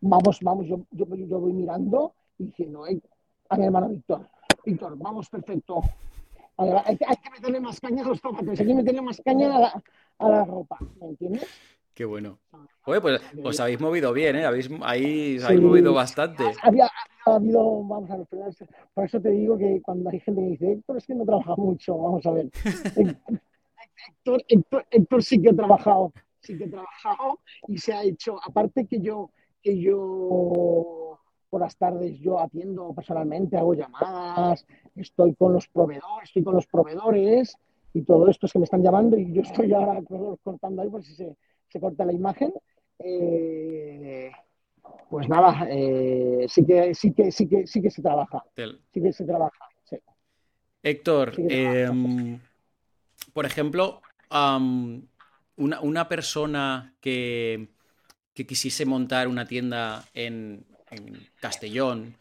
vamos, 0.01 0.39
vamos, 0.41 0.67
yo, 0.67 0.81
yo, 0.91 1.05
voy 1.05 1.53
mirando 1.53 2.13
y 2.37 2.45
diciendo 2.45 2.85
a 3.49 3.57
mi 3.57 3.65
hermano 3.65 3.89
Víctor, 3.89 4.27
Víctor, 4.65 4.97
vamos 4.97 5.29
perfecto. 5.29 5.81
Hay, 6.57 6.97
que 6.97 7.29
meterle 7.31 7.59
más 7.59 7.79
caña 7.79 8.03
a 8.03 8.07
los 8.07 8.21
tomates, 8.21 8.59
hay 8.59 8.67
que 8.67 8.75
meterle 8.75 9.01
más 9.01 9.21
caña 9.23 9.55
a 9.55 9.59
la, 9.59 9.83
a 10.19 10.29
la 10.29 10.45
ropa, 10.45 10.77
¿me 10.99 11.07
entiendes? 11.07 11.47
Qué 11.93 12.05
bueno. 12.05 12.39
Oye, 12.85 13.01
pues 13.01 13.21
os 13.43 13.59
habéis 13.59 13.79
movido 13.79 14.13
bien, 14.13 14.35
¿eh? 14.37 14.45
Habéis, 14.45 14.69
ahí 14.81 15.37
os 15.37 15.43
habéis 15.43 15.61
movido 15.61 15.93
bastante. 15.93 16.43
Había, 16.63 16.89
habido, 17.25 17.83
vamos 17.83 18.09
a 18.09 18.17
ver, 18.17 18.27
por 18.93 19.05
eso 19.05 19.21
te 19.21 19.29
digo 19.29 19.57
que 19.57 19.81
cuando 19.81 20.09
hay 20.09 20.19
gente 20.19 20.41
que 20.41 20.47
dice, 20.47 20.71
Héctor 20.71 20.97
es 20.97 21.05
que 21.05 21.15
no 21.15 21.25
trabaja 21.25 21.55
mucho, 21.57 21.97
vamos 21.97 22.25
a 22.25 22.31
ver. 22.31 22.49
Héctor, 24.07 24.43
Héctor, 24.47 24.85
Héctor 24.89 25.23
sí 25.23 25.41
que 25.41 25.49
ha 25.49 25.55
trabajado 25.55 26.13
sí 26.41 26.57
que 26.57 26.65
he 26.65 26.69
trabajado 26.69 27.39
y 27.67 27.77
se 27.77 27.93
ha 27.93 28.03
hecho, 28.03 28.39
aparte 28.43 28.85
que 28.85 28.99
yo, 28.99 29.31
que 29.61 29.79
yo 29.79 31.19
por 31.49 31.61
las 31.61 31.75
tardes 31.77 32.17
yo 32.19 32.39
atiendo 32.39 32.93
personalmente, 32.93 33.57
hago 33.57 33.73
llamadas, 33.73 34.65
estoy 34.95 35.35
con 35.35 35.53
los 35.53 35.67
proveedores, 35.67 36.29
estoy 36.29 36.43
con 36.43 36.55
los 36.55 36.65
proveedores 36.67 37.57
y 37.93 38.03
todo 38.03 38.29
esto 38.29 38.45
es 38.45 38.53
que 38.53 38.59
me 38.59 38.65
están 38.65 38.81
llamando 38.83 39.17
y 39.17 39.33
yo 39.33 39.41
estoy 39.41 39.73
ahora 39.73 40.01
cortando 40.43 40.81
ahí 40.81 40.89
por 40.89 41.03
si 41.03 41.13
se, 41.13 41.35
se 41.67 41.79
corta 41.79 42.05
la 42.05 42.13
imagen. 42.13 42.53
Eh, 42.99 44.31
pues 45.09 45.27
nada, 45.27 45.67
eh, 45.69 46.45
sí 46.47 46.65
que 46.65 46.95
sí 46.95 47.13
que 47.13 47.31
sí 47.31 47.47
que 47.47 47.67
sí 47.67 47.81
que 47.81 47.89
se 47.89 48.01
trabaja. 48.01 48.43
Sí 48.93 49.01
que 49.01 49.11
se 49.11 49.25
trabaja. 49.25 49.65
Héctor, 50.83 51.33
em, 51.37 52.39
por 53.33 53.45
ejemplo, 53.45 54.01
una, 55.57 56.07
persona 56.07 56.93
que, 57.01 57.69
quisiese 58.33 58.85
montar 58.85 59.27
una 59.27 59.45
tienda 59.45 60.05
en, 60.13 60.65
Castellón, 61.39 62.15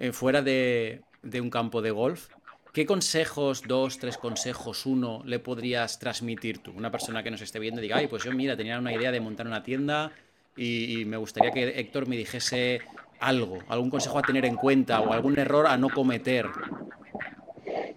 eh, 0.00 0.12
fuera 0.12 0.42
de, 0.42 1.02
un 1.40 1.50
campo 1.50 1.80
de 1.80 1.92
golf, 1.92 2.28
¿qué 2.72 2.86
consejos, 2.86 3.62
dos, 3.66 3.98
tres 3.98 4.18
consejos, 4.18 4.84
uno, 4.84 5.22
le 5.24 5.38
podrías 5.38 5.98
transmitir 5.98 6.58
tú? 6.58 6.72
Una 6.72 6.90
persona 6.90 7.22
que 7.22 7.30
nos 7.30 7.40
esté 7.40 7.58
viendo 7.60 7.80
y 7.80 7.82
diga, 7.82 7.98
ay, 7.98 8.08
pues 8.08 8.24
yo 8.24 8.32
mira, 8.32 8.56
tenía 8.56 8.78
una 8.78 8.92
idea 8.92 9.12
de 9.12 9.20
montar 9.20 9.46
una 9.46 9.62
tienda 9.62 10.10
y, 10.56 11.04
me 11.04 11.16
gustaría 11.16 11.52
que 11.52 11.78
Héctor 11.78 12.08
me 12.08 12.16
dijese 12.16 12.80
algo, 13.20 13.58
algún 13.68 13.90
consejo 13.90 14.18
a 14.18 14.22
tener 14.22 14.44
en 14.44 14.56
cuenta 14.56 15.00
o 15.00 15.12
algún 15.12 15.38
error 15.38 15.66
a 15.66 15.76
no 15.76 15.88
cometer. 15.88 16.46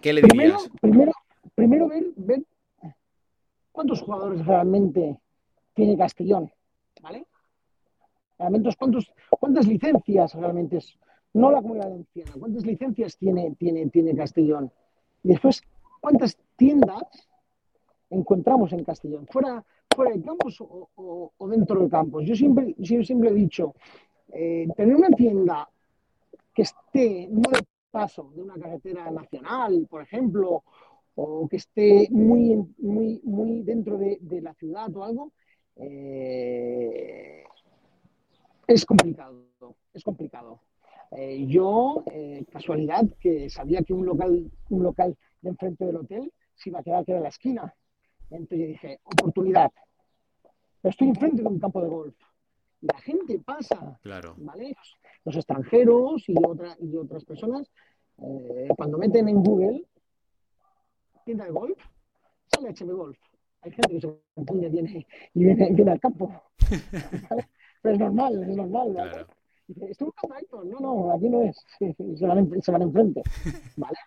¿Qué 0.02 0.14
le 0.14 0.22
dirías? 0.22 0.70
Primero, 0.80 1.12
primero, 1.56 1.90
ver 2.16 2.44
¿Cuántos 3.80 4.02
jugadores 4.02 4.46
realmente 4.46 5.18
tiene 5.74 5.98
Castellón? 5.98 6.52
¿Vale? 7.02 7.26
¿cuántos, 8.78 9.14
¿Cuántas 9.40 9.68
licencias 9.68 10.34
realmente? 10.34 10.80
No 11.32 11.50
la 11.50 11.62
comunidad 11.62 11.88
valenciana, 11.88 12.32
¿cuántas 12.38 12.66
licencias 12.66 13.16
tiene, 13.16 13.56
tiene, 13.58 13.88
tiene 13.88 14.14
Castellón? 14.14 14.70
Y 15.24 15.30
después, 15.30 15.64
¿cuántas 16.02 16.38
tiendas 16.58 17.04
encontramos 18.10 18.74
en 18.74 18.84
Castellón? 18.84 19.26
¿Fuera, 19.28 19.64
fuera 19.96 20.12
de 20.12 20.24
campos 20.24 20.58
o, 20.60 21.32
dentro 21.48 21.82
de 21.82 21.90
campos? 21.90 22.26
Yo 22.26 22.36
siempre, 22.36 22.76
siempre 22.84 23.30
he 23.30 23.34
dicho, 23.34 23.76
eh, 24.34 24.68
tener 24.76 24.94
una 24.94 25.12
tienda 25.12 25.70
que 26.54 26.64
esté 26.64 27.30
no 27.32 27.50
de 27.50 27.66
paso 27.90 28.30
de 28.36 28.42
una 28.42 28.56
carretera 28.56 29.10
nacional, 29.10 29.88
por 29.90 30.02
ejemplo, 30.02 30.64
o 31.22 31.50
que 31.50 31.58
esté 31.58 32.08
muy, 32.12 32.56
muy, 32.78 33.20
muy 33.24 33.62
dentro 33.64 33.98
de, 33.98 34.20
la 34.42 34.54
ciudad 34.54 34.96
o 34.96 35.04
algo, 35.04 35.34
eh, 35.76 37.44
es 38.66 38.86
complicado, 38.86 39.46
es 39.94 40.04
complicado. 40.04 40.62
Eh, 41.12 41.46
yo, 41.48 42.04
eh, 42.12 42.46
casualidad, 42.50 43.06
que 43.20 43.50
sabía 43.50 43.82
que 43.82 43.94
un 43.94 44.06
local, 44.06 44.50
un 44.70 44.84
local 44.84 45.18
de 45.42 45.50
enfrente 45.50 45.86
del 45.86 45.98
hotel 45.98 46.32
se 46.56 46.70
iba 46.70 46.80
a 46.80 46.84
quedar 46.84 47.04
que 47.04 47.12
era 47.12 47.22
la 47.22 47.30
esquina. 47.30 47.74
Entonces 48.30 48.60
yo 48.60 48.68
dije, 48.68 49.00
oportunidad. 49.04 49.72
estoy 50.84 51.10
enfrente 51.10 51.42
de 51.42 51.48
un 51.50 51.60
campo 51.60 51.82
de 51.82 51.90
golf. 51.90 52.16
Y 52.82 52.88
la 52.88 53.00
gente 53.00 53.40
pasa, 53.40 54.00
claro. 54.04 54.36
¿vale? 54.38 54.74
Los 55.26 55.36
extranjeros 55.36 56.30
y, 56.30 56.36
otra, 56.38 56.78
y 56.80 56.96
otras 56.96 57.26
personas, 57.26 57.70
cuando 58.78 58.98
meten 58.98 59.28
en 59.30 59.44
Google 59.44 59.86
tienda 61.26 61.46
de 61.46 61.52
golf, 61.52 61.78
sale 62.54 62.74
HB 62.74 62.92
Golf. 62.96 63.18
Hay 63.62 63.72
gente 63.72 63.90
que 63.90 64.02
se 64.02 64.20
confunde 64.36 64.70
viene, 64.70 65.08
y 65.34 65.44
viene, 65.44 65.70
viene 65.72 65.92
al 65.92 66.00
campo. 66.00 66.32
Pero 67.82 67.94
es 67.96 68.00
normal, 68.00 68.44
es 68.44 68.56
normal. 68.56 68.92
Claro. 68.94 69.28
Dice, 69.68 69.92
¿esto 69.92 70.14
es 70.24 70.52
un 70.52 70.70
No, 70.72 70.80
no, 70.80 71.12
aquí 71.12 71.30
no 71.30 71.44
es. 71.44 71.58
se, 71.78 72.26
van 72.26 72.62
se 72.62 72.72
van 72.72 72.82
enfrente. 72.82 73.22
¿Vale? 73.76 73.98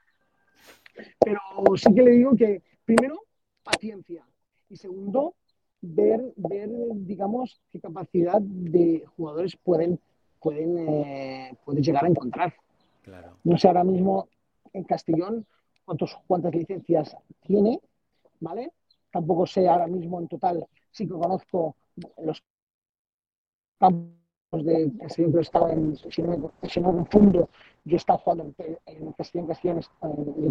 Pero 1.21 1.41
sí 1.77 1.95
que 1.95 2.03
le 2.03 2.11
digo 2.13 2.35
que, 2.37 2.63
primero, 2.85 3.23
paciencia. 3.63 4.27
Y 4.69 4.77
segundo, 4.77 5.35
ver, 5.81 6.33
ver 6.37 6.71
digamos, 6.95 7.61
qué 7.71 7.81
capacidad 7.81 8.41
de 8.41 9.05
jugadores 9.17 9.57
pueden, 9.57 10.01
pueden, 10.41 10.79
eh, 10.79 11.57
llegar 11.77 12.05
a 12.05 12.09
encontrar. 12.09 12.55
No 13.45 13.59
sé 13.59 13.69
ahora 13.69 13.85
mismo 13.85 14.29
en 14.73 14.85
Castellón 14.85 15.47
cuántos, 15.93 16.19
cuántas 16.27 16.55
licencias 16.55 17.17
tiene, 17.43 17.79
¿vale? 18.41 18.73
Tampoco 19.11 19.47
sé 19.47 19.69
ahora 19.69 19.87
mismo 19.87 20.19
en 20.21 20.29
total, 20.29 20.67
sí 20.91 21.07
que 21.07 21.13
conozco 21.13 21.77
los 22.25 22.43
campos 23.79 24.65
de 24.65 24.91
Castellón, 24.99 25.33
pero 25.33 25.43
estaba 25.43 25.73
en, 25.73 25.97
si 25.97 26.23
no, 26.23 26.53
si 26.63 26.81
no 26.81 26.93
confundo, 26.93 27.51
yo 27.85 27.97
estaba 27.97 28.19
jugando 28.21 28.55
en, 28.87 29.13
Castellón, 29.13 29.49
Castellón, 29.49 29.81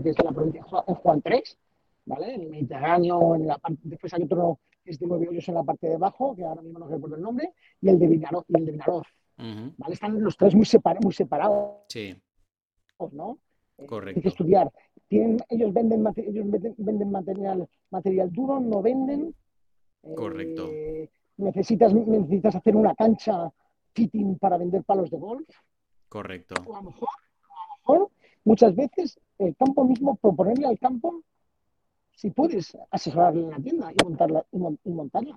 desde 0.04 0.24
la 0.24 0.32
provincia 0.32 0.64
en 0.88 0.96
Juan 0.96 1.22
3, 1.22 1.58
¿vale? 2.06 2.36
En 2.36 2.42
el 2.42 2.50
Mediterráneo, 2.50 3.36
en 3.36 3.48
la 3.48 3.58
parte, 3.58 3.80
después 3.84 4.14
hay 4.14 4.24
otro 4.24 4.60
que 4.84 4.92
es 4.92 5.00
de 5.00 5.08
nueve 5.08 5.28
hoyos 5.28 5.48
en 5.48 5.56
la 5.56 5.64
parte 5.64 5.88
de 5.88 5.96
abajo, 5.96 6.36
que 6.36 6.44
ahora 6.44 6.62
mismo 6.62 6.80
no 6.80 6.88
recuerdo 6.88 7.16
el 7.16 7.22
nombre, 7.22 7.54
y 7.82 7.90
el 7.90 7.98
de 7.98 8.08
Vinaroz, 8.08 8.46
y 8.48 8.58
el 8.58 8.66
de 8.66 8.72
Vinaroz, 8.74 9.08
¿vale? 9.38 9.94
Están 9.94 10.22
los 10.22 10.38
tres 10.38 10.54
muy, 10.54 10.66
separados 10.66 11.04
muy 11.04 11.14
separados, 11.14 11.78
sí. 11.88 12.16
¿no? 13.12 13.40
Correcto. 13.88 14.20
Hay 14.20 14.22
que 14.22 14.30
estudiar. 14.30 14.72
Tienen, 15.12 15.40
ellos 15.50 15.74
venden, 15.74 16.08
ellos 16.16 16.46
venden 16.78 17.12
material, 17.12 17.68
material 17.90 18.32
duro, 18.32 18.62
no 18.62 18.82
venden. 18.82 19.36
Correcto. 20.16 20.70
Eh, 20.72 21.10
necesitas, 21.36 21.94
necesitas 21.94 22.56
hacer 22.56 22.78
una 22.78 22.96
cancha 22.96 23.52
fitting 23.94 24.38
para 24.38 24.58
vender 24.58 24.86
palos 24.86 25.12
de 25.12 25.18
golf. 25.18 25.50
Correcto. 26.08 26.56
O 26.66 26.78
a 26.78 26.82
lo 26.82 26.92
mejor, 26.92 27.10
a 27.10 27.68
lo 27.68 27.76
mejor 27.76 28.12
muchas 28.46 28.74
veces 28.74 29.20
el 29.38 29.54
campo 29.58 29.84
mismo, 29.84 30.16
proponerle 30.16 30.68
al 30.68 30.80
campo 30.80 31.22
si 32.16 32.30
puedes 32.30 32.78
asesorarle 32.90 33.42
en 33.42 33.50
la 33.50 33.60
tienda 33.60 33.92
y 33.92 34.06
montarla. 34.06 34.46
Y, 34.54 34.90
montarla. 34.92 35.36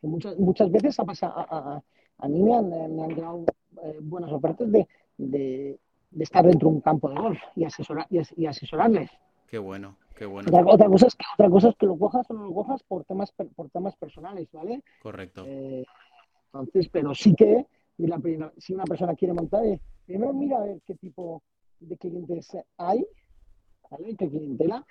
Que 0.00 0.06
muchas, 0.06 0.38
muchas 0.38 0.70
veces 0.70 1.00
ha 1.00 1.04
pasado, 1.04 1.32
a, 1.36 1.82
a, 2.18 2.28
mí 2.28 2.44
me 2.44 2.54
han, 2.54 2.68
me 2.68 3.02
han 3.06 3.16
dado 3.16 3.44
eh, 3.82 3.98
buenas 4.02 4.30
ofertas 4.30 4.70
de, 4.70 4.86
de, 5.18 5.80
de, 6.10 6.24
estar 6.24 6.44
dentro 6.44 6.68
de 6.68 6.74
un 6.76 6.80
campo 6.80 7.08
de 7.08 7.16
golf 7.16 7.40
y, 7.56 7.64
asesorar, 7.64 8.06
y, 8.10 8.46
asesorarles. 8.46 9.10
Qué 9.48 9.58
bueno, 9.58 9.96
qué 10.14 10.26
bueno. 10.26 10.48
Otra, 10.66 10.86
cosa 10.86 11.06
es 11.06 11.14
que, 11.14 11.24
otra 11.34 11.50
cosa 11.50 11.68
es 11.70 11.76
que 11.76 11.86
lo 11.86 11.98
cojas 11.98 12.30
o 12.30 12.34
no 12.34 12.44
lo 12.44 12.54
cojas 12.54 12.82
por 12.84 13.04
temas, 13.04 13.32
por 13.32 13.70
temas 13.70 13.96
personales, 13.96 14.48
¿vale? 14.52 14.82
Correcto. 15.02 15.44
Eh, 15.46 15.84
entonces, 16.52 16.88
pero 16.88 17.14
sí 17.14 17.34
que 17.34 17.66
si 18.58 18.74
una 18.74 18.84
persona 18.84 19.14
quiere 19.14 19.34
montar, 19.34 19.64
eh, 19.64 19.80
primero 20.06 20.32
mira 20.32 20.58
a 20.58 20.64
ver 20.64 20.80
qué 20.86 20.94
tipo 20.94 21.42
de 21.80 21.96
clientes 21.96 22.56
hay, 22.76 23.06
¿vale? 23.90 24.16
¿Qué 24.16 24.28
clientela? 24.28 24.86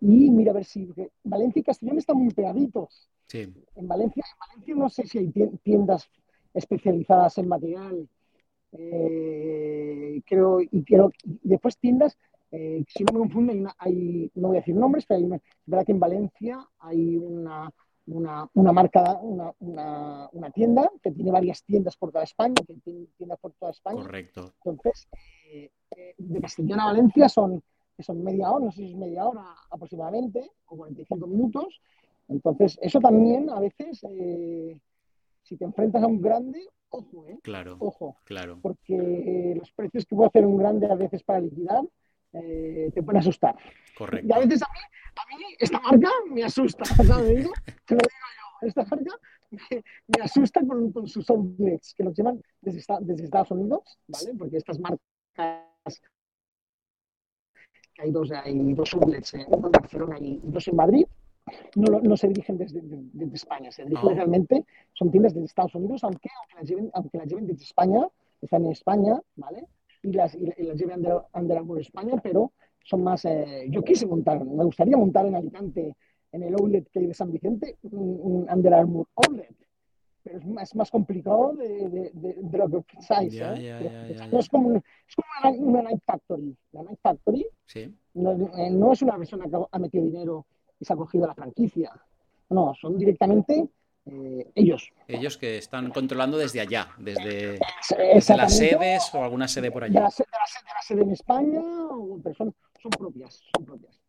Y 0.00 0.30
mira 0.30 0.50
a 0.52 0.54
ver 0.54 0.64
si... 0.64 0.92
Valencia 1.24 1.60
y 1.60 1.62
Castellón 1.62 1.98
están 1.98 2.16
muy 2.16 2.32
pegaditos. 2.32 3.08
Sí. 3.26 3.52
En 3.76 3.88
Valencia, 3.88 4.24
en 4.26 4.38
Valencia 4.38 4.74
no 4.74 4.88
sé 4.88 5.06
si 5.06 5.18
hay 5.18 5.32
tiendas 5.62 6.10
especializadas 6.54 7.38
en 7.38 7.48
material. 7.48 8.08
Eh, 8.72 10.22
creo, 10.26 10.60
y 10.60 10.84
quiero, 10.84 11.10
después 11.24 11.78
tiendas, 11.78 12.16
eh, 12.52 12.84
si 12.88 13.04
no 13.04 13.12
me 13.12 13.18
confundo, 13.20 13.52
hay, 13.78 14.30
no 14.34 14.48
voy 14.48 14.56
a 14.56 14.60
decir 14.60 14.74
nombres, 14.74 15.06
pero 15.06 15.20
hay 15.20 15.40
verdad 15.66 15.86
que 15.86 15.92
en 15.92 16.00
Valencia 16.00 16.68
hay 16.78 17.16
una, 17.16 17.70
una, 18.06 18.48
una 18.54 18.72
marca, 18.72 19.18
una, 19.22 19.52
una, 19.60 20.50
tienda 20.52 20.90
que 21.02 21.12
tiene 21.12 21.30
varias 21.30 21.62
tiendas 21.64 21.96
por 21.96 22.10
toda 22.10 22.24
España, 22.24 22.54
que 22.66 22.74
tiene 22.74 23.06
tiendas 23.16 23.38
por 23.38 23.52
toda 23.52 23.70
España. 23.70 24.02
Correcto. 24.02 24.52
Entonces, 24.64 25.08
eh, 25.50 25.70
de 26.18 26.40
Castellón 26.40 26.80
a 26.80 26.86
Valencia 26.86 27.28
son 27.28 27.62
son 28.02 28.22
media 28.22 28.50
hora, 28.50 28.66
no 28.66 28.72
sé 28.72 28.78
si 28.78 28.90
es 28.90 28.96
media 28.96 29.26
hora 29.26 29.44
aproximadamente, 29.70 30.50
o 30.66 30.76
45 30.76 31.26
minutos. 31.26 31.80
Entonces, 32.28 32.78
eso 32.82 33.00
también 33.00 33.50
a 33.50 33.60
veces, 33.60 34.04
eh, 34.08 34.78
si 35.50 35.56
te 35.56 35.64
enfrentas 35.64 36.00
a 36.00 36.06
un 36.06 36.20
grande, 36.20 36.64
ojo, 36.90 37.26
¿eh? 37.26 37.40
Claro. 37.42 37.76
Ojo. 37.80 38.16
Claro. 38.24 38.60
Porque 38.62 38.94
eh, 38.94 39.54
los 39.56 39.72
precios 39.72 40.06
que 40.06 40.14
puede 40.14 40.28
hacer 40.28 40.46
un 40.46 40.56
grande 40.56 40.86
a 40.86 40.94
veces 40.94 41.24
para 41.24 41.40
liquidar 41.40 41.82
eh, 42.34 42.92
te 42.94 43.02
pueden 43.02 43.18
asustar. 43.18 43.56
Correcto. 43.98 44.28
Y 44.28 44.32
a 44.32 44.38
veces 44.38 44.62
a 44.62 44.68
mí, 44.72 44.78
a 45.16 45.36
mí 45.36 45.44
esta 45.58 45.80
marca 45.80 46.08
me 46.30 46.44
asusta, 46.44 46.84
¿sabes? 47.04 47.50
Te 47.84 47.94
lo 47.96 48.00
digo 48.00 48.10
yo, 48.60 48.68
esta 48.68 48.84
marca 48.84 49.12
me, 49.50 50.22
asusta 50.22 50.60
con, 50.64 50.92
con, 50.92 51.08
sus 51.08 51.28
outlets, 51.28 51.94
que 51.94 52.04
los 52.04 52.14
llevan 52.14 52.40
desde, 52.60 52.80
desde 53.00 53.24
Estados 53.24 53.50
Unidos, 53.50 53.98
¿vale? 54.06 54.34
Porque 54.38 54.58
estas 54.58 54.78
marcas 54.78 55.00
hay 57.98 58.12
dos, 58.12 58.30
hay 58.30 58.72
dos 58.72 58.94
outlets, 58.94 59.34
uno 59.48 59.66
en 59.66 59.72
Barcelona 59.72 60.16
y 60.20 60.40
dos 60.44 60.68
en 60.68 60.76
Madrid, 60.76 61.06
no, 61.76 62.00
no 62.00 62.16
se 62.16 62.28
dirigen 62.28 62.58
desde, 62.58 62.80
España, 63.32 63.70
se 63.70 63.84
dirigen 63.84 64.16
realmente, 64.16 64.64
son 64.92 65.10
tiendas 65.10 65.34
de 65.34 65.44
Estados 65.44 65.74
Unidos, 65.74 66.04
aunque, 66.04 66.28
aunque, 66.38 66.54
las 66.56 66.68
lleven, 66.68 66.90
aunque 66.94 67.18
las 67.18 67.26
lleven 67.28 67.46
desde 67.46 67.64
España, 67.64 68.06
están 68.40 68.64
en 68.64 68.72
España, 68.72 69.20
¿vale? 69.36 69.66
Y 70.02 70.12
las, 70.12 70.34
y, 70.34 70.46
las 70.62 70.78
lleven 70.78 71.04
Under, 71.34 71.58
Armour 71.58 71.80
España, 71.80 72.14
pero 72.22 72.52
son 72.84 73.02
más, 73.02 73.24
eh, 73.24 73.66
yo 73.70 73.82
quise 73.82 74.06
montar, 74.06 74.44
me 74.44 74.64
gustaría 74.64 74.96
montar 74.96 75.26
en 75.26 75.36
Alicante, 75.36 75.94
en 76.32 76.42
el 76.42 76.54
outlet 76.54 76.88
que 76.90 77.00
hay 77.00 77.06
de 77.06 77.14
San 77.14 77.32
Vicente, 77.32 77.76
un, 77.82 78.18
un 78.22 78.46
Under 78.50 78.74
Armour 78.74 79.06
outlet 79.16 79.54
pero 80.22 80.38
es 80.38 80.46
más, 80.46 80.74
más 80.74 80.90
complicado 80.90 81.54
de, 81.54 81.88
de, 81.88 82.34
de, 82.36 82.58
lo 82.58 82.68
que 82.68 82.82
pensáis. 82.92 83.34
¿eh? 83.34 84.16
es 84.32 84.48
como, 84.48 84.76
es 84.76 85.16
como 85.16 85.68
una, 85.68 85.82
Night 85.82 86.02
Factory. 86.04 86.56
La 86.72 86.82
Night 86.82 86.98
Factory 87.02 87.46
sí. 87.66 87.94
no, 88.14 88.32
eh, 88.32 88.70
no, 88.70 88.92
es 88.92 89.02
una 89.02 89.16
persona 89.16 89.46
que 89.48 89.56
ha 89.70 89.78
metido 89.78 90.04
dinero 90.04 90.46
y 90.80 90.84
se 90.84 90.92
ha 90.92 90.96
cogido 90.96 91.26
la 91.26 91.34
franquicia. 91.34 91.92
No, 92.48 92.74
son 92.80 92.98
directamente 92.98 93.68
eh, 94.06 94.50
ellos. 94.54 94.90
Ellos 95.06 95.36
que 95.36 95.58
están 95.58 95.90
controlando 95.90 96.38
desde 96.38 96.60
allá, 96.60 96.88
desde, 96.98 97.60
desde 98.14 98.36
las 98.36 98.56
sedes 98.56 99.14
o 99.14 99.22
alguna 99.22 99.46
sede 99.46 99.70
por 99.70 99.84
allá. 99.84 100.00
De 100.00 100.00
la, 100.00 100.10
sede, 100.10 100.26
de 100.26 100.72
la 100.74 100.82
sede 100.82 101.02
en 101.02 101.10
España, 101.10 101.60
pero 102.22 102.34
son, 102.34 102.54
son, 102.82 102.90
propias, 102.90 103.42
son 103.54 103.64
propias. 103.64 104.00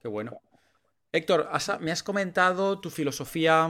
Qué 0.00 0.08
bueno. 0.08 0.40
Héctor, 1.12 1.48
me 1.80 1.92
has 1.92 2.02
comentado 2.02 2.80
tu 2.80 2.90
filosofía 2.90 3.68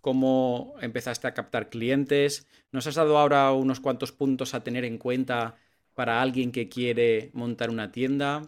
cómo 0.00 0.74
empezaste 0.80 1.26
a 1.26 1.34
captar 1.34 1.68
clientes. 1.68 2.46
Nos 2.72 2.86
has 2.86 2.94
dado 2.94 3.18
ahora 3.18 3.52
unos 3.52 3.80
cuantos 3.80 4.12
puntos 4.12 4.54
a 4.54 4.62
tener 4.62 4.84
en 4.84 4.98
cuenta 4.98 5.56
para 5.94 6.22
alguien 6.22 6.52
que 6.52 6.68
quiere 6.68 7.30
montar 7.32 7.70
una 7.70 7.90
tienda. 7.90 8.42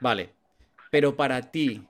Vale, 0.00 0.30
pero 0.90 1.16
para 1.16 1.50
ti, 1.50 1.86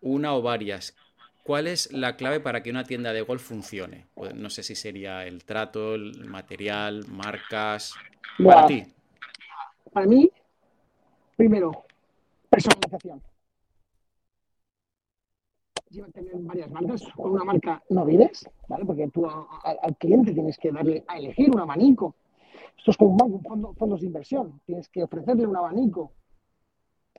una 0.00 0.34
o 0.34 0.42
varias, 0.42 0.96
¿cuál 1.44 1.66
es 1.66 1.92
la 1.92 2.16
clave 2.16 2.40
para 2.40 2.62
que 2.62 2.70
una 2.70 2.84
tienda 2.84 3.12
de 3.12 3.22
golf 3.22 3.42
funcione? 3.42 4.06
Pues 4.14 4.34
no 4.34 4.50
sé 4.50 4.62
si 4.62 4.74
sería 4.74 5.26
el 5.26 5.44
trato, 5.44 5.94
el 5.94 6.24
material, 6.26 7.06
marcas. 7.08 7.94
Para 8.42 8.66
ti. 8.66 8.84
Para 9.92 10.06
mí, 10.06 10.30
primero, 11.36 11.84
personalización 12.50 13.22
tener 16.12 16.32
varias 16.36 16.70
marcas. 16.70 17.02
Con 17.14 17.32
una 17.32 17.44
marca 17.44 17.82
no 17.90 18.04
vives, 18.04 18.48
¿vale? 18.68 18.84
Porque 18.84 19.08
tú 19.08 19.26
al 19.26 19.96
cliente 19.96 20.32
tienes 20.32 20.58
que 20.58 20.70
darle 20.72 21.04
a 21.06 21.18
elegir 21.18 21.50
un 21.50 21.60
abanico. 21.60 22.14
Esto 22.76 22.90
es 22.92 22.96
como 22.96 23.10
un 23.10 23.42
banco, 23.42 23.74
fondos 23.74 24.00
de 24.00 24.06
inversión. 24.06 24.60
Tienes 24.64 24.88
que 24.88 25.02
ofrecerle 25.02 25.46
un 25.46 25.56
abanico. 25.56 26.12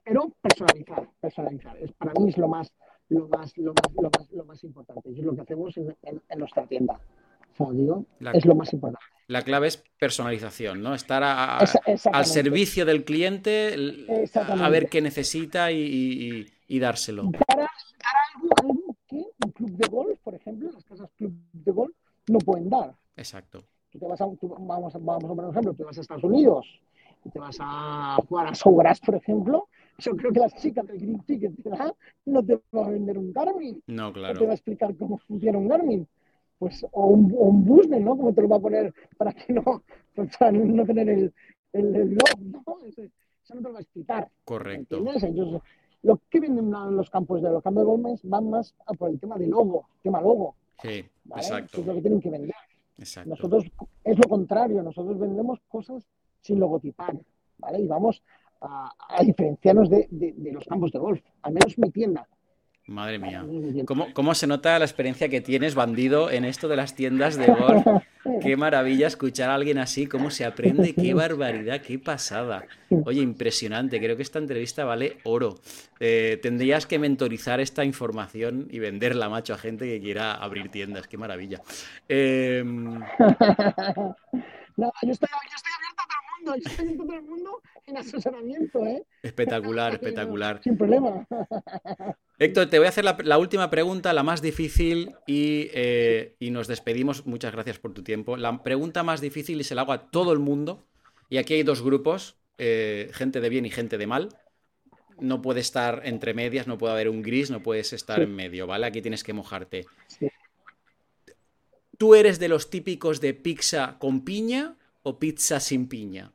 Pero 0.04 0.30
personalizar, 0.40 1.08
personalizar. 1.20 1.76
Es, 1.78 1.92
para 1.92 2.12
mí 2.14 2.28
es 2.30 2.38
lo 2.38 2.48
más, 2.48 2.72
lo 3.08 3.28
más, 3.28 3.56
lo 3.56 3.72
más, 3.72 3.94
lo 3.94 4.10
más, 4.10 4.30
lo 4.30 4.44
más 4.44 4.64
importante. 4.64 5.10
Y 5.10 5.20
es 5.20 5.24
lo 5.24 5.34
que 5.34 5.42
hacemos 5.42 5.76
en, 5.76 5.94
nuestra 6.36 6.66
tienda. 6.66 7.00
digo, 7.72 8.04
es 8.32 8.44
lo 8.44 8.54
más 8.54 8.72
importante. 8.72 9.04
La 9.26 9.42
clave 9.42 9.68
es 9.68 9.82
personalización, 9.98 10.82
¿no? 10.82 10.94
Estar 10.94 11.22
al 11.22 12.26
servicio 12.26 12.84
del 12.84 13.04
cliente, 13.04 13.76
a 14.34 14.68
ver 14.68 14.88
qué 14.88 15.00
necesita 15.00 15.70
y, 15.70 16.46
dárselo 16.68 17.30
algo, 18.62 18.96
que 19.06 19.26
un 19.44 19.52
club 19.52 19.70
de 19.70 19.88
golf, 19.88 20.18
por 20.20 20.34
ejemplo, 20.34 20.70
las 20.72 20.84
casas 20.84 21.10
club 21.16 21.32
de 21.52 21.72
golf 21.72 21.94
no 22.28 22.38
pueden 22.38 22.68
dar. 22.68 22.94
Exacto. 23.16 23.64
Tú 23.90 23.98
te 23.98 24.06
vas 24.06 24.20
a, 24.20 24.26
vamos, 24.26 24.92
vamos 24.94 24.94
a 24.94 24.98
poner 24.98 25.44
un 25.44 25.50
ejemplo, 25.50 25.74
te 25.74 25.84
vas 25.84 25.98
a 25.98 26.00
Estados 26.00 26.24
Unidos 26.24 26.80
y 27.24 27.30
te 27.30 27.38
vas 27.38 27.56
a 27.60 28.16
jugar 28.28 28.48
a 28.48 28.54
Sogras, 28.54 29.00
por 29.00 29.16
ejemplo, 29.16 29.68
yo 30.00 30.16
creo 30.16 30.32
que 30.32 30.40
las 30.40 30.54
chicas 30.54 30.86
del 30.86 30.98
Green 30.98 31.20
Ticket 31.20 31.52
no 32.26 32.44
te 32.44 32.60
van 32.72 32.84
a 32.86 32.90
vender 32.90 33.18
un 33.18 33.32
Garmin. 33.32 33.82
No, 33.86 34.12
claro. 34.12 34.34
No 34.34 34.40
te 34.40 34.46
va 34.46 34.52
a 34.52 34.54
explicar 34.54 34.96
cómo 34.96 35.18
funciona 35.18 35.58
un 35.58 35.68
Garmin. 35.68 36.08
Pues, 36.58 36.84
o 36.92 37.06
un, 37.06 37.32
o 37.32 37.44
un 37.44 37.64
Busnell, 37.64 38.04
¿no? 38.04 38.16
Como 38.16 38.34
te 38.34 38.42
lo 38.42 38.48
va 38.48 38.56
a 38.56 38.60
poner 38.60 38.94
para 39.16 39.32
que 39.32 39.52
no, 39.52 39.62
para 40.38 40.52
no 40.52 40.84
tener 40.84 41.08
el, 41.08 41.32
el, 41.72 41.96
el 41.96 42.08
blog, 42.08 42.40
¿no? 42.40 42.78
Eso, 42.86 43.02
eso, 43.02 43.54
no 43.54 43.60
te 43.62 43.68
lo 43.68 43.72
va 43.72 43.78
a 43.78 43.82
explicar. 43.82 44.28
Correcto. 44.44 44.98
¿Entiendes? 44.98 45.22
Ellos, 45.22 45.62
lo 46.02 46.20
que 46.28 46.40
vienen 46.40 46.72
en 46.74 46.96
los 46.96 47.08
campos 47.10 47.42
de 47.42 47.50
los 47.50 47.62
campos 47.62 47.82
de 47.82 47.86
Gómez 47.86 48.20
van 48.24 48.50
más 48.50 48.74
por 48.98 49.10
el 49.10 49.18
tema 49.18 49.36
de 49.38 49.46
logo, 49.46 49.88
tema 50.02 50.20
logo. 50.20 50.54
Sí, 50.82 51.04
exacto. 51.34 51.80
es 51.80 51.86
lo 51.86 51.94
que 51.94 52.00
tienen 52.00 52.20
que 52.20 52.30
vender. 52.30 52.54
Exacto. 52.98 53.30
Nosotros 53.30 53.64
es 54.04 54.18
lo 54.18 54.28
contrario, 54.28 54.82
nosotros 54.82 55.18
vendemos 55.18 55.60
cosas 55.68 56.06
sin 56.40 56.58
logotipar, 56.60 57.18
¿vale? 57.58 57.80
Y 57.80 57.86
vamos 57.86 58.22
a, 58.60 59.22
diferenciarnos 59.24 59.88
de, 59.90 60.08
los 60.52 60.64
campos 60.66 60.92
de 60.92 60.98
golf, 60.98 61.20
al 61.42 61.52
menos 61.52 61.78
mi 61.78 61.90
tienda. 61.90 62.26
Madre 62.86 63.18
mía. 63.20 63.46
¿Cómo, 63.86 64.34
se 64.34 64.48
nota 64.48 64.78
la 64.78 64.84
experiencia 64.84 65.28
que 65.28 65.40
tienes, 65.40 65.76
bandido, 65.76 66.28
en 66.30 66.44
esto 66.44 66.66
de 66.66 66.74
las 66.74 66.96
tiendas 66.96 67.36
de 67.36 67.46
golf? 67.46 67.86
Qué 68.42 68.56
maravilla 68.56 69.06
escuchar 69.06 69.48
a 69.48 69.54
alguien 69.54 69.78
así, 69.78 70.06
cómo 70.06 70.30
se 70.30 70.44
aprende, 70.44 70.94
qué 70.94 71.14
barbaridad, 71.14 71.80
qué 71.80 71.98
pasada. 71.98 72.66
Oye, 73.06 73.22
impresionante, 73.22 73.98
creo 73.98 74.14
que 74.16 74.22
esta 74.22 74.38
entrevista 74.38 74.84
vale 74.84 75.18
oro. 75.24 75.54
Eh, 76.00 76.38
tendrías 76.42 76.84
que 76.86 76.98
mentorizar 76.98 77.60
esta 77.60 77.84
información 77.84 78.68
y 78.70 78.78
venderla, 78.78 79.30
macho, 79.30 79.54
a 79.54 79.58
gente 79.58 79.86
que 79.86 80.00
quiera 80.00 80.34
abrir 80.34 80.70
tiendas, 80.70 81.06
qué 81.08 81.16
maravilla. 81.16 81.62
Em, 82.08 82.94
no, 82.98 84.92
yo 85.02 85.12
estoy, 85.12 85.28
yo 85.30 85.56
estoy 85.56 85.72
abierto 85.72 86.02
a 86.02 86.19
mundo, 86.40 86.56
yo 86.56 86.70
estoy 86.70 86.84
abierto 86.86 87.02
a 87.02 87.06
todo 87.06 87.16
el 87.16 87.22
mundo 87.22 87.62
en 87.86 87.96
asesoramiento, 87.96 88.86
¿eh? 88.86 89.04
Espectacular, 89.22 89.92
espectacular. 89.94 90.60
Sin 90.62 90.76
problema. 90.76 91.26
Héctor, 92.38 92.66
te 92.66 92.78
voy 92.78 92.86
a 92.86 92.88
hacer 92.88 93.04
la, 93.04 93.38
última 93.38 93.70
pregunta, 93.70 94.12
la 94.12 94.22
más 94.22 94.42
difícil, 94.42 95.14
eh, 95.26 96.36
y, 96.38 96.50
nos 96.50 96.68
despedimos. 96.68 97.26
Muchas 97.26 97.52
gracias 97.52 97.78
por 97.78 97.92
tu 97.92 98.02
tiempo. 98.02 98.36
La 98.36 98.62
pregunta 98.62 99.02
más 99.02 99.20
difícil 99.20 99.60
y 99.60 99.64
se 99.64 99.74
la 99.74 99.82
hago 99.82 99.92
a 99.92 100.10
todo 100.10 100.32
el 100.32 100.38
mundo. 100.38 100.86
Y 101.28 101.38
aquí 101.38 101.54
hay 101.54 101.62
dos 101.62 101.82
grupos, 101.82 102.36
eh, 102.58 103.10
gente 103.12 103.40
de 103.40 103.48
bien 103.48 103.66
y 103.66 103.70
gente 103.70 103.98
de 103.98 104.06
mal. 104.06 104.30
No 105.18 105.42
puede 105.42 105.60
estar 105.60 106.02
entre 106.04 106.32
medias, 106.32 106.66
no 106.66 106.78
puede 106.78 106.94
haber 106.94 107.08
un 107.10 107.22
gris, 107.22 107.50
no 107.50 107.62
puedes 107.62 107.92
estar 107.92 108.22
en 108.22 108.34
medio, 108.34 108.66
¿vale? 108.66 108.86
Aquí 108.86 109.02
tienes 109.02 109.22
que 109.22 109.34
mojarte. 109.34 109.84
¿Tú 111.98 112.14
eres 112.14 112.38
de 112.38 112.48
los 112.48 112.70
típicos 112.70 113.20
de 113.20 113.34
pizza 113.34 113.98
con 113.98 114.24
piña 114.24 114.78
o 115.02 115.18
pizza 115.18 115.60
sin 115.60 115.88
piña? 115.88 116.32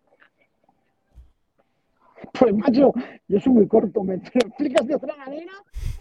Pues 2.37 2.53
macho, 2.53 2.93
yo 3.27 3.39
soy 3.39 3.53
muy 3.53 3.67
corto, 3.67 4.03
¿me 4.03 4.15
explicas 4.33 4.87
de 4.87 4.95
otra 4.95 5.15
manera? 5.15 5.53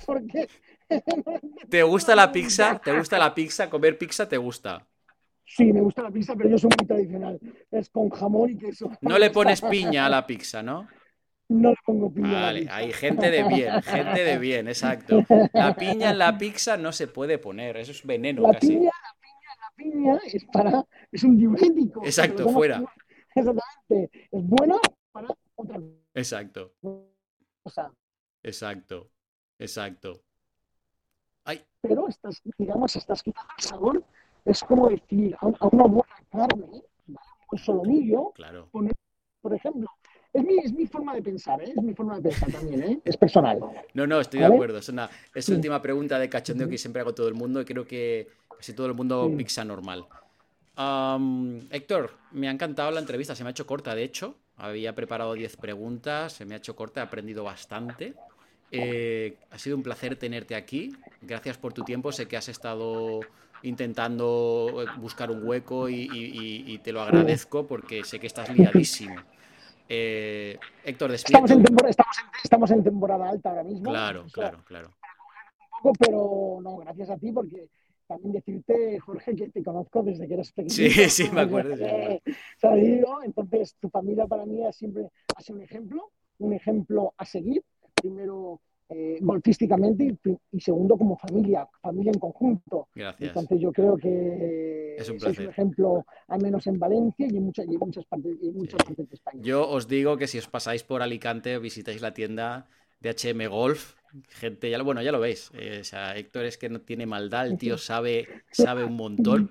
Porque... 0.06 0.48
¿Te 1.68 1.82
gusta 1.82 2.14
la 2.14 2.30
pizza? 2.30 2.78
¿Te 2.78 2.96
gusta 2.96 3.18
la 3.18 3.34
pizza? 3.34 3.70
¿Comer 3.70 3.98
pizza 3.98 4.28
te 4.28 4.36
gusta? 4.36 4.86
Sí, 5.46 5.72
me 5.72 5.80
gusta 5.80 6.02
la 6.02 6.10
pizza, 6.10 6.34
pero 6.34 6.48
yo 6.48 6.58
soy 6.58 6.70
muy 6.78 6.86
tradicional. 6.86 7.38
Es 7.70 7.90
con 7.90 8.10
jamón 8.10 8.50
y 8.50 8.56
queso. 8.56 8.90
No 9.00 9.18
le 9.18 9.30
pones 9.30 9.60
piña 9.70 10.06
a 10.06 10.08
la 10.08 10.26
pizza, 10.26 10.62
¿no? 10.62 10.88
No 11.48 11.70
le 11.70 11.76
pongo 11.84 12.12
piña. 12.12 12.40
Vale, 12.40 12.66
hay 12.70 12.92
gente 12.92 13.30
de 13.30 13.44
bien, 13.44 13.82
gente 13.82 14.24
de 14.24 14.38
bien, 14.38 14.68
exacto. 14.68 15.22
La 15.52 15.76
piña 15.76 16.10
en 16.10 16.18
la 16.18 16.38
pizza 16.38 16.76
no 16.78 16.90
se 16.90 17.06
puede 17.06 17.38
poner, 17.38 17.76
eso 17.76 17.92
es 17.92 18.04
veneno 18.04 18.42
la 18.42 18.54
casi. 18.54 18.68
Piña, 18.68 18.90
la 18.90 19.14
piña, 19.20 19.50
la 19.60 19.70
piña 19.76 20.20
es 20.32 20.44
para, 20.46 20.84
es 21.14 21.22
un 21.22 21.38
diurético. 21.38 22.04
Exacto, 22.04 22.48
fuera. 22.48 22.82
Exactamente, 23.34 24.28
es 24.32 24.46
buena 24.46 24.76
para 25.12 25.28
otra 25.54 25.78
cosa. 25.78 25.94
Exacto. 26.12 26.74
Exacto. 28.42 29.10
Exacto. 29.58 30.22
Ay. 31.44 31.64
Pero 31.80 32.08
estás, 32.08 32.42
digamos, 32.58 32.96
estás 32.96 33.22
quitando 33.22 33.52
el 33.56 33.64
sabor. 33.64 34.04
Es 34.44 34.62
como 34.64 34.88
decir, 34.88 35.36
a 35.40 35.46
una 35.68 35.84
buena 35.84 36.16
carne, 36.30 36.82
un 37.06 37.58
solomillo, 37.58 38.32
claro. 38.32 38.68
por 39.40 39.54
ejemplo, 39.54 39.88
es 40.32 40.44
mi, 40.44 40.58
es 40.58 40.72
mi, 40.72 40.86
forma 40.86 41.14
de 41.14 41.22
pensar, 41.22 41.62
¿eh? 41.62 41.72
es 41.74 41.82
mi 41.82 41.94
forma 41.94 42.16
de 42.16 42.22
pensar 42.28 42.50
también, 42.50 42.82
¿eh? 42.82 43.00
es 43.04 43.16
personal. 43.16 43.60
No, 43.94 44.06
no, 44.06 44.20
estoy 44.20 44.40
de 44.40 44.46
acuerdo. 44.46 44.78
Es 44.78 44.88
una 44.88 45.08
es 45.32 45.48
última 45.48 45.80
pregunta 45.80 46.18
de 46.18 46.28
cachondeo 46.28 46.68
que 46.68 46.76
siempre 46.76 47.00
hago 47.00 47.14
todo 47.14 47.28
el 47.28 47.34
mundo 47.34 47.60
y 47.60 47.64
creo 47.64 47.86
que 47.86 48.28
casi 48.56 48.74
todo 48.74 48.88
el 48.88 48.94
mundo 48.94 49.32
pizza 49.36 49.64
normal. 49.64 50.06
Héctor, 50.76 52.10
me 52.32 52.48
ha 52.48 52.50
encantado 52.50 52.90
la 52.90 53.00
entrevista, 53.00 53.34
se 53.34 53.44
me 53.44 53.50
ha 53.50 53.52
hecho 53.52 53.66
corta, 53.66 53.94
de 53.94 54.04
hecho. 54.04 54.36
Había 54.56 54.94
preparado 54.94 55.34
10 55.34 55.56
preguntas, 55.56 56.32
se 56.32 56.44
me 56.44 56.54
ha 56.54 56.58
hecho 56.58 56.76
corta, 56.76 57.00
he 57.00 57.04
aprendido 57.04 57.44
bastante. 57.44 58.14
Eh, 58.70 59.36
ha 59.50 59.58
sido 59.58 59.76
un 59.76 59.82
placer 59.82 60.16
tenerte 60.16 60.54
aquí. 60.54 60.96
Gracias 61.22 61.58
por 61.58 61.72
tu 61.72 61.82
tiempo. 61.84 62.12
Sé 62.12 62.26
que 62.26 62.36
has 62.36 62.48
estado 62.48 63.20
intentando 63.62 64.82
eh, 64.82 64.86
buscar 64.98 65.30
un 65.30 65.46
hueco 65.46 65.88
y, 65.88 66.80
te 66.82 66.92
lo 66.92 67.02
agradezco 67.02 67.66
porque 67.66 68.04
sé 68.04 68.18
que 68.18 68.26
estás 68.26 68.50
liadísimo. 68.50 69.16
Eh, 69.88 70.58
Héctor, 70.84 71.12
estamos 71.12 71.50
en, 71.50 71.64
estamos, 72.42 72.70
en, 72.70 72.82
temporada 72.82 73.28
alta 73.28 73.50
ahora 73.50 73.64
mismo. 73.64 73.90
Claro, 73.90 74.24
claro, 74.32 74.58
claro. 74.64 74.90
Pero 75.98 76.58
no, 76.62 76.78
gracias 76.78 77.10
a 77.10 77.18
ti 77.18 77.30
porque 77.30 77.68
también 78.06 78.32
decirte, 78.32 78.98
Jorge, 79.00 79.34
que 79.34 79.48
te 79.48 79.62
conozco 79.62 80.02
desde 80.02 80.26
que 80.26 80.34
eres 80.34 80.52
pequeño. 80.52 80.74
Sí, 80.74 80.90
sí, 81.08 81.30
me 81.32 81.42
acuerdo. 81.42 81.74
entonces, 83.24 83.76
tu 83.80 83.88
familia 83.88 84.26
para 84.26 84.46
mí 84.46 84.60
siempre 84.72 85.08
ha 85.36 85.40
sido 85.40 85.58
un 85.58 85.64
ejemplo, 85.64 86.10
un 86.38 86.52
ejemplo 86.52 87.14
a 87.16 87.24
seguir. 87.24 87.62
Primero, 87.94 88.60
eh, 88.90 89.16
golfísticamente 89.20 90.14
y, 90.52 90.60
segundo, 90.60 90.98
como 90.98 91.16
familia, 91.16 91.66
familia 91.80 92.12
en 92.12 92.18
conjunto. 92.18 92.88
Gracias. 92.94 93.28
Entonces, 93.28 93.60
yo 93.60 93.72
creo 93.72 93.96
que 93.96 94.96
es 94.98 95.08
un, 95.08 95.16
ejemplo, 95.48 96.04
al 96.28 96.42
menos 96.42 96.66
en 96.66 96.78
Valencia 96.78 97.26
y 97.30 97.36
en, 97.36 97.44
muchas, 97.44 97.66
y 97.66 97.78
muchas, 97.78 98.04
partes, 98.04 98.36
y 98.42 98.50
muchas 98.50 98.84
partes 98.84 99.08
de 99.08 99.14
España. 99.14 99.40
Yo 99.42 99.68
os 99.68 99.88
digo 99.88 100.18
que 100.18 100.26
si 100.26 100.38
os 100.38 100.48
pasáis 100.48 100.82
por 100.84 101.00
Alicante, 101.00 101.58
visitáis 101.58 102.02
la 102.02 102.12
tienda 102.12 102.66
de 103.00 103.10
HM 103.10 103.48
Golf 103.48 103.94
gente, 104.28 104.70
ya 104.70 104.78
lo, 104.78 104.84
bueno, 104.84 105.02
ya 105.02 105.12
lo 105.12 105.20
veis. 105.20 105.50
Eh, 105.54 105.78
o 105.80 105.84
sea, 105.84 106.16
Héctor 106.16 106.44
es 106.44 106.58
que 106.58 106.68
no 106.68 106.80
tiene 106.80 107.06
maldad, 107.06 107.46
el 107.46 107.58
tío 107.58 107.78
sabe, 107.78 108.44
sabe 108.50 108.84
un 108.84 108.96
montón. 108.96 109.50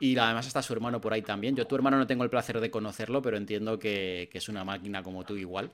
Y 0.00 0.18
además 0.18 0.46
está 0.46 0.62
su 0.62 0.72
hermano 0.72 1.00
por 1.00 1.12
ahí 1.12 1.22
también. 1.22 1.54
Yo 1.54 1.66
tu 1.66 1.76
hermano 1.76 1.96
no 1.96 2.06
tengo 2.06 2.24
el 2.24 2.30
placer 2.30 2.58
de 2.60 2.70
conocerlo, 2.70 3.22
pero 3.22 3.36
entiendo 3.36 3.78
que, 3.78 4.28
es 4.32 4.48
una 4.48 4.64
máquina 4.64 5.02
como 5.02 5.24
tú 5.24 5.36
igual. 5.36 5.70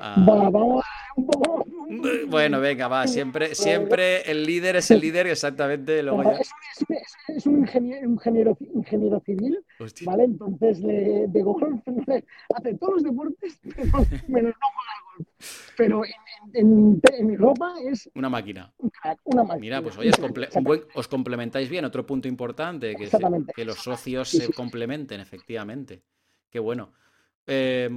Ah, 0.00 0.16
vamos 0.50 0.84
bueno, 2.28 2.60
venga, 2.60 2.88
va. 2.88 3.06
Siempre, 3.06 3.54
siempre 3.54 4.30
el 4.30 4.44
líder 4.44 4.76
es 4.76 4.90
el 4.90 5.00
líder, 5.00 5.26
exactamente. 5.26 6.00
es, 6.00 7.46
un, 7.46 7.60
ingeniero, 7.60 8.08
ingeniero, 8.08 8.58
ingeniero 8.74 9.20
civil, 9.20 9.64
¿vale? 10.04 10.24
Entonces 10.24 10.82
de, 10.82 11.26
de 11.28 11.42
golf 11.42 11.80
hace 12.54 12.74
todos 12.74 12.94
los 12.94 13.02
deportes, 13.02 13.60
menos 14.28 14.54
no 14.54 14.66
juega 14.74 14.92
golf. 15.16 15.28
Pero 15.76 16.02
en, 16.54 17.00
mi 17.22 17.36
ropa 17.36 17.74
es 17.84 18.10
una 18.14 18.28
máquina. 18.28 18.72
Una 19.24 19.44
máquina. 19.44 19.60
Mira, 19.60 19.82
pues 19.82 19.98
oye, 19.98 20.10
os 20.94 21.08
complementáis 21.08 21.68
bien. 21.68 21.84
Otro 21.84 22.06
punto 22.06 22.28
importante, 22.28 22.94
que, 22.94 23.08
que 23.54 23.64
los 23.64 23.78
socios 23.78 24.28
se 24.28 24.52
complementen, 24.52 25.20
efectivamente. 25.20 26.02
Qué 26.50 26.58
bueno. 26.58 26.92
Eh, 27.46 27.88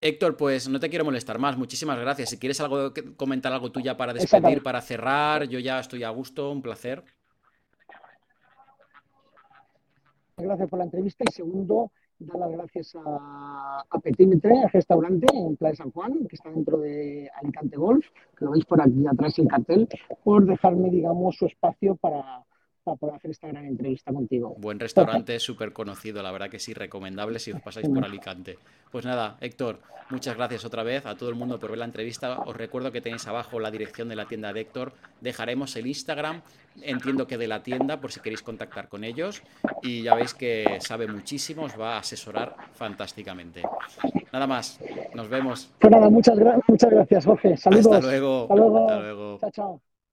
Héctor, 0.00 0.36
pues 0.36 0.68
no 0.68 0.78
te 0.78 0.90
quiero 0.90 1.04
molestar 1.04 1.38
más. 1.38 1.56
Muchísimas 1.56 1.98
gracias. 1.98 2.30
Si 2.30 2.38
quieres 2.38 2.60
algo 2.60 2.92
comentar 3.16 3.52
algo 3.52 3.72
tuya 3.72 3.96
para 3.96 4.12
despedir, 4.12 4.62
para 4.62 4.80
cerrar, 4.80 5.44
yo 5.44 5.58
ya 5.58 5.80
estoy 5.80 6.04
a 6.04 6.10
gusto, 6.10 6.50
un 6.50 6.62
placer. 6.62 7.02
Gracias 10.36 10.68
por 10.68 10.78
la 10.78 10.84
entrevista 10.84 11.24
y 11.26 11.32
segundo, 11.32 11.90
dar 12.18 12.38
las 12.38 12.50
gracias 12.50 12.94
a, 12.94 13.82
a 13.88 13.98
Petímetre, 14.00 14.52
al 14.64 14.70
restaurante 14.70 15.26
en 15.32 15.56
Playa 15.56 15.76
San 15.76 15.90
Juan, 15.92 16.26
que 16.28 16.36
está 16.36 16.50
dentro 16.50 16.76
de 16.76 17.30
Alicante 17.40 17.78
Golf, 17.78 18.06
que 18.36 18.44
lo 18.44 18.50
veis 18.50 18.66
por 18.66 18.82
aquí 18.82 19.06
atrás 19.10 19.38
el 19.38 19.48
cartel, 19.48 19.88
por 20.22 20.44
dejarme, 20.44 20.90
digamos, 20.90 21.36
su 21.36 21.46
espacio 21.46 21.96
para, 21.96 22.44
para 22.86 22.96
poder 22.96 23.16
hacer 23.16 23.32
esta 23.32 23.48
gran 23.48 23.66
entrevista 23.66 24.12
contigo. 24.12 24.54
Buen 24.58 24.78
restaurante, 24.78 25.40
súper 25.40 25.72
conocido, 25.72 26.22
la 26.22 26.30
verdad 26.30 26.48
que 26.48 26.60
sí, 26.60 26.72
recomendable 26.72 27.40
si 27.40 27.50
os 27.50 27.60
pasáis 27.60 27.88
por 27.88 28.04
Alicante. 28.04 28.58
Pues 28.92 29.04
nada, 29.04 29.36
Héctor, 29.40 29.80
muchas 30.08 30.36
gracias 30.36 30.64
otra 30.64 30.84
vez 30.84 31.04
a 31.04 31.16
todo 31.16 31.28
el 31.28 31.34
mundo 31.34 31.58
por 31.58 31.70
ver 31.70 31.80
la 31.80 31.84
entrevista. 31.84 32.38
Os 32.42 32.56
recuerdo 32.56 32.92
que 32.92 33.00
tenéis 33.00 33.26
abajo 33.26 33.58
la 33.58 33.72
dirección 33.72 34.08
de 34.08 34.14
la 34.14 34.26
tienda 34.26 34.52
de 34.52 34.60
Héctor. 34.60 34.92
Dejaremos 35.20 35.74
el 35.74 35.88
Instagram, 35.88 36.42
entiendo 36.80 37.26
que 37.26 37.36
de 37.36 37.48
la 37.48 37.64
tienda, 37.64 38.00
por 38.00 38.12
si 38.12 38.20
queréis 38.20 38.42
contactar 38.42 38.88
con 38.88 39.02
ellos. 39.02 39.42
Y 39.82 40.04
ya 40.04 40.14
veis 40.14 40.32
que 40.32 40.78
sabe 40.80 41.08
muchísimo, 41.08 41.64
os 41.64 41.78
va 41.78 41.96
a 41.96 41.98
asesorar 41.98 42.54
fantásticamente. 42.74 43.62
Nada 44.32 44.46
más, 44.46 44.78
nos 45.12 45.28
vemos. 45.28 45.72
Pues 45.80 45.90
nada, 45.90 46.08
muchas, 46.08 46.38
muchas 46.68 46.90
gracias, 46.90 47.24
Jorge. 47.24 47.56
Saludos. 47.56 47.86
Hasta 47.86 48.06
luego. 48.06 48.42
Hasta 48.42 48.54
luego. 48.54 48.78
Hasta 48.78 49.00
luego. 49.00 49.38
Chao, 49.40 49.50
chao. 49.50 49.95